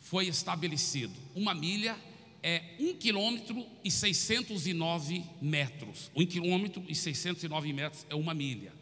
foi 0.01 0.27
estabelecido. 0.27 1.15
Uma 1.37 1.55
milha 1.55 1.97
é 2.43 2.75
1 2.81 2.97
quilômetro 2.97 3.65
e 3.85 3.91
609 3.91 5.25
metros. 5.41 6.11
1 6.17 6.27
quilômetro 6.27 6.85
e 6.89 6.95
609 6.95 7.73
metros 7.73 8.05
é 8.11 8.15
uma 8.15 8.35
milha. 8.35 8.73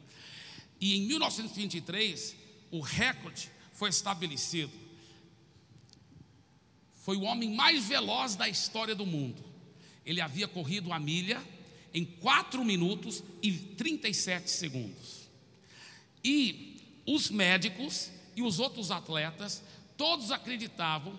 E 0.80 0.96
em 0.96 1.02
1923, 1.02 2.34
o 2.70 2.80
recorde 2.80 3.50
foi 3.72 3.90
estabelecido. 3.90 4.72
Foi 6.94 7.16
o 7.16 7.22
homem 7.22 7.54
mais 7.54 7.84
veloz 7.84 8.36
da 8.36 8.48
história 8.48 8.94
do 8.94 9.04
mundo. 9.04 9.44
Ele 10.04 10.20
havia 10.20 10.48
corrido 10.48 10.92
a 10.92 10.98
milha 10.98 11.42
em 11.96 12.04
4 12.04 12.62
minutos 12.62 13.24
e 13.42 13.50
37 13.50 14.50
segundos. 14.50 15.30
E 16.22 17.00
os 17.06 17.30
médicos 17.30 18.10
e 18.36 18.42
os 18.42 18.60
outros 18.60 18.90
atletas, 18.90 19.62
todos 19.96 20.30
acreditavam 20.30 21.18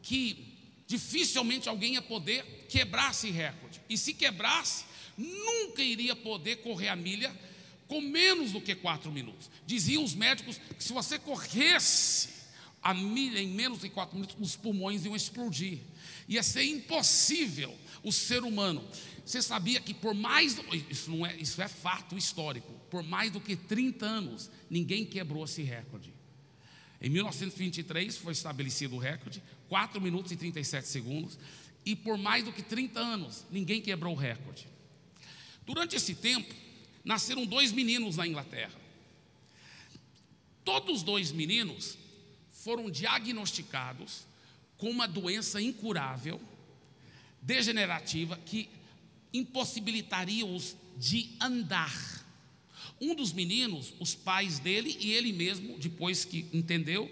que 0.00 0.56
dificilmente 0.86 1.68
alguém 1.68 1.94
ia 1.94 2.02
poder 2.02 2.66
quebrar 2.66 3.10
esse 3.10 3.30
recorde. 3.30 3.78
E 3.90 3.98
se 3.98 4.14
quebrasse, 4.14 4.86
nunca 5.18 5.82
iria 5.82 6.16
poder 6.16 6.62
correr 6.62 6.88
a 6.88 6.96
milha 6.96 7.30
com 7.86 8.00
menos 8.00 8.52
do 8.52 8.60
que 8.60 8.74
4 8.74 9.12
minutos. 9.12 9.50
Diziam 9.66 10.02
os 10.02 10.14
médicos 10.14 10.58
que 10.78 10.82
se 10.82 10.94
você 10.94 11.18
corresse 11.18 12.30
a 12.82 12.94
milha 12.94 13.38
em 13.38 13.48
menos 13.48 13.80
de 13.80 13.90
4 13.90 14.14
minutos, 14.14 14.34
os 14.40 14.56
pulmões 14.56 15.04
iam 15.04 15.14
explodir. 15.14 15.80
Ia 16.26 16.42
ser 16.42 16.64
impossível 16.64 17.76
o 18.02 18.10
ser 18.10 18.44
humano 18.44 18.82
você 19.26 19.42
sabia 19.42 19.80
que 19.80 19.92
por 19.92 20.14
mais 20.14 20.56
isso 20.88 21.10
não 21.10 21.26
é 21.26 21.34
isso 21.34 21.60
é 21.60 21.66
fato 21.66 22.16
histórico. 22.16 22.72
Por 22.88 23.02
mais 23.02 23.32
do 23.32 23.40
que 23.40 23.56
30 23.56 24.06
anos, 24.06 24.48
ninguém 24.70 25.04
quebrou 25.04 25.44
esse 25.44 25.64
recorde. 25.64 26.14
Em 27.02 27.10
1923 27.10 28.16
foi 28.18 28.32
estabelecido 28.32 28.94
o 28.94 28.98
recorde, 29.00 29.42
4 29.68 30.00
minutos 30.00 30.30
e 30.30 30.36
37 30.36 30.86
segundos, 30.86 31.36
e 31.84 31.96
por 31.96 32.16
mais 32.16 32.44
do 32.44 32.52
que 32.52 32.62
30 32.62 33.00
anos, 33.00 33.44
ninguém 33.50 33.82
quebrou 33.82 34.14
o 34.14 34.16
recorde. 34.16 34.68
Durante 35.66 35.96
esse 35.96 36.14
tempo, 36.14 36.54
nasceram 37.04 37.44
dois 37.44 37.72
meninos 37.72 38.16
na 38.16 38.28
Inglaterra. 38.28 38.80
Todos 40.64 40.98
os 40.98 41.02
dois 41.02 41.32
meninos 41.32 41.98
foram 42.52 42.88
diagnosticados 42.88 44.24
com 44.78 44.88
uma 44.88 45.08
doença 45.08 45.60
incurável, 45.60 46.40
degenerativa, 47.42 48.36
que 48.46 48.68
impossibilitaria-os 49.32 50.76
de 50.96 51.30
andar. 51.40 52.24
Um 53.00 53.14
dos 53.14 53.32
meninos, 53.32 53.92
os 54.00 54.14
pais 54.14 54.58
dele 54.58 54.96
e 55.00 55.12
ele 55.12 55.32
mesmo, 55.32 55.78
depois 55.78 56.24
que 56.24 56.46
entendeu, 56.52 57.10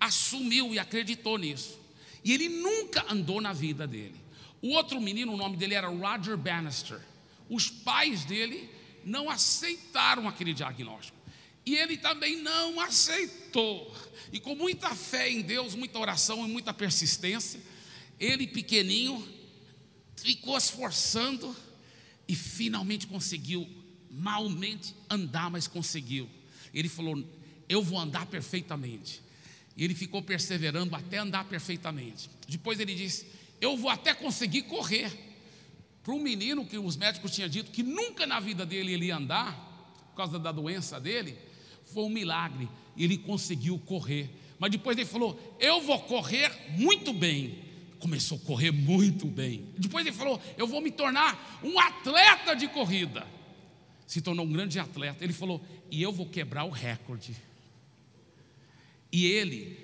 assumiu 0.00 0.72
e 0.72 0.78
acreditou 0.78 1.36
nisso. 1.36 1.78
E 2.24 2.32
ele 2.32 2.48
nunca 2.48 3.04
andou 3.12 3.40
na 3.40 3.52
vida 3.52 3.86
dele. 3.86 4.14
O 4.62 4.70
outro 4.70 5.00
menino, 5.00 5.32
o 5.32 5.36
nome 5.36 5.56
dele 5.56 5.74
era 5.74 5.88
Roger 5.88 6.36
Bannister. 6.36 7.00
Os 7.48 7.70
pais 7.70 8.24
dele 8.24 8.68
não 9.04 9.30
aceitaram 9.30 10.26
aquele 10.26 10.52
diagnóstico. 10.52 11.16
E 11.64 11.76
ele 11.76 11.96
também 11.96 12.36
não 12.36 12.80
aceitou. 12.80 13.94
E 14.32 14.40
com 14.40 14.54
muita 14.54 14.94
fé 14.94 15.30
em 15.30 15.42
Deus, 15.42 15.74
muita 15.74 15.98
oração 15.98 16.44
e 16.46 16.48
muita 16.48 16.72
persistência, 16.72 17.60
ele 18.18 18.46
pequenininho 18.46 19.26
ficou 20.22 20.56
esforçando 20.56 21.54
e 22.26 22.34
finalmente 22.34 23.06
conseguiu, 23.06 23.66
malmente 24.10 24.94
andar, 25.08 25.50
mas 25.50 25.66
conseguiu. 25.66 26.28
Ele 26.74 26.88
falou: 26.88 27.24
Eu 27.68 27.82
vou 27.82 27.98
andar 27.98 28.26
perfeitamente. 28.26 29.22
E 29.76 29.84
ele 29.84 29.94
ficou 29.94 30.20
perseverando 30.20 30.94
até 30.94 31.18
andar 31.18 31.44
perfeitamente. 31.44 32.28
Depois 32.48 32.80
ele 32.80 32.94
disse: 32.94 33.26
Eu 33.60 33.76
vou 33.76 33.90
até 33.90 34.12
conseguir 34.12 34.62
correr. 34.62 35.26
Para 36.02 36.14
um 36.14 36.22
menino 36.22 36.64
que 36.64 36.78
os 36.78 36.96
médicos 36.96 37.32
tinham 37.32 37.48
dito 37.48 37.70
que 37.70 37.82
nunca 37.82 38.26
na 38.26 38.40
vida 38.40 38.64
dele 38.64 38.92
ele 38.94 39.06
ia 39.06 39.16
andar, 39.16 39.54
por 40.10 40.16
causa 40.16 40.38
da 40.38 40.50
doença 40.50 40.98
dele, 40.98 41.36
foi 41.84 42.04
um 42.04 42.08
milagre. 42.08 42.68
Ele 42.96 43.18
conseguiu 43.18 43.78
correr. 43.78 44.30
Mas 44.58 44.70
depois 44.70 44.96
ele 44.96 45.06
falou: 45.06 45.56
Eu 45.60 45.80
vou 45.80 46.00
correr 46.00 46.50
muito 46.76 47.12
bem. 47.12 47.67
Começou 47.98 48.38
a 48.38 48.46
correr 48.46 48.70
muito 48.70 49.26
bem. 49.26 49.66
Depois 49.76 50.06
ele 50.06 50.14
falou: 50.14 50.40
Eu 50.56 50.66
vou 50.66 50.80
me 50.80 50.90
tornar 50.90 51.60
um 51.62 51.78
atleta 51.78 52.54
de 52.54 52.68
corrida. 52.68 53.26
Se 54.06 54.20
tornou 54.20 54.46
um 54.46 54.52
grande 54.52 54.78
atleta. 54.78 55.24
Ele 55.24 55.32
falou: 55.32 55.64
E 55.90 56.02
eu 56.02 56.12
vou 56.12 56.26
quebrar 56.26 56.64
o 56.64 56.70
recorde. 56.70 57.36
E 59.10 59.26
ele, 59.26 59.76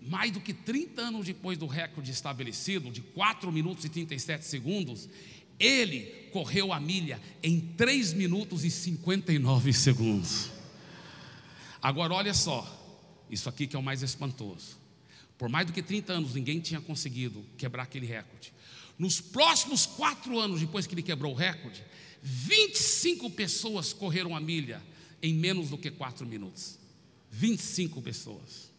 mais 0.00 0.32
do 0.32 0.40
que 0.40 0.54
30 0.54 1.02
anos 1.02 1.26
depois 1.26 1.58
do 1.58 1.66
recorde 1.66 2.10
estabelecido, 2.10 2.90
de 2.90 3.00
4 3.00 3.50
minutos 3.50 3.84
e 3.84 3.88
37 3.88 4.44
segundos, 4.44 5.08
ele 5.58 6.28
correu 6.32 6.72
a 6.72 6.80
milha 6.80 7.20
em 7.42 7.60
3 7.60 8.14
minutos 8.14 8.64
e 8.64 8.70
59 8.70 9.72
segundos. 9.72 10.50
Agora 11.82 12.14
olha 12.14 12.32
só, 12.32 12.66
isso 13.30 13.48
aqui 13.48 13.66
que 13.66 13.76
é 13.76 13.78
o 13.78 13.82
mais 13.82 14.02
espantoso. 14.02 14.79
Por 15.40 15.48
mais 15.48 15.66
do 15.66 15.72
que 15.72 15.82
30 15.82 16.12
anos 16.12 16.34
ninguém 16.34 16.60
tinha 16.60 16.82
conseguido 16.82 17.42
quebrar 17.56 17.84
aquele 17.84 18.04
recorde. 18.04 18.52
Nos 18.98 19.22
próximos 19.22 19.86
quatro 19.86 20.38
anos 20.38 20.60
depois 20.60 20.86
que 20.86 20.94
ele 20.94 21.02
quebrou 21.02 21.32
o 21.32 21.34
recorde, 21.34 21.82
25 22.22 23.30
pessoas 23.30 23.94
correram 23.94 24.36
a 24.36 24.40
milha 24.40 24.82
em 25.22 25.32
menos 25.32 25.70
do 25.70 25.78
que 25.78 25.90
quatro 25.90 26.26
minutos. 26.26 26.78
25 27.30 28.02
pessoas. 28.02 28.70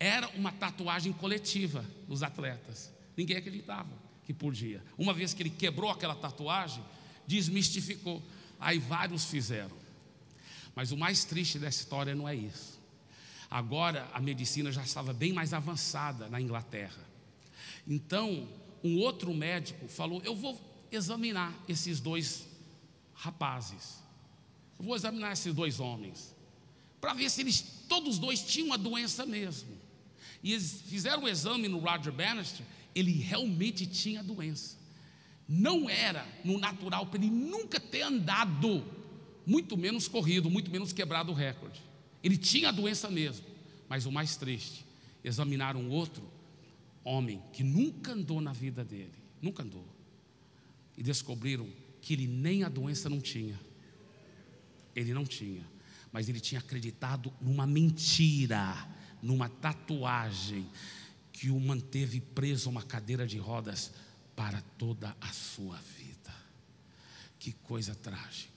Era 0.00 0.26
uma 0.30 0.50
tatuagem 0.50 1.12
coletiva 1.12 1.84
dos 2.08 2.22
atletas. 2.22 2.90
Ninguém 3.14 3.36
acreditava 3.36 3.92
que 4.24 4.32
podia. 4.32 4.82
Uma 4.96 5.12
vez 5.12 5.34
que 5.34 5.42
ele 5.42 5.50
quebrou 5.50 5.90
aquela 5.90 6.14
tatuagem, 6.14 6.82
desmistificou. 7.26 8.22
Aí 8.58 8.78
vários 8.78 9.26
fizeram. 9.26 9.76
Mas 10.74 10.92
o 10.92 10.96
mais 10.96 11.26
triste 11.26 11.58
dessa 11.58 11.82
história 11.82 12.14
não 12.14 12.26
é 12.26 12.34
isso. 12.34 12.75
Agora 13.50 14.08
a 14.12 14.20
medicina 14.20 14.72
já 14.72 14.82
estava 14.82 15.12
bem 15.12 15.32
mais 15.32 15.52
avançada 15.52 16.28
na 16.28 16.40
Inglaterra. 16.40 17.04
Então, 17.86 18.48
um 18.82 18.98
outro 18.98 19.32
médico 19.32 19.88
falou: 19.88 20.20
Eu 20.24 20.34
vou 20.34 20.60
examinar 20.90 21.54
esses 21.68 22.00
dois 22.00 22.46
rapazes. 23.14 23.98
Eu 24.78 24.84
vou 24.84 24.96
examinar 24.96 25.32
esses 25.32 25.54
dois 25.54 25.80
homens 25.80 26.34
para 27.00 27.14
ver 27.14 27.30
se 27.30 27.40
eles 27.40 27.64
todos 27.88 28.18
dois 28.18 28.42
tinham 28.42 28.72
a 28.72 28.76
doença 28.76 29.24
mesmo. 29.24 29.76
E 30.42 30.52
eles 30.52 30.82
fizeram 30.88 31.24
o 31.24 31.28
exame 31.28 31.68
no 31.68 31.78
Roger 31.78 32.12
Bannister, 32.12 32.64
ele 32.94 33.12
realmente 33.12 33.86
tinha 33.86 34.20
a 34.20 34.22
doença. 34.22 34.76
Não 35.48 35.88
era 35.88 36.26
no 36.44 36.58
natural 36.58 37.06
para 37.06 37.20
ele 37.20 37.30
nunca 37.30 37.78
ter 37.78 38.02
andado, 38.02 38.84
muito 39.46 39.76
menos 39.76 40.08
corrido, 40.08 40.50
muito 40.50 40.70
menos 40.70 40.92
quebrado 40.92 41.30
o 41.30 41.34
recorde. 41.34 41.80
Ele 42.26 42.36
tinha 42.36 42.68
a 42.68 42.72
doença 42.72 43.08
mesmo. 43.08 43.46
Mas 43.88 44.04
o 44.04 44.10
mais 44.10 44.36
triste, 44.36 44.84
examinaram 45.22 45.88
outro 45.88 46.28
homem 47.04 47.40
que 47.52 47.62
nunca 47.62 48.12
andou 48.12 48.40
na 48.40 48.52
vida 48.52 48.84
dele, 48.84 49.14
nunca 49.40 49.62
andou. 49.62 49.86
E 50.98 51.02
descobriram 51.02 51.68
que 52.02 52.12
ele 52.12 52.26
nem 52.26 52.64
a 52.64 52.68
doença 52.68 53.08
não 53.08 53.20
tinha. 53.20 53.58
Ele 54.94 55.14
não 55.14 55.24
tinha 55.24 55.64
mas 56.16 56.30
ele 56.30 56.40
tinha 56.40 56.60
acreditado 56.60 57.30
numa 57.42 57.66
mentira, 57.66 58.88
numa 59.22 59.50
tatuagem 59.50 60.66
que 61.30 61.50
o 61.50 61.60
manteve 61.60 62.22
preso 62.22 62.70
a 62.70 62.72
uma 62.72 62.82
cadeira 62.82 63.26
de 63.26 63.36
rodas 63.36 63.92
para 64.34 64.62
toda 64.78 65.14
a 65.20 65.28
sua 65.28 65.76
vida. 65.76 66.34
Que 67.38 67.52
coisa 67.52 67.94
trágica. 67.94 68.55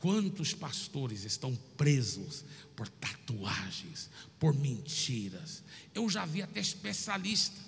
Quantos 0.00 0.54
pastores 0.54 1.24
estão 1.24 1.54
presos 1.76 2.44
por 2.74 2.88
tatuagens, 2.88 4.10
por 4.38 4.54
mentiras? 4.54 5.62
Eu 5.94 6.08
já 6.08 6.24
vi 6.24 6.40
até 6.40 6.58
especialista, 6.58 7.60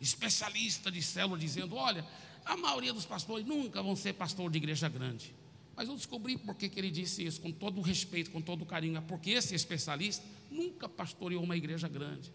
especialista 0.00 0.90
de 0.90 1.02
célula 1.02 1.36
dizendo: 1.36 1.74
olha, 1.74 2.06
a 2.44 2.56
maioria 2.56 2.92
dos 2.92 3.04
pastores 3.04 3.44
nunca 3.44 3.82
vão 3.82 3.96
ser 3.96 4.12
pastor 4.12 4.48
de 4.50 4.58
igreja 4.58 4.88
grande. 4.88 5.34
Mas 5.74 5.88
eu 5.88 5.96
descobri 5.96 6.36
por 6.36 6.54
que, 6.54 6.70
ele 6.78 6.90
disse 6.90 7.24
isso, 7.24 7.40
com 7.40 7.50
todo 7.50 7.78
o 7.78 7.82
respeito, 7.82 8.30
com 8.30 8.40
todo 8.40 8.62
o 8.62 8.66
carinho. 8.66 8.98
É 8.98 9.00
porque 9.00 9.30
esse 9.30 9.54
especialista 9.54 10.24
nunca 10.50 10.88
pastoreou 10.88 11.42
uma 11.42 11.56
igreja 11.56 11.88
grande. 11.88 12.30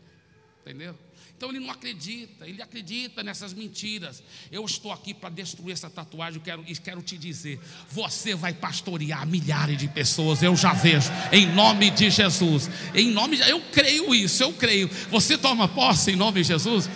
Entendeu? 0.65 0.97
Então 1.37 1.49
ele 1.49 1.59
não 1.59 1.69
acredita, 1.69 2.47
ele 2.47 2.59
acredita 2.59 3.21
nessas 3.21 3.53
mentiras. 3.53 4.23
Eu 4.51 4.65
estou 4.65 4.91
aqui 4.91 5.13
para 5.13 5.29
destruir 5.29 5.73
essa 5.73 5.89
tatuagem, 5.89 6.41
quero, 6.41 6.63
e 6.65 6.75
quero 6.75 7.03
te 7.03 7.17
dizer: 7.17 7.59
você 7.91 8.33
vai 8.33 8.51
pastorear 8.51 9.27
milhares 9.27 9.77
de 9.77 9.87
pessoas, 9.87 10.41
eu 10.41 10.55
já 10.55 10.73
vejo, 10.73 11.11
em 11.31 11.45
nome 11.53 11.91
de 11.91 12.09
Jesus. 12.09 12.67
Em 12.95 13.11
nome 13.11 13.37
de, 13.37 13.47
eu 13.47 13.61
creio 13.71 14.15
isso, 14.15 14.41
eu 14.41 14.53
creio. 14.53 14.87
Você 15.11 15.37
toma 15.37 15.67
posse 15.67 16.11
em 16.11 16.15
nome 16.15 16.41
de 16.41 16.47
Jesus? 16.47 16.89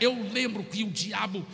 Eu 0.00 0.20
lembro 0.32 0.64
que 0.64 0.82
o 0.82 0.90
diabo 0.90 1.46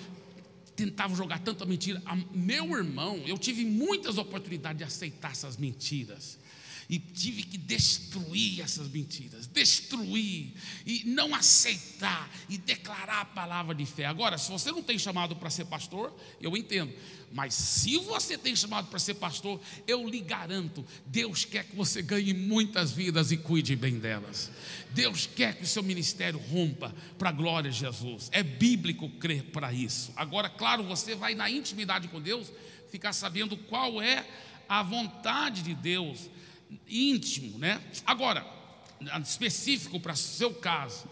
tentava 0.74 1.14
jogar 1.14 1.40
tanta 1.40 1.66
mentira. 1.66 2.00
meu 2.32 2.74
irmão, 2.74 3.20
eu 3.26 3.36
tive 3.36 3.66
muitas 3.66 4.16
oportunidades 4.16 4.78
de 4.78 4.84
aceitar 4.84 5.32
essas 5.32 5.58
mentiras. 5.58 6.38
E 6.88 6.98
tive 6.98 7.42
que 7.42 7.58
destruir 7.58 8.62
essas 8.62 8.88
mentiras, 8.88 9.46
destruir 9.46 10.54
e 10.86 11.02
não 11.04 11.34
aceitar 11.34 12.30
e 12.48 12.56
declarar 12.56 13.20
a 13.20 13.24
palavra 13.26 13.74
de 13.74 13.84
fé. 13.84 14.06
Agora, 14.06 14.38
se 14.38 14.50
você 14.50 14.72
não 14.72 14.82
tem 14.82 14.98
chamado 14.98 15.36
para 15.36 15.50
ser 15.50 15.66
pastor, 15.66 16.16
eu 16.40 16.56
entendo. 16.56 16.94
Mas 17.30 17.52
se 17.52 17.98
você 17.98 18.38
tem 18.38 18.56
chamado 18.56 18.88
para 18.88 18.98
ser 18.98 19.14
pastor, 19.14 19.60
eu 19.86 20.08
lhe 20.08 20.20
garanto, 20.20 20.84
Deus 21.04 21.44
quer 21.44 21.64
que 21.64 21.76
você 21.76 22.00
ganhe 22.00 22.32
muitas 22.32 22.90
vidas 22.90 23.30
e 23.30 23.36
cuide 23.36 23.76
bem 23.76 23.98
delas. 23.98 24.50
Deus 24.92 25.26
quer 25.26 25.56
que 25.56 25.64
o 25.64 25.66
seu 25.66 25.82
ministério 25.82 26.38
rompa 26.38 26.94
para 27.18 27.28
a 27.28 27.32
glória 27.32 27.70
de 27.70 27.78
Jesus. 27.78 28.30
É 28.32 28.42
bíblico 28.42 29.10
crer 29.10 29.42
para 29.44 29.72
isso. 29.72 30.10
Agora, 30.16 30.48
claro, 30.48 30.82
você 30.84 31.14
vai 31.14 31.34
na 31.34 31.50
intimidade 31.50 32.08
com 32.08 32.18
Deus 32.18 32.50
ficar 32.90 33.12
sabendo 33.12 33.56
qual 33.56 34.00
é 34.00 34.26
a 34.66 34.82
vontade 34.82 35.62
de 35.62 35.74
Deus 35.74 36.30
íntimo, 36.88 37.58
né? 37.58 37.82
Agora, 38.04 38.46
específico 39.22 40.00
para 40.00 40.14
seu 40.14 40.54
caso. 40.54 41.08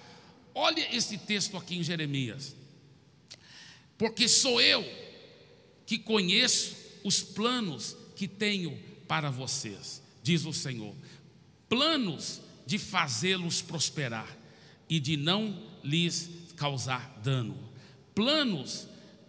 Olha 0.55 0.95
esse 0.95 1.19
texto 1.19 1.57
aqui 1.57 1.77
em 1.77 1.83
Jeremias. 1.83 2.55
Porque 3.99 4.29
sou 4.29 4.61
eu 4.61 4.85
que 5.85 5.99
conheço 5.99 6.77
os 7.05 7.23
planos 7.23 7.97
que 8.15 8.27
tenho 8.27 8.79
para 9.07 9.31
vocês, 9.31 10.03
diz 10.23 10.45
o 10.45 10.53
Senhor. 10.53 10.95
Planos 11.69 12.41
de 12.67 12.79
fazê-los 12.79 13.63
prosperar 13.63 14.37
e 14.89 14.99
de 14.99 15.17
não 15.17 15.63
lhes 15.83 16.29
causar 16.57 17.21
dano. 17.23 17.57
Planos 18.15 18.89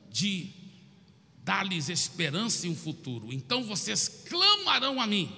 de 0.10 0.52
dar-lhes 1.44 1.88
esperança 1.88 2.68
e 2.68 2.70
um 2.70 2.76
futuro. 2.76 3.32
Então 3.32 3.64
vocês 3.64 4.08
clamarão 4.28 5.00
a 5.00 5.08
mim, 5.08 5.32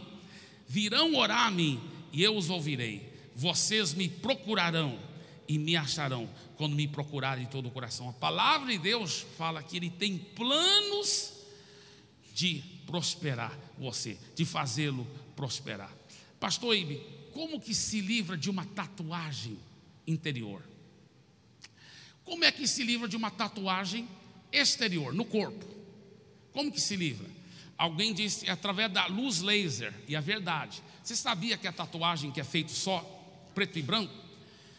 virão 0.70 1.16
orar 1.16 1.48
a 1.48 1.52
mim 1.52 1.82
e 2.14 2.24
eu 2.24 2.38
os 2.38 2.52
ouvirei. 2.52 3.12
Vocês 3.36 3.96
me 3.96 4.08
procurarão 4.08 5.00
e 5.48 5.58
me 5.58 5.76
acharão 5.76 6.30
quando 6.56 6.76
me 6.76 6.88
procurarem 6.88 7.46
de 7.46 7.52
todo 7.52 7.68
o 7.68 7.72
coração. 7.72 8.08
A 8.08 8.14
palavra 8.14 8.72
de 8.72 8.78
Deus 8.78 9.26
fala 9.36 9.64
que 9.64 9.76
Ele 9.76 9.90
tem 9.90 10.18
planos 10.18 11.34
de 12.36 12.64
prosperar 12.86 13.58
você, 13.78 14.18
de 14.36 14.46
fazê-lo 14.46 15.08
prosperar. 15.36 15.92
Pastor 16.40 16.76
Ibe, 16.76 17.02
como 17.34 17.60
que 17.60 17.74
se 17.74 18.00
livra 18.00 18.38
de 18.38 18.50
uma 18.50 18.66
tatuagem 18.66 19.58
interior? 20.06 20.64
Como 22.24 22.46
é 22.46 22.52
que 22.52 22.68
se 22.68 22.84
livra 22.84 23.08
de 23.08 23.16
uma 23.16 23.32
tatuagem 23.32 24.08
exterior, 24.52 25.14
no 25.14 25.26
corpo? 25.26 25.66
Como 26.52 26.72
que 26.72 26.80
se 26.80 26.96
livra? 26.96 27.39
Alguém 27.80 28.14
disse 28.14 28.46
é 28.46 28.52
através 28.52 28.92
da 28.92 29.06
luz 29.06 29.40
laser, 29.40 29.94
e 30.06 30.14
a 30.14 30.20
verdade. 30.20 30.84
Você 31.02 31.16
sabia 31.16 31.58
que 31.58 31.66
a 31.66 31.72
tatuagem 31.72 32.30
que 32.30 32.42
é 32.42 32.44
feito 32.44 32.74
só 32.74 33.00
preto 33.56 33.80
e 33.80 33.82
branco, 33.82 34.14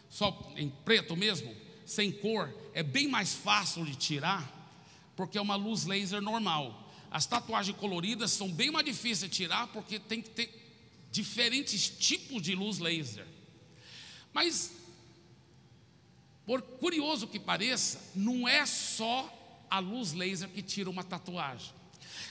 só 0.07 0.53
em 0.55 0.69
preto 0.69 1.17
mesmo, 1.17 1.51
sem 1.83 2.11
cor, 2.11 2.53
é 2.75 2.83
bem 2.83 3.07
mais 3.07 3.33
fácil 3.33 3.83
de 3.83 3.95
tirar, 3.95 4.47
porque 5.15 5.35
é 5.35 5.41
uma 5.41 5.55
luz 5.55 5.85
laser 5.85 6.21
normal. 6.21 6.93
As 7.09 7.25
tatuagens 7.25 7.75
coloridas 7.75 8.33
são 8.33 8.51
bem 8.51 8.69
mais 8.69 8.85
difíceis 8.85 9.31
de 9.31 9.35
tirar, 9.35 9.65
porque 9.69 9.97
tem 9.97 10.21
que 10.21 10.29
ter 10.29 11.07
diferentes 11.11 11.89
tipos 11.89 12.39
de 12.39 12.53
luz 12.53 12.77
laser. 12.77 13.25
Mas, 14.31 14.73
por 16.45 16.61
curioso 16.61 17.27
que 17.27 17.39
pareça, 17.39 17.99
não 18.13 18.47
é 18.47 18.63
só 18.63 19.27
a 19.71 19.79
luz 19.79 20.13
laser 20.13 20.49
que 20.49 20.61
tira 20.61 20.87
uma 20.87 21.03
tatuagem. 21.03 21.80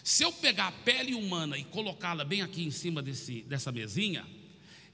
Se 0.03 0.23
eu 0.23 0.33
pegar 0.33 0.69
a 0.69 0.73
pele 0.73 1.15
humana 1.15 1.59
e 1.59 1.65
colocá-la 1.65 2.25
bem 2.25 2.43
aqui 2.43 2.65
em 2.65 2.71
cima 2.71 3.03
desse, 3.03 3.43
dessa 3.43 3.71
mesinha, 3.71 4.27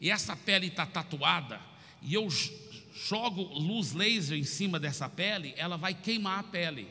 e 0.00 0.11
essa 0.11 0.36
pele 0.36 0.66
está 0.66 0.84
tatuada, 0.84 1.61
e 2.02 2.14
eu 2.14 2.28
jogo 2.28 3.42
luz 3.42 3.92
laser 3.92 4.38
em 4.38 4.44
cima 4.44 4.80
dessa 4.80 5.09
pele, 5.09 5.54
ela 5.57 5.76
vai 5.76 5.94
queimar 5.94 6.40
a 6.40 6.42
pele. 6.42 6.88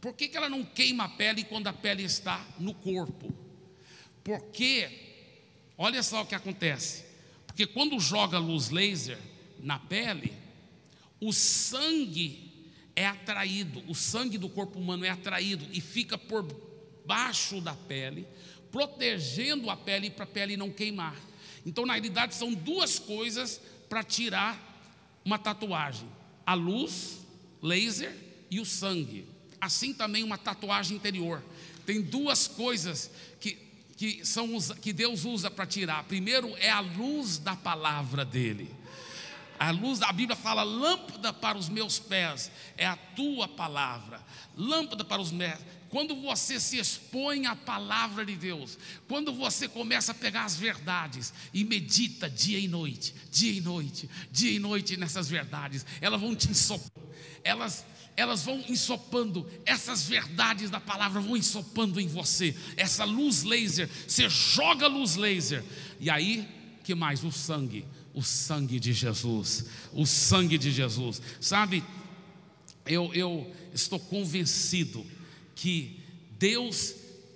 Por 0.00 0.14
que, 0.14 0.28
que 0.28 0.36
ela 0.36 0.48
não 0.48 0.64
queima 0.64 1.04
a 1.04 1.08
pele 1.08 1.44
quando 1.44 1.66
a 1.66 1.72
pele 1.72 2.04
está 2.04 2.44
no 2.58 2.72
corpo? 2.72 3.34
Porque, 4.22 4.88
olha 5.76 6.02
só 6.02 6.22
o 6.22 6.26
que 6.26 6.34
acontece. 6.34 7.04
Porque 7.46 7.66
quando 7.66 7.98
joga 7.98 8.38
luz 8.38 8.70
laser 8.70 9.18
na 9.58 9.78
pele, 9.78 10.32
o 11.20 11.32
sangue 11.32 12.48
é 12.94 13.06
atraído, 13.06 13.82
o 13.88 13.94
sangue 13.94 14.38
do 14.38 14.48
corpo 14.48 14.78
humano 14.78 15.04
é 15.04 15.10
atraído 15.10 15.66
e 15.72 15.80
fica 15.80 16.16
por 16.16 16.67
baixo 17.08 17.58
da 17.58 17.72
pele, 17.72 18.28
protegendo 18.70 19.70
a 19.70 19.76
pele 19.76 20.10
para 20.10 20.24
a 20.24 20.26
pele 20.26 20.58
não 20.58 20.70
queimar. 20.70 21.16
Então, 21.64 21.86
na 21.86 21.94
realidade, 21.94 22.34
são 22.34 22.52
duas 22.52 22.98
coisas 22.98 23.60
para 23.88 24.04
tirar 24.04 24.62
uma 25.24 25.38
tatuagem: 25.38 26.06
a 26.44 26.52
luz, 26.52 27.26
laser 27.62 28.14
e 28.50 28.60
o 28.60 28.66
sangue. 28.66 29.26
Assim 29.58 29.94
também 29.94 30.22
uma 30.22 30.36
tatuagem 30.36 30.96
interior. 30.96 31.42
Tem 31.86 32.02
duas 32.02 32.46
coisas 32.46 33.10
que, 33.40 33.56
que, 33.96 34.24
são, 34.24 34.46
que 34.80 34.92
Deus 34.92 35.24
usa 35.24 35.50
para 35.50 35.66
tirar. 35.66 36.04
Primeiro 36.04 36.54
é 36.58 36.68
a 36.70 36.80
luz 36.80 37.38
da 37.38 37.56
palavra 37.56 38.24
dele. 38.24 38.70
A 39.58 39.70
luz, 39.70 40.00
a 40.02 40.12
Bíblia 40.12 40.36
fala, 40.36 40.62
lâmpada 40.62 41.32
para 41.32 41.58
os 41.58 41.68
meus 41.68 41.98
pés 41.98 42.50
é 42.76 42.86
a 42.86 42.96
tua 42.96 43.48
palavra. 43.48 44.24
Lâmpada 44.56 45.04
para 45.04 45.20
os 45.20 45.32
meus 45.32 45.58
quando 45.88 46.14
você 46.16 46.60
se 46.60 46.78
expõe 46.78 47.46
à 47.46 47.56
palavra 47.56 48.24
de 48.24 48.36
Deus, 48.36 48.78
quando 49.08 49.32
você 49.32 49.66
começa 49.66 50.12
a 50.12 50.14
pegar 50.14 50.44
as 50.44 50.56
verdades 50.56 51.32
e 51.52 51.64
medita 51.64 52.28
dia 52.28 52.58
e 52.58 52.68
noite, 52.68 53.14
dia 53.30 53.52
e 53.52 53.60
noite, 53.60 54.08
dia 54.30 54.52
e 54.52 54.58
noite 54.58 54.96
nessas 54.96 55.28
verdades, 55.28 55.86
elas 56.00 56.20
vão 56.20 56.34
te 56.34 56.50
ensopando, 56.50 57.08
elas, 57.42 57.86
elas 58.16 58.44
vão 58.44 58.62
ensopando, 58.68 59.48
essas 59.64 60.06
verdades 60.06 60.70
da 60.70 60.80
palavra 60.80 61.20
vão 61.20 61.36
ensopando 61.36 62.00
em 62.00 62.06
você, 62.06 62.54
essa 62.76 63.04
luz 63.04 63.42
laser, 63.42 63.88
você 64.06 64.28
joga 64.28 64.86
luz 64.86 65.16
laser, 65.16 65.64
e 65.98 66.10
aí, 66.10 66.46
que 66.84 66.94
mais? 66.94 67.24
O 67.24 67.32
sangue, 67.32 67.86
o 68.14 68.22
sangue 68.22 68.80
de 68.80 68.92
Jesus, 68.92 69.66
o 69.92 70.06
sangue 70.06 70.58
de 70.58 70.70
Jesus, 70.70 71.20
sabe? 71.40 71.84
Eu, 72.84 73.12
eu 73.14 73.52
estou 73.72 74.00
convencido 74.00 75.04
que 75.54 76.00
Deus 76.38 76.94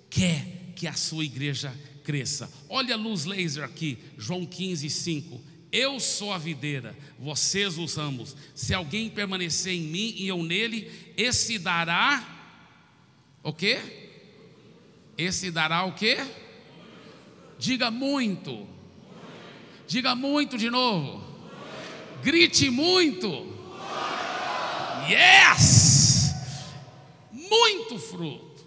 quer 0.09 0.73
que 0.75 0.87
a 0.87 0.93
sua 0.93 1.23
igreja 1.23 1.73
cresça. 2.03 2.51
Olha 2.67 2.95
a 2.95 2.97
luz 2.97 3.25
laser 3.25 3.63
aqui, 3.63 3.97
João 4.17 4.45
15, 4.45 4.89
5. 4.89 5.41
Eu 5.71 5.99
sou 5.99 6.31
a 6.31 6.37
videira, 6.37 6.95
vocês 7.17 7.77
os 7.77 7.95
ramos. 7.95 8.35
Se 8.53 8.73
alguém 8.73 9.09
permanecer 9.09 9.73
em 9.73 9.81
mim 9.81 10.13
e 10.17 10.27
eu 10.27 10.43
nele, 10.43 10.91
esse 11.17 11.57
dará 11.57 12.23
o 13.41 13.51
quê? 13.51 13.79
Esse 15.17 15.49
dará 15.49 15.83
o 15.85 15.93
quê? 15.93 16.17
Diga 17.57 17.89
muito. 17.89 18.67
Diga 19.93 20.15
muito 20.15 20.57
de 20.57 20.71
novo. 20.71 21.23
Grite 22.23 22.67
muito. 22.71 23.27
Yes! 25.07 26.33
muito 27.31 27.99
fruto. 27.99 28.65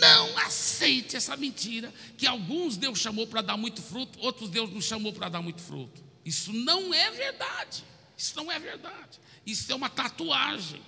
Não 0.00 0.36
aceite 0.38 1.14
essa 1.14 1.36
mentira 1.36 1.94
que 2.18 2.26
alguns 2.26 2.76
Deus 2.76 2.98
chamou 2.98 3.28
para 3.28 3.42
dar 3.42 3.56
muito 3.56 3.80
fruto, 3.80 4.18
outros 4.18 4.50
Deus 4.50 4.68
não 4.68 4.80
chamou 4.80 5.12
para 5.12 5.28
dar 5.28 5.40
muito 5.40 5.62
fruto. 5.62 6.02
Isso 6.24 6.52
não 6.52 6.92
é 6.92 7.12
verdade. 7.12 7.84
Isso 8.18 8.34
não 8.34 8.50
é 8.50 8.58
verdade. 8.58 9.20
Isso 9.46 9.70
é 9.70 9.74
uma 9.76 9.88
tatuagem. 9.88 10.82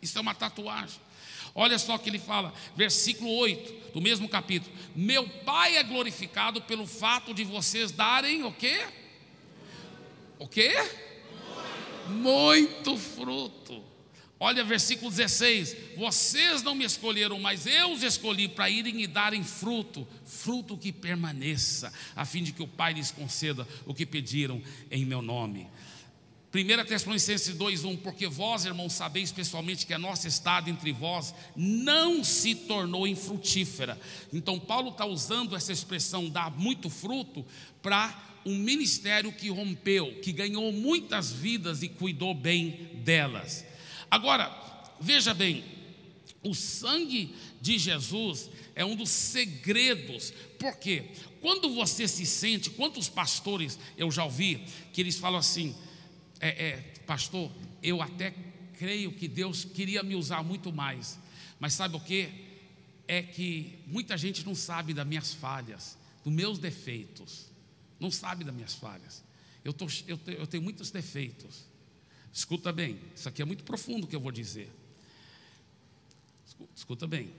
Isso 0.00 0.16
é 0.16 0.20
uma 0.20 0.36
tatuagem. 0.36 1.00
Olha 1.56 1.76
só 1.80 1.96
o 1.96 1.98
que 1.98 2.08
ele 2.08 2.20
fala, 2.20 2.54
versículo 2.76 3.32
8 3.38 3.94
do 3.94 4.00
mesmo 4.00 4.28
capítulo. 4.28 4.72
Meu 4.94 5.28
Pai 5.28 5.76
é 5.76 5.82
glorificado 5.82 6.62
pelo 6.62 6.86
fato 6.86 7.34
de 7.34 7.42
vocês 7.42 7.90
darem 7.90 8.44
o 8.44 8.52
quê? 8.52 9.02
O 10.38 10.48
quê? 10.48 10.74
Muito 12.08 12.96
fruto. 12.96 13.82
Olha 14.38 14.64
versículo 14.64 15.10
16: 15.10 15.76
Vocês 15.96 16.62
não 16.62 16.74
me 16.74 16.84
escolheram, 16.84 17.38
mas 17.38 17.66
eu 17.66 17.92
os 17.92 18.02
escolhi 18.02 18.48
para 18.48 18.68
irem 18.68 19.02
e 19.02 19.06
darem 19.06 19.44
fruto, 19.44 20.06
fruto 20.24 20.76
que 20.76 20.92
permaneça, 20.92 21.92
a 22.14 22.24
fim 22.24 22.42
de 22.42 22.52
que 22.52 22.62
o 22.62 22.68
Pai 22.68 22.92
lhes 22.92 23.10
conceda 23.10 23.66
o 23.86 23.94
que 23.94 24.04
pediram 24.04 24.60
em 24.90 25.04
meu 25.04 25.22
nome. 25.22 25.68
1 26.52 26.84
Tessalonicenses 26.84 27.56
2:1 27.56 27.96
Porque 27.96 28.28
vós, 28.28 28.64
irmãos, 28.64 28.92
sabeis 28.92 29.32
pessoalmente 29.32 29.86
que 29.86 29.94
a 29.94 29.98
nossa 29.98 30.28
estada 30.28 30.68
entre 30.68 30.92
vós 30.92 31.34
não 31.56 32.22
se 32.22 32.54
tornou 32.54 33.06
infrutífera. 33.06 33.98
Então, 34.32 34.60
Paulo 34.60 34.90
está 34.90 35.04
usando 35.04 35.56
essa 35.56 35.72
expressão 35.72 36.28
dar 36.28 36.50
muito 36.50 36.90
fruto 36.90 37.44
para 37.82 38.33
um 38.44 38.56
ministério 38.56 39.32
que 39.32 39.48
rompeu, 39.48 40.20
que 40.20 40.32
ganhou 40.32 40.70
muitas 40.72 41.32
vidas 41.32 41.82
e 41.82 41.88
cuidou 41.88 42.34
bem 42.34 42.90
delas. 43.04 43.64
Agora, 44.10 44.50
veja 45.00 45.32
bem, 45.32 45.64
o 46.42 46.54
sangue 46.54 47.34
de 47.60 47.78
Jesus 47.78 48.50
é 48.74 48.84
um 48.84 48.94
dos 48.94 49.08
segredos, 49.08 50.32
porque 50.58 51.04
quando 51.40 51.74
você 51.74 52.06
se 52.06 52.26
sente, 52.26 52.70
quantos 52.70 53.08
pastores 53.08 53.78
eu 53.96 54.10
já 54.10 54.24
ouvi 54.24 54.62
que 54.92 55.00
eles 55.00 55.18
falam 55.18 55.38
assim, 55.38 55.74
é, 56.40 56.48
é, 56.48 56.76
pastor, 57.06 57.50
eu 57.82 58.02
até 58.02 58.34
creio 58.78 59.12
que 59.12 59.26
Deus 59.26 59.64
queria 59.64 60.02
me 60.02 60.14
usar 60.14 60.42
muito 60.42 60.72
mais, 60.72 61.18
mas 61.58 61.72
sabe 61.72 61.96
o 61.96 62.00
que? 62.00 62.28
É 63.06 63.22
que 63.22 63.78
muita 63.86 64.16
gente 64.16 64.44
não 64.44 64.54
sabe 64.54 64.92
das 64.92 65.06
minhas 65.06 65.32
falhas, 65.32 65.96
dos 66.22 66.32
meus 66.32 66.58
defeitos, 66.58 67.46
não 68.04 68.10
sabe 68.10 68.44
das 68.44 68.54
minhas 68.54 68.74
falhas. 68.74 69.24
Eu, 69.64 69.72
tô, 69.72 69.86
eu, 70.06 70.20
eu 70.26 70.46
tenho 70.46 70.62
muitos 70.62 70.90
defeitos. 70.90 71.64
Escuta 72.30 72.70
bem, 72.70 73.00
isso 73.16 73.28
aqui 73.28 73.40
é 73.40 73.44
muito 73.46 73.64
profundo 73.64 74.06
que 74.06 74.14
eu 74.14 74.20
vou 74.20 74.30
dizer. 74.30 74.70
Escuta 76.76 77.06
bem. 77.06 77.32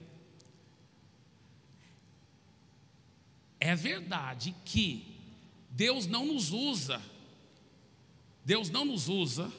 É 3.59 3.75
verdade 3.75 4.55
que 4.65 5.15
Deus 5.69 6.07
não 6.07 6.25
nos 6.25 6.51
usa, 6.51 6.99
Deus 8.43 8.69
não 8.69 8.85
nos 8.85 9.07
usa 9.07 9.51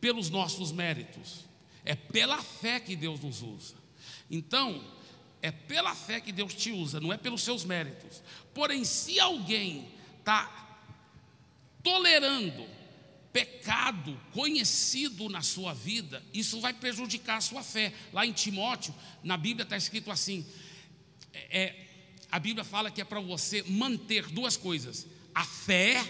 pelos 0.00 0.28
nossos 0.28 0.70
méritos, 0.70 1.46
é 1.82 1.94
pela 1.94 2.42
fé 2.42 2.78
que 2.78 2.94
Deus 2.94 3.20
nos 3.20 3.42
usa. 3.42 3.74
Então, 4.30 4.84
é 5.40 5.50
pela 5.50 5.94
fé 5.94 6.20
que 6.20 6.32
Deus 6.32 6.52
te 6.52 6.72
usa, 6.72 7.00
não 7.00 7.12
é 7.12 7.16
pelos 7.16 7.42
seus 7.42 7.64
méritos. 7.64 8.22
Porém, 8.52 8.84
se 8.84 9.18
alguém 9.18 9.99
está 10.20 10.78
tolerando 11.82 12.66
pecado 13.32 14.18
conhecido 14.32 15.28
na 15.28 15.42
sua 15.42 15.72
vida, 15.72 16.22
isso 16.32 16.60
vai 16.60 16.72
prejudicar 16.72 17.36
a 17.36 17.40
sua 17.40 17.62
fé. 17.62 17.92
Lá 18.12 18.26
em 18.26 18.32
Timóteo, 18.32 18.94
na 19.22 19.36
Bíblia 19.36 19.64
está 19.64 19.76
escrito 19.76 20.10
assim: 20.10 20.46
é, 21.32 21.74
a 22.30 22.38
Bíblia 22.38 22.64
fala 22.64 22.90
que 22.90 23.00
é 23.00 23.04
para 23.04 23.20
você 23.20 23.62
manter 23.64 24.26
duas 24.28 24.56
coisas: 24.56 25.06
a 25.34 25.44
fé 25.44 26.02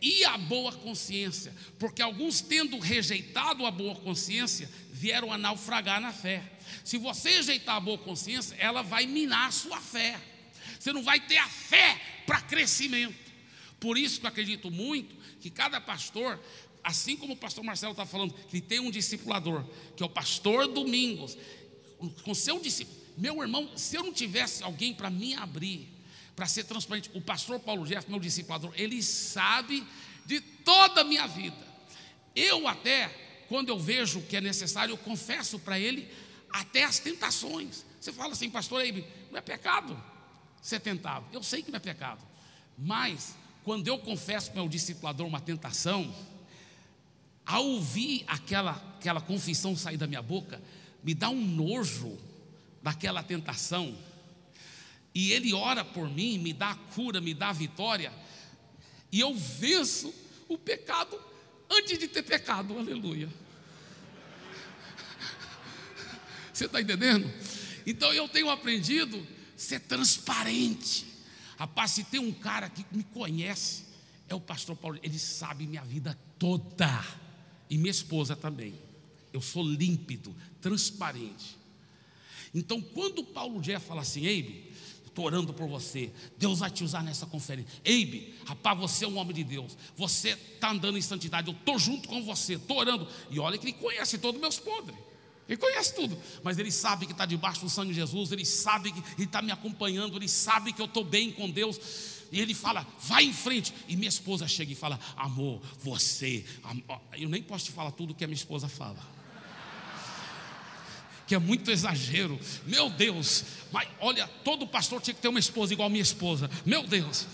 e 0.00 0.24
a 0.24 0.36
boa 0.36 0.72
consciência, 0.72 1.54
porque 1.78 2.02
alguns, 2.02 2.40
tendo 2.40 2.78
rejeitado 2.78 3.64
a 3.64 3.70
boa 3.70 3.94
consciência, 3.96 4.68
vieram 4.92 5.32
a 5.32 5.38
naufragar 5.38 6.00
na 6.00 6.12
fé. 6.12 6.42
Se 6.84 6.98
você 6.98 7.30
rejeitar 7.36 7.76
a 7.76 7.80
boa 7.80 7.98
consciência, 7.98 8.54
ela 8.58 8.82
vai 8.82 9.06
minar 9.06 9.48
a 9.48 9.52
sua 9.52 9.80
fé. 9.80 10.20
Você 10.78 10.92
não 10.92 11.02
vai 11.02 11.20
ter 11.20 11.38
a 11.38 11.48
fé 11.48 12.00
para 12.26 12.40
crescimento. 12.42 13.23
Por 13.84 13.98
isso 13.98 14.18
que 14.18 14.24
eu 14.24 14.30
acredito 14.30 14.70
muito 14.70 15.14
que 15.40 15.50
cada 15.50 15.78
pastor, 15.78 16.40
assim 16.82 17.18
como 17.18 17.34
o 17.34 17.36
pastor 17.36 17.62
Marcelo 17.62 17.92
está 17.92 18.06
falando, 18.06 18.32
que 18.48 18.58
tem 18.58 18.80
um 18.80 18.90
discipulador, 18.90 19.62
que 19.94 20.02
é 20.02 20.06
o 20.06 20.08
pastor 20.08 20.66
Domingos, 20.66 21.36
com 22.22 22.34
seu 22.34 22.58
discípulo. 22.58 22.98
Meu 23.18 23.42
irmão, 23.42 23.76
se 23.76 23.94
eu 23.94 24.02
não 24.02 24.10
tivesse 24.10 24.62
alguém 24.62 24.94
para 24.94 25.10
me 25.10 25.34
abrir, 25.34 25.86
para 26.34 26.46
ser 26.46 26.64
transparente, 26.64 27.10
o 27.12 27.20
pastor 27.20 27.60
Paulo 27.60 27.84
Jeff, 27.84 28.10
meu 28.10 28.18
discipulador, 28.18 28.72
ele 28.74 29.02
sabe 29.02 29.86
de 30.24 30.40
toda 30.40 31.02
a 31.02 31.04
minha 31.04 31.26
vida. 31.26 31.58
Eu 32.34 32.66
até, 32.66 33.08
quando 33.50 33.68
eu 33.68 33.78
vejo 33.78 34.22
que 34.22 34.34
é 34.34 34.40
necessário, 34.40 34.92
eu 34.92 34.96
confesso 34.96 35.58
para 35.58 35.78
ele 35.78 36.08
até 36.48 36.84
as 36.84 36.98
tentações. 36.98 37.84
Você 38.00 38.14
fala 38.14 38.32
assim, 38.32 38.48
pastor, 38.48 38.82
não 39.30 39.36
é 39.36 39.42
pecado 39.42 40.02
ser 40.62 40.80
tentado. 40.80 41.26
Eu 41.34 41.42
sei 41.42 41.62
que 41.62 41.70
não 41.70 41.76
é 41.76 41.80
pecado, 41.80 42.26
mas 42.78 43.43
quando 43.64 43.88
eu 43.88 43.98
confesso 43.98 44.50
para 44.50 44.60
o 44.60 44.62
meu 44.64 44.68
discipulador 44.68 45.26
uma 45.26 45.40
tentação, 45.40 46.14
ao 47.46 47.64
ouvir 47.64 48.22
aquela, 48.26 48.72
aquela 48.98 49.20
confissão 49.20 49.74
sair 49.76 49.96
da 49.96 50.06
minha 50.06 50.22
boca, 50.22 50.62
me 51.02 51.14
dá 51.14 51.30
um 51.30 51.40
nojo 51.40 52.18
daquela 52.82 53.22
tentação. 53.22 53.96
E 55.14 55.32
ele 55.32 55.54
ora 55.54 55.82
por 55.82 56.10
mim, 56.10 56.38
me 56.38 56.52
dá 56.52 56.70
a 56.70 56.74
cura, 56.74 57.20
me 57.20 57.32
dá 57.32 57.48
a 57.48 57.52
vitória, 57.52 58.12
e 59.10 59.20
eu 59.20 59.34
venço 59.34 60.12
o 60.48 60.58
pecado 60.58 61.18
antes 61.70 61.98
de 61.98 62.06
ter 62.08 62.22
pecado, 62.22 62.78
aleluia. 62.78 63.28
Você 66.52 66.66
está 66.66 66.80
entendendo? 66.80 67.32
Então 67.86 68.12
eu 68.12 68.28
tenho 68.28 68.50
aprendido 68.50 69.26
ser 69.56 69.80
transparente. 69.80 71.13
Rapaz, 71.56 71.92
se 71.92 72.04
tem 72.04 72.20
um 72.20 72.32
cara 72.32 72.68
que 72.68 72.84
me 72.90 73.04
conhece, 73.04 73.84
é 74.28 74.34
o 74.34 74.40
pastor 74.40 74.76
Paulo, 74.76 74.98
ele 75.02 75.18
sabe 75.18 75.66
minha 75.66 75.84
vida 75.84 76.18
toda, 76.38 77.04
e 77.68 77.78
minha 77.78 77.90
esposa 77.90 78.36
também. 78.36 78.74
Eu 79.32 79.40
sou 79.40 79.62
límpido, 79.62 80.34
transparente. 80.60 81.56
Então, 82.54 82.80
quando 82.80 83.24
Paulo 83.24 83.60
Jeff 83.60 83.84
fala 83.84 84.02
assim, 84.02 84.24
Eibe, 84.24 84.72
estou 85.04 85.24
orando 85.24 85.52
por 85.52 85.68
você, 85.68 86.12
Deus 86.38 86.60
vai 86.60 86.70
te 86.70 86.84
usar 86.84 87.02
nessa 87.02 87.26
conferência. 87.26 87.80
Eibe, 87.84 88.34
rapaz, 88.44 88.78
você 88.78 89.04
é 89.04 89.08
um 89.08 89.16
homem 89.16 89.34
de 89.34 89.44
Deus, 89.44 89.76
você 89.96 90.30
está 90.30 90.70
andando 90.70 90.96
em 90.96 91.02
santidade, 91.02 91.48
eu 91.48 91.54
estou 91.54 91.78
junto 91.78 92.08
com 92.08 92.22
você, 92.24 92.54
estou 92.54 92.78
orando. 92.78 93.08
E 93.30 93.38
olha 93.40 93.58
que 93.58 93.66
ele 93.66 93.72
conhece 93.72 94.18
todos 94.18 94.36
os 94.36 94.40
meus 94.40 94.58
podres. 94.58 94.98
Ele 95.48 95.58
conhece 95.58 95.94
tudo, 95.94 96.18
mas 96.42 96.58
ele 96.58 96.72
sabe 96.72 97.04
que 97.04 97.12
está 97.12 97.26
debaixo 97.26 97.60
do 97.60 97.68
sangue 97.68 97.90
de 97.90 97.96
Jesus, 97.96 98.32
ele 98.32 98.46
sabe 98.46 98.92
que 98.92 99.22
está 99.22 99.42
me 99.42 99.52
acompanhando, 99.52 100.16
ele 100.16 100.28
sabe 100.28 100.72
que 100.72 100.80
eu 100.80 100.86
estou 100.86 101.04
bem 101.04 101.30
com 101.30 101.50
Deus. 101.50 101.78
E 102.32 102.40
ele 102.40 102.54
fala, 102.54 102.86
vai 103.00 103.24
em 103.24 103.32
frente. 103.32 103.72
E 103.86 103.94
minha 103.96 104.08
esposa 104.08 104.48
chega 104.48 104.72
e 104.72 104.74
fala, 104.74 104.98
amor, 105.16 105.60
você. 105.78 106.44
Eu 107.12 107.28
nem 107.28 107.42
posso 107.42 107.66
te 107.66 107.72
falar 107.72 107.92
tudo 107.92 108.14
que 108.14 108.24
a 108.24 108.26
minha 108.26 108.34
esposa 108.36 108.68
fala. 108.68 108.98
Que 111.26 111.34
é 111.34 111.38
muito 111.38 111.70
exagero. 111.70 112.38
Meu 112.66 112.90
Deus, 112.90 113.44
mas 113.70 113.88
olha, 114.00 114.26
todo 114.42 114.66
pastor 114.66 115.00
tinha 115.00 115.14
que 115.14 115.20
ter 115.20 115.28
uma 115.28 115.38
esposa 115.38 115.72
igual 115.74 115.86
a 115.86 115.90
minha 115.90 116.02
esposa. 116.02 116.50
Meu 116.64 116.86
Deus 116.86 117.26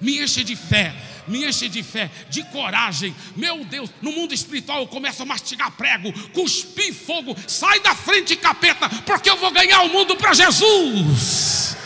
me 0.00 0.22
enche 0.22 0.44
de 0.44 0.54
fé, 0.54 0.94
me 1.26 1.44
enche 1.44 1.68
de 1.68 1.82
fé, 1.82 2.10
de 2.30 2.42
coragem. 2.44 3.14
Meu 3.34 3.64
Deus, 3.64 3.90
no 4.02 4.12
mundo 4.12 4.34
espiritual 4.34 4.80
eu 4.80 4.86
começo 4.86 5.22
a 5.22 5.26
mastigar 5.26 5.70
prego, 5.72 6.12
cuspir 6.30 6.94
fogo, 6.94 7.36
sai 7.46 7.80
da 7.80 7.94
frente, 7.94 8.36
capeta, 8.36 8.88
porque 9.04 9.30
eu 9.30 9.36
vou 9.36 9.50
ganhar 9.50 9.82
o 9.82 9.88
mundo 9.88 10.16
para 10.16 10.34
Jesus. 10.34 11.76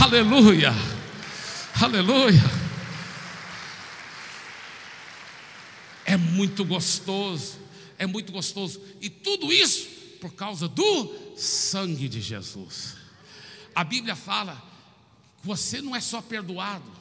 Aleluia, 0.00 0.72
aleluia. 1.80 2.60
É 6.04 6.16
muito 6.16 6.64
gostoso, 6.64 7.58
é 7.96 8.06
muito 8.06 8.32
gostoso, 8.32 8.82
e 9.00 9.08
tudo 9.08 9.52
isso 9.52 9.88
por 10.20 10.34
causa 10.34 10.68
do 10.68 11.34
sangue 11.36 12.08
de 12.08 12.20
Jesus. 12.20 12.96
A 13.74 13.84
Bíblia 13.84 14.14
fala 14.14 14.60
que 15.40 15.46
você 15.46 15.80
não 15.80 15.96
é 15.96 16.00
só 16.00 16.20
perdoado, 16.20 16.99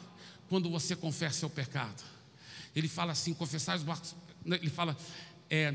quando 0.50 0.70
você 0.70 0.95
confessa 0.95 1.39
seu 1.39 1.50
pecado. 1.50 2.04
Ele 2.76 2.88
fala 2.88 3.12
assim, 3.12 3.34
confessar 3.34 3.78
os 3.78 3.84
né, 4.45 4.58
ele 4.58 4.70
fala, 4.70 4.97
é, 5.50 5.74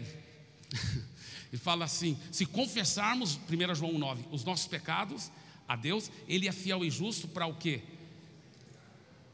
ele 1.52 1.60
fala 1.62 1.84
assim, 1.84 2.18
se 2.30 2.44
confessarmos, 2.44 3.38
1 3.48 3.74
João 3.74 3.98
9, 3.98 4.24
os 4.30 4.44
nossos 4.44 4.66
pecados 4.66 5.30
a 5.66 5.76
Deus, 5.76 6.10
Ele 6.28 6.48
é 6.48 6.52
fiel 6.52 6.84
e 6.84 6.90
justo 6.90 7.26
para 7.26 7.46
o 7.46 7.54
quê? 7.54 7.82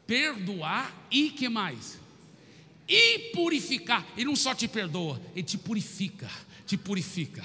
Perdoar 0.07 0.93
e 1.09 1.29
que 1.31 1.49
mais? 1.49 1.99
E 2.87 3.31
purificar. 3.33 4.05
Ele 4.15 4.25
não 4.25 4.35
só 4.35 4.53
te 4.55 4.67
perdoa, 4.67 5.21
Ele 5.33 5.43
te 5.43 5.57
purifica, 5.57 6.29
te 6.65 6.77
purifica. 6.77 7.43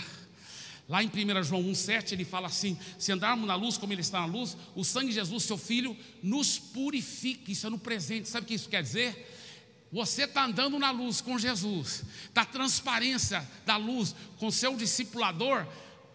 Lá 0.89 1.03
em 1.03 1.09
1 1.09 1.43
João 1.43 1.63
1,7 1.65 2.13
ele 2.13 2.25
fala 2.25 2.47
assim: 2.47 2.79
se 2.99 3.11
andarmos 3.11 3.47
na 3.47 3.55
luz 3.55 3.77
como 3.77 3.93
ele 3.93 4.01
está 4.01 4.21
na 4.21 4.27
luz, 4.27 4.57
o 4.75 4.85
sangue 4.85 5.09
de 5.09 5.15
Jesus, 5.15 5.45
seu 5.45 5.59
filho, 5.59 5.97
nos 6.23 6.59
purifica. 6.59 7.51
Isso 7.51 7.67
é 7.67 7.71
no 7.71 7.79
presente. 7.79 8.29
Sabe 8.29 8.45
o 8.45 8.49
que 8.49 8.55
isso 8.55 8.69
quer 8.69 8.83
dizer? 8.83 9.35
Você 9.93 10.25
está 10.25 10.45
andando 10.45 10.79
na 10.79 10.91
luz 10.91 11.21
com 11.21 11.39
Jesus, 11.39 12.05
da 12.35 12.45
transparência 12.45 13.49
da 13.65 13.77
luz 13.77 14.15
com 14.39 14.51
seu 14.51 14.77
discipulador, 14.77 15.67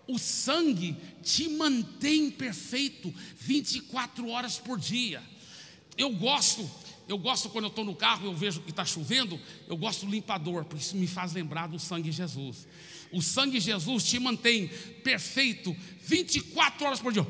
o 0.07 0.19
sangue 0.19 0.97
te 1.23 1.47
mantém 1.47 2.29
perfeito 2.29 3.13
24 3.37 4.27
horas 4.29 4.57
por 4.57 4.77
dia. 4.77 5.23
Eu 5.97 6.09
gosto, 6.11 6.69
eu 7.07 7.17
gosto 7.17 7.49
quando 7.49 7.65
eu 7.65 7.69
estou 7.69 7.85
no 7.85 7.95
carro, 7.95 8.25
eu 8.25 8.35
vejo 8.35 8.61
que 8.61 8.71
está 8.71 8.83
chovendo, 8.83 9.39
eu 9.67 9.77
gosto 9.77 10.05
do 10.05 10.11
limpador, 10.11 10.65
porque 10.65 10.83
isso 10.83 10.97
me 10.97 11.07
faz 11.07 11.33
lembrar 11.33 11.67
do 11.67 11.79
sangue 11.79 12.09
de 12.09 12.15
Jesus. 12.15 12.67
O 13.11 13.21
sangue 13.21 13.59
de 13.59 13.65
Jesus 13.65 14.03
te 14.03 14.19
mantém 14.19 14.67
perfeito 15.03 15.75
24 16.03 16.85
horas 16.85 16.99
por 16.99 17.11
dia. 17.11 17.25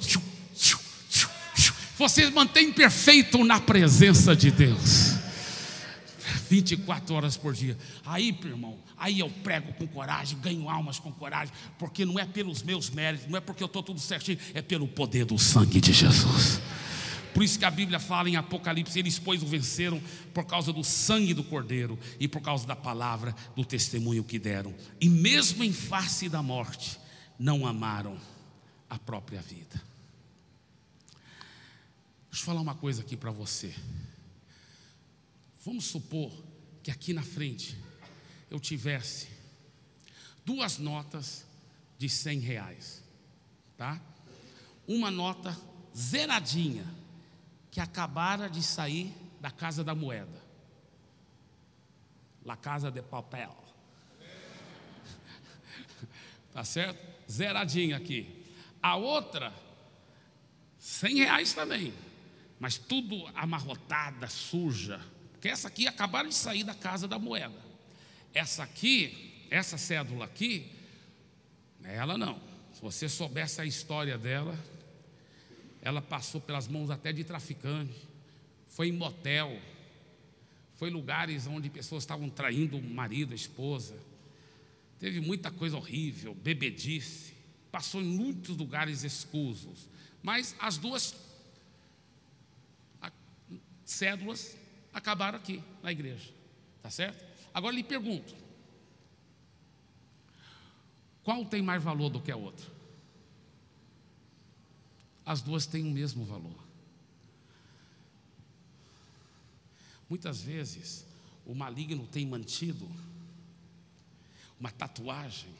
Você 1.97 2.29
mantém 2.31 2.71
perfeito 2.71 3.43
na 3.43 3.59
presença 3.59 4.35
de 4.35 4.49
Deus. 4.49 5.21
24 6.49 7.15
horas 7.15 7.37
por 7.37 7.53
dia. 7.53 7.77
Aí, 8.05 8.37
irmão, 8.43 8.77
aí 8.97 9.19
eu 9.19 9.29
prego 9.43 9.71
com 9.73 9.87
coragem, 9.87 10.37
ganho 10.39 10.69
almas 10.69 10.99
com 10.99 11.11
coragem, 11.11 11.53
porque 11.79 12.03
não 12.03 12.19
é 12.19 12.25
pelos 12.25 12.61
meus 12.61 12.89
méritos, 12.89 13.27
não 13.27 13.37
é 13.37 13.39
porque 13.39 13.63
eu 13.63 13.67
estou 13.67 13.81
tudo 13.81 13.99
certinho, 13.99 14.37
é 14.53 14.61
pelo 14.61 14.87
poder 14.87 15.25
do 15.25 15.37
sangue 15.39 15.79
de 15.79 15.93
Jesus. 15.93 16.59
Por 17.33 17.43
isso 17.43 17.57
que 17.57 17.65
a 17.65 17.71
Bíblia 17.71 17.99
fala 17.99 18.29
em 18.29 18.35
Apocalipse: 18.35 18.99
eles, 18.99 19.17
pois, 19.17 19.41
o 19.41 19.45
venceram 19.45 20.01
por 20.33 20.45
causa 20.45 20.73
do 20.73 20.83
sangue 20.83 21.33
do 21.33 21.43
Cordeiro 21.43 21.97
e 22.19 22.27
por 22.27 22.41
causa 22.41 22.67
da 22.67 22.75
palavra 22.75 23.35
do 23.55 23.63
testemunho 23.63 24.23
que 24.23 24.37
deram. 24.37 24.73
E 24.99 25.09
mesmo 25.09 25.63
em 25.63 25.73
face 25.73 26.27
da 26.27 26.41
morte, 26.41 26.99
não 27.39 27.65
amaram 27.65 28.19
a 28.89 28.99
própria 28.99 29.41
vida. 29.41 29.81
Deixa 32.29 32.43
eu 32.43 32.45
falar 32.45 32.61
uma 32.61 32.75
coisa 32.75 33.01
aqui 33.01 33.17
para 33.17 33.31
você. 33.31 33.73
Vamos 35.63 35.85
supor 35.85 36.31
que 36.81 36.91
aqui 36.91 37.13
na 37.13 37.21
frente 37.21 37.77
eu 38.49 38.59
tivesse 38.59 39.27
duas 40.45 40.77
notas 40.77 41.45
de 41.97 42.09
cem 42.09 42.39
reais, 42.39 43.03
tá? 43.77 44.01
Uma 44.87 45.11
nota 45.11 45.55
zeradinha 45.95 47.00
que 47.71 47.79
acabara 47.79 48.49
de 48.49 48.61
sair 48.61 49.15
da 49.39 49.49
casa 49.49 49.83
da 49.83 49.95
moeda. 49.95 50.41
La 52.43 52.57
Casa 52.57 52.91
de 52.91 53.01
Papel. 53.01 53.55
Tá 56.53 56.65
certo? 56.65 56.99
Zeradinha 57.31 57.95
aqui. 57.95 58.45
A 58.83 58.97
outra, 58.97 59.53
cem 60.77 61.19
reais 61.19 61.53
também. 61.53 61.93
Mas 62.59 62.77
tudo 62.77 63.25
amarrotada, 63.33 64.27
suja. 64.27 64.99
Porque 65.31 65.47
essa 65.47 65.69
aqui 65.69 65.87
acabaram 65.87 66.27
de 66.27 66.35
sair 66.35 66.65
da 66.65 66.75
casa 66.75 67.07
da 67.07 67.17
moeda. 67.17 67.57
Essa 68.33 68.63
aqui, 68.63 69.47
essa 69.49 69.77
cédula 69.77 70.25
aqui, 70.25 70.69
ela 71.83 72.17
não. 72.17 72.37
Se 72.73 72.81
você 72.81 73.07
soubesse 73.07 73.61
a 73.61 73.65
história 73.65 74.17
dela, 74.17 74.57
ela 75.81 76.01
passou 76.01 76.39
pelas 76.39 76.67
mãos 76.67 76.89
até 76.89 77.11
de 77.11 77.23
traficante, 77.23 78.07
foi 78.67 78.89
em 78.89 78.91
motel, 78.91 79.59
foi 80.75 80.89
em 80.89 80.93
lugares 80.93 81.47
onde 81.47 81.69
pessoas 81.69 82.03
estavam 82.03 82.29
traindo 82.29 82.77
o 82.77 82.83
marido, 82.83 83.33
a 83.33 83.35
esposa. 83.35 83.97
Teve 84.99 85.19
muita 85.19 85.49
coisa 85.51 85.77
horrível, 85.77 86.35
bebedice, 86.35 87.33
passou 87.71 88.01
em 88.01 88.05
muitos 88.05 88.55
lugares 88.55 89.03
escusos. 89.03 89.89
Mas 90.21 90.55
as 90.59 90.77
duas 90.77 91.15
cédulas 93.91 94.57
acabaram 94.93 95.37
aqui 95.37 95.61
na 95.83 95.91
igreja. 95.91 96.29
Tá 96.81 96.89
certo? 96.89 97.23
Agora 97.53 97.75
lhe 97.75 97.83
pergunto: 97.83 98.33
qual 101.23 101.45
tem 101.45 101.61
mais 101.61 101.83
valor 101.83 102.09
do 102.09 102.19
que 102.19 102.31
a 102.31 102.35
outra? 102.35 102.65
As 105.25 105.41
duas 105.41 105.65
têm 105.65 105.83
o 105.83 105.91
mesmo 105.91 106.25
valor. 106.25 106.71
Muitas 110.09 110.41
vezes, 110.41 111.05
o 111.45 111.55
maligno 111.55 112.05
tem 112.07 112.25
mantido 112.25 112.89
uma 114.59 114.69
tatuagem 114.71 115.53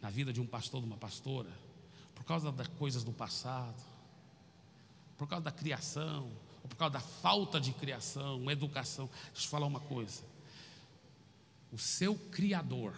na 0.00 0.10
vida 0.10 0.32
de 0.32 0.40
um 0.40 0.46
pastor, 0.46 0.80
de 0.80 0.86
uma 0.86 0.96
pastora, 0.96 1.50
por 2.14 2.24
causa 2.24 2.50
das 2.50 2.66
coisas 2.66 3.04
do 3.04 3.12
passado, 3.12 3.80
por 5.16 5.28
causa 5.28 5.44
da 5.44 5.52
criação, 5.52 6.30
ou 6.62 6.68
por 6.68 6.76
causa 6.76 6.94
da 6.94 7.00
falta 7.00 7.60
de 7.60 7.72
criação, 7.72 8.50
educação. 8.50 9.08
Deixa 9.32 9.46
eu 9.46 9.50
falar 9.50 9.66
uma 9.66 9.80
coisa. 9.80 10.24
O 11.70 11.78
seu 11.78 12.16
Criador, 12.30 12.94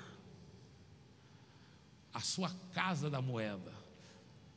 a 2.13 2.21
sua 2.21 2.51
casa 2.73 3.11
da 3.11 3.21
moeda, 3.21 3.84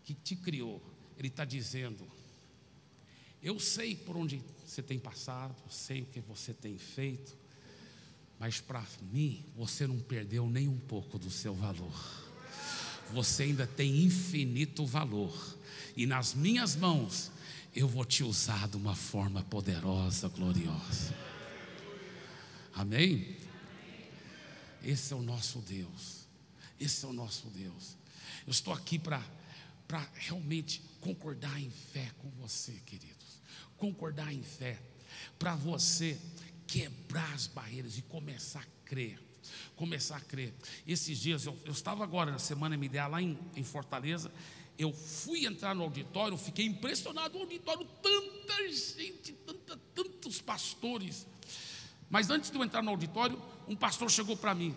que 0.07 0.13
te 0.13 0.37
criou, 0.37 0.81
Ele 1.17 1.27
está 1.27 1.43
dizendo: 1.43 2.07
Eu 3.43 3.59
sei 3.59 3.93
por 3.93 4.15
onde 4.15 4.41
você 4.65 4.81
tem 4.81 4.97
passado, 4.97 5.53
sei 5.69 6.03
o 6.03 6.05
que 6.05 6.21
você 6.21 6.53
tem 6.53 6.77
feito, 6.77 7.35
mas 8.39 8.61
para 8.61 8.85
mim 9.11 9.43
você 9.53 9.85
não 9.85 9.99
perdeu 9.99 10.49
nem 10.49 10.65
um 10.65 10.79
pouco 10.79 11.19
do 11.19 11.29
seu 11.29 11.53
valor. 11.53 11.93
Você 13.11 13.43
ainda 13.43 13.67
tem 13.67 14.01
infinito 14.05 14.85
valor, 14.85 15.57
e 15.95 16.05
nas 16.05 16.33
minhas 16.33 16.73
mãos 16.73 17.29
eu 17.75 17.85
vou 17.85 18.05
te 18.05 18.23
usar 18.23 18.69
de 18.69 18.77
uma 18.77 18.95
forma 18.95 19.43
poderosa, 19.43 20.29
gloriosa. 20.29 21.13
Amém? 22.73 23.35
Esse 24.81 25.11
é 25.11 25.17
o 25.17 25.21
nosso 25.21 25.59
Deus. 25.59 26.25
Esse 26.79 27.03
é 27.03 27.09
o 27.09 27.13
nosso 27.13 27.47
Deus. 27.49 27.97
Eu 28.45 28.51
estou 28.51 28.73
aqui 28.73 28.97
para 28.97 29.21
realmente 30.13 30.81
concordar 30.99 31.59
em 31.61 31.69
fé 31.69 32.11
com 32.17 32.29
você, 32.31 32.73
queridos. 32.85 33.41
Concordar 33.77 34.33
em 34.33 34.43
fé. 34.43 34.79
Para 35.39 35.55
você 35.55 36.19
quebrar 36.67 37.33
as 37.33 37.47
barreiras 37.47 37.97
e 37.97 38.01
começar 38.01 38.59
a 38.59 38.85
crer. 38.85 39.19
Começar 39.75 40.17
a 40.17 40.21
crer. 40.21 40.53
Esses 40.85 41.17
dias, 41.19 41.45
eu, 41.45 41.57
eu 41.63 41.71
estava 41.71 42.03
agora 42.03 42.31
na 42.31 42.39
semana 42.39 42.75
MDA 42.75 43.07
lá 43.07 43.21
em, 43.21 43.39
em 43.55 43.63
Fortaleza. 43.63 44.31
Eu 44.77 44.91
fui 44.91 45.45
entrar 45.45 45.73
no 45.73 45.83
auditório, 45.83 46.37
fiquei 46.37 46.65
impressionado. 46.65 47.37
O 47.37 47.41
auditório, 47.41 47.87
tanta 48.01 48.67
gente, 48.69 49.31
tanta, 49.33 49.77
tantos 49.95 50.41
pastores. 50.41 51.25
Mas 52.09 52.29
antes 52.29 52.51
de 52.51 52.57
eu 52.57 52.63
entrar 52.63 52.81
no 52.81 52.91
auditório, 52.91 53.41
um 53.67 53.75
pastor 53.75 54.11
chegou 54.11 54.35
para 54.35 54.53
mim. 54.53 54.75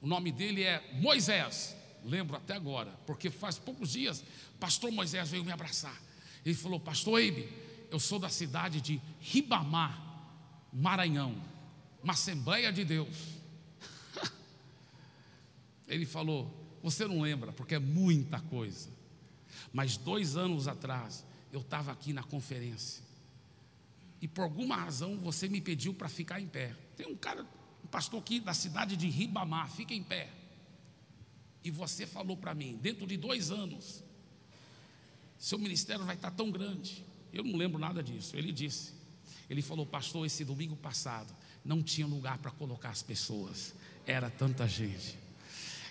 O 0.00 0.06
nome 0.06 0.32
dele 0.32 0.62
é 0.62 0.92
Moisés. 0.94 1.76
Lembro 2.08 2.36
até 2.38 2.54
agora, 2.54 2.90
porque 3.06 3.30
faz 3.30 3.58
poucos 3.58 3.92
dias, 3.92 4.24
pastor 4.58 4.90
Moisés 4.90 5.28
veio 5.28 5.44
me 5.44 5.52
abraçar. 5.52 6.00
Ele 6.44 6.54
falou: 6.54 6.80
Pastor 6.80 7.20
Eibe, 7.20 7.46
eu 7.90 8.00
sou 8.00 8.18
da 8.18 8.30
cidade 8.30 8.80
de 8.80 8.98
Ribamar, 9.20 10.00
Maranhão, 10.72 11.36
uma 12.02 12.14
Assembleia 12.14 12.72
de 12.72 12.82
Deus. 12.82 13.14
Ele 15.86 16.06
falou: 16.06 16.50
Você 16.82 17.06
não 17.06 17.20
lembra, 17.20 17.52
porque 17.52 17.74
é 17.74 17.78
muita 17.78 18.40
coisa. 18.40 18.88
Mas 19.70 19.98
dois 19.98 20.34
anos 20.34 20.66
atrás, 20.66 21.26
eu 21.52 21.60
estava 21.60 21.92
aqui 21.92 22.14
na 22.14 22.22
conferência. 22.22 23.04
E 24.22 24.26
por 24.26 24.44
alguma 24.44 24.76
razão 24.76 25.18
você 25.18 25.46
me 25.46 25.60
pediu 25.60 25.92
para 25.92 26.08
ficar 26.08 26.40
em 26.40 26.46
pé. 26.46 26.74
Tem 26.96 27.06
um 27.06 27.14
cara 27.14 27.46
pastor 27.90 28.20
aqui 28.20 28.40
da 28.40 28.54
cidade 28.54 28.96
de 28.96 29.08
Ribamar, 29.08 29.70
fica 29.70 29.92
em 29.92 30.02
pé. 30.02 30.37
E 31.68 31.70
você 31.70 32.06
falou 32.06 32.34
para 32.34 32.54
mim, 32.54 32.78
dentro 32.80 33.06
de 33.06 33.18
dois 33.18 33.50
anos, 33.50 34.02
seu 35.38 35.58
ministério 35.58 36.02
vai 36.02 36.14
estar 36.14 36.30
tão 36.30 36.50
grande. 36.50 37.04
Eu 37.30 37.44
não 37.44 37.58
lembro 37.58 37.78
nada 37.78 38.02
disso. 38.02 38.34
Ele 38.34 38.50
disse. 38.50 38.94
Ele 39.50 39.60
falou, 39.60 39.84
pastor, 39.84 40.24
esse 40.24 40.46
domingo 40.46 40.74
passado 40.76 41.30
não 41.62 41.82
tinha 41.82 42.06
lugar 42.06 42.38
para 42.38 42.50
colocar 42.50 42.88
as 42.88 43.02
pessoas. 43.02 43.74
Era 44.06 44.30
tanta 44.30 44.66
gente. 44.66 45.18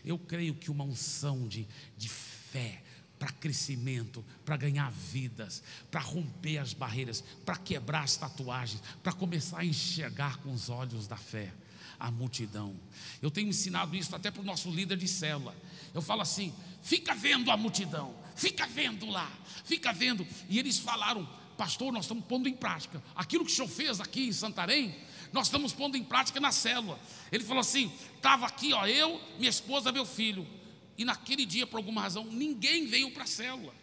Eu 0.03 0.17
creio 0.17 0.55
que 0.55 0.71
uma 0.71 0.84
unção 0.84 1.47
de, 1.47 1.67
de 1.95 2.09
fé 2.09 2.82
para 3.19 3.32
crescimento, 3.32 4.25
para 4.43 4.57
ganhar 4.57 4.91
vidas, 4.91 5.61
para 5.91 6.01
romper 6.01 6.57
as 6.57 6.73
barreiras, 6.73 7.23
para 7.45 7.55
quebrar 7.55 8.01
as 8.01 8.17
tatuagens, 8.17 8.82
para 9.03 9.13
começar 9.13 9.59
a 9.59 9.65
enxergar 9.65 10.38
com 10.38 10.51
os 10.51 10.71
olhos 10.71 11.05
da 11.05 11.17
fé 11.17 11.53
a 11.99 12.11
multidão. 12.11 12.75
Eu 13.21 13.32
tenho 13.32 13.49
ensinado 13.49 13.95
isso 13.95 14.15
até 14.15 14.30
para 14.30 14.41
o 14.41 14.45
nosso 14.45 14.69
líder 14.69 14.97
de 14.97 15.07
célula. 15.07 15.55
Eu 15.97 16.01
falo 16.03 16.21
assim: 16.21 16.53
fica 16.79 17.15
vendo 17.15 17.49
a 17.49 17.57
multidão, 17.57 18.15
fica 18.35 18.67
vendo 18.67 19.07
lá, 19.09 19.31
fica 19.65 19.91
vendo. 19.91 20.27
E 20.47 20.59
eles 20.59 20.77
falaram, 20.77 21.27
pastor, 21.57 21.91
nós 21.91 22.03
estamos 22.03 22.23
pondo 22.25 22.47
em 22.47 22.53
prática 22.53 23.03
aquilo 23.15 23.43
que 23.43 23.51
o 23.51 23.55
senhor 23.55 23.67
fez 23.67 23.99
aqui 23.99 24.27
em 24.27 24.31
Santarém. 24.31 24.95
Nós 25.33 25.47
estamos 25.47 25.73
pondo 25.73 25.97
em 25.97 26.03
prática 26.03 26.39
na 26.39 26.51
célula. 26.51 26.99
Ele 27.31 27.43
falou 27.43 27.61
assim: 27.61 27.91
estava 28.15 28.45
aqui, 28.45 28.73
ó, 28.73 28.85
eu, 28.85 29.19
minha 29.39 29.49
esposa, 29.49 29.91
meu 29.91 30.05
filho. 30.05 30.47
E 30.95 31.03
naquele 31.03 31.47
dia, 31.47 31.65
por 31.65 31.77
alguma 31.77 32.01
razão, 32.01 32.25
ninguém 32.25 32.85
veio 32.85 33.09
para 33.09 33.23
a 33.23 33.27
célula. 33.27 33.73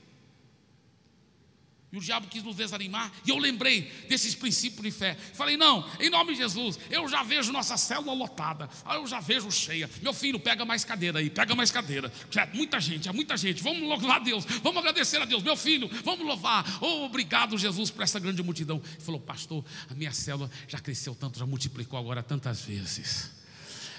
E 1.95 1.97
o 1.97 2.01
diabo 2.01 2.27
quis 2.27 2.43
nos 2.43 2.57
desanimar. 2.57 3.13
E 3.25 3.31
eu 3.31 3.39
lembrei 3.39 3.83
desses 4.09 4.35
princípios 4.35 4.83
de 4.83 4.91
fé. 4.91 5.15
Falei, 5.33 5.57
não, 5.57 5.89
em 6.01 6.11
nome 6.11 6.33
de 6.33 6.39
Jesus, 6.39 6.77
eu 6.91 7.07
já 7.07 7.23
vejo 7.23 7.53
nossa 7.53 7.77
célula 7.77 8.13
lotada. 8.13 8.69
Eu 8.85 9.07
já 9.07 9.21
vejo 9.21 9.49
cheia. 9.53 9.89
Meu 10.03 10.13
filho, 10.13 10.41
pega 10.41 10.65
mais 10.65 10.85
cadeira 10.85 11.21
aí, 11.21 11.31
pega 11.31 11.55
mais 11.55 11.71
cadeira. 11.71 12.13
É 12.35 12.47
muita 12.53 12.81
gente, 12.81 13.09
é 13.09 13.13
muita 13.13 13.37
gente. 13.37 13.63
Vamos 13.63 13.83
louvar 13.83 14.17
a 14.17 14.19
Deus, 14.19 14.45
vamos 14.61 14.79
agradecer 14.79 15.23
a 15.23 15.25
Deus. 15.25 15.41
Meu 15.41 15.57
filho, 15.57 15.89
vamos 16.03 16.27
louvar. 16.27 16.65
Oh, 16.83 17.05
obrigado, 17.05 17.57
Jesus, 17.57 17.93
por 17.93 18.03
essa 18.03 18.19
grande 18.19 18.43
multidão. 18.43 18.83
Ele 18.85 19.01
falou, 19.01 19.21
pastor, 19.21 19.65
a 19.89 19.95
minha 19.95 20.11
célula 20.11 20.51
já 20.67 20.81
cresceu 20.81 21.15
tanto, 21.15 21.39
já 21.39 21.47
multiplicou 21.47 21.97
agora 21.97 22.25
tantas 22.25 22.63
vezes. 22.63 23.31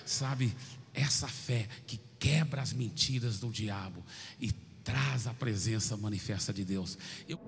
Sabe, 0.06 0.54
essa 0.94 1.30
fé 1.30 1.66
que 1.88 1.98
quebra 2.20 2.62
as 2.62 2.74
mentiras 2.74 3.40
do 3.40 3.50
diabo 3.50 4.04
e 4.38 4.52
traz 4.86 5.26
a 5.26 5.34
presença 5.34 5.98
manifesta 5.98 6.54
de 6.54 6.64
Deus. 6.64 6.98
Eu... 7.28 7.40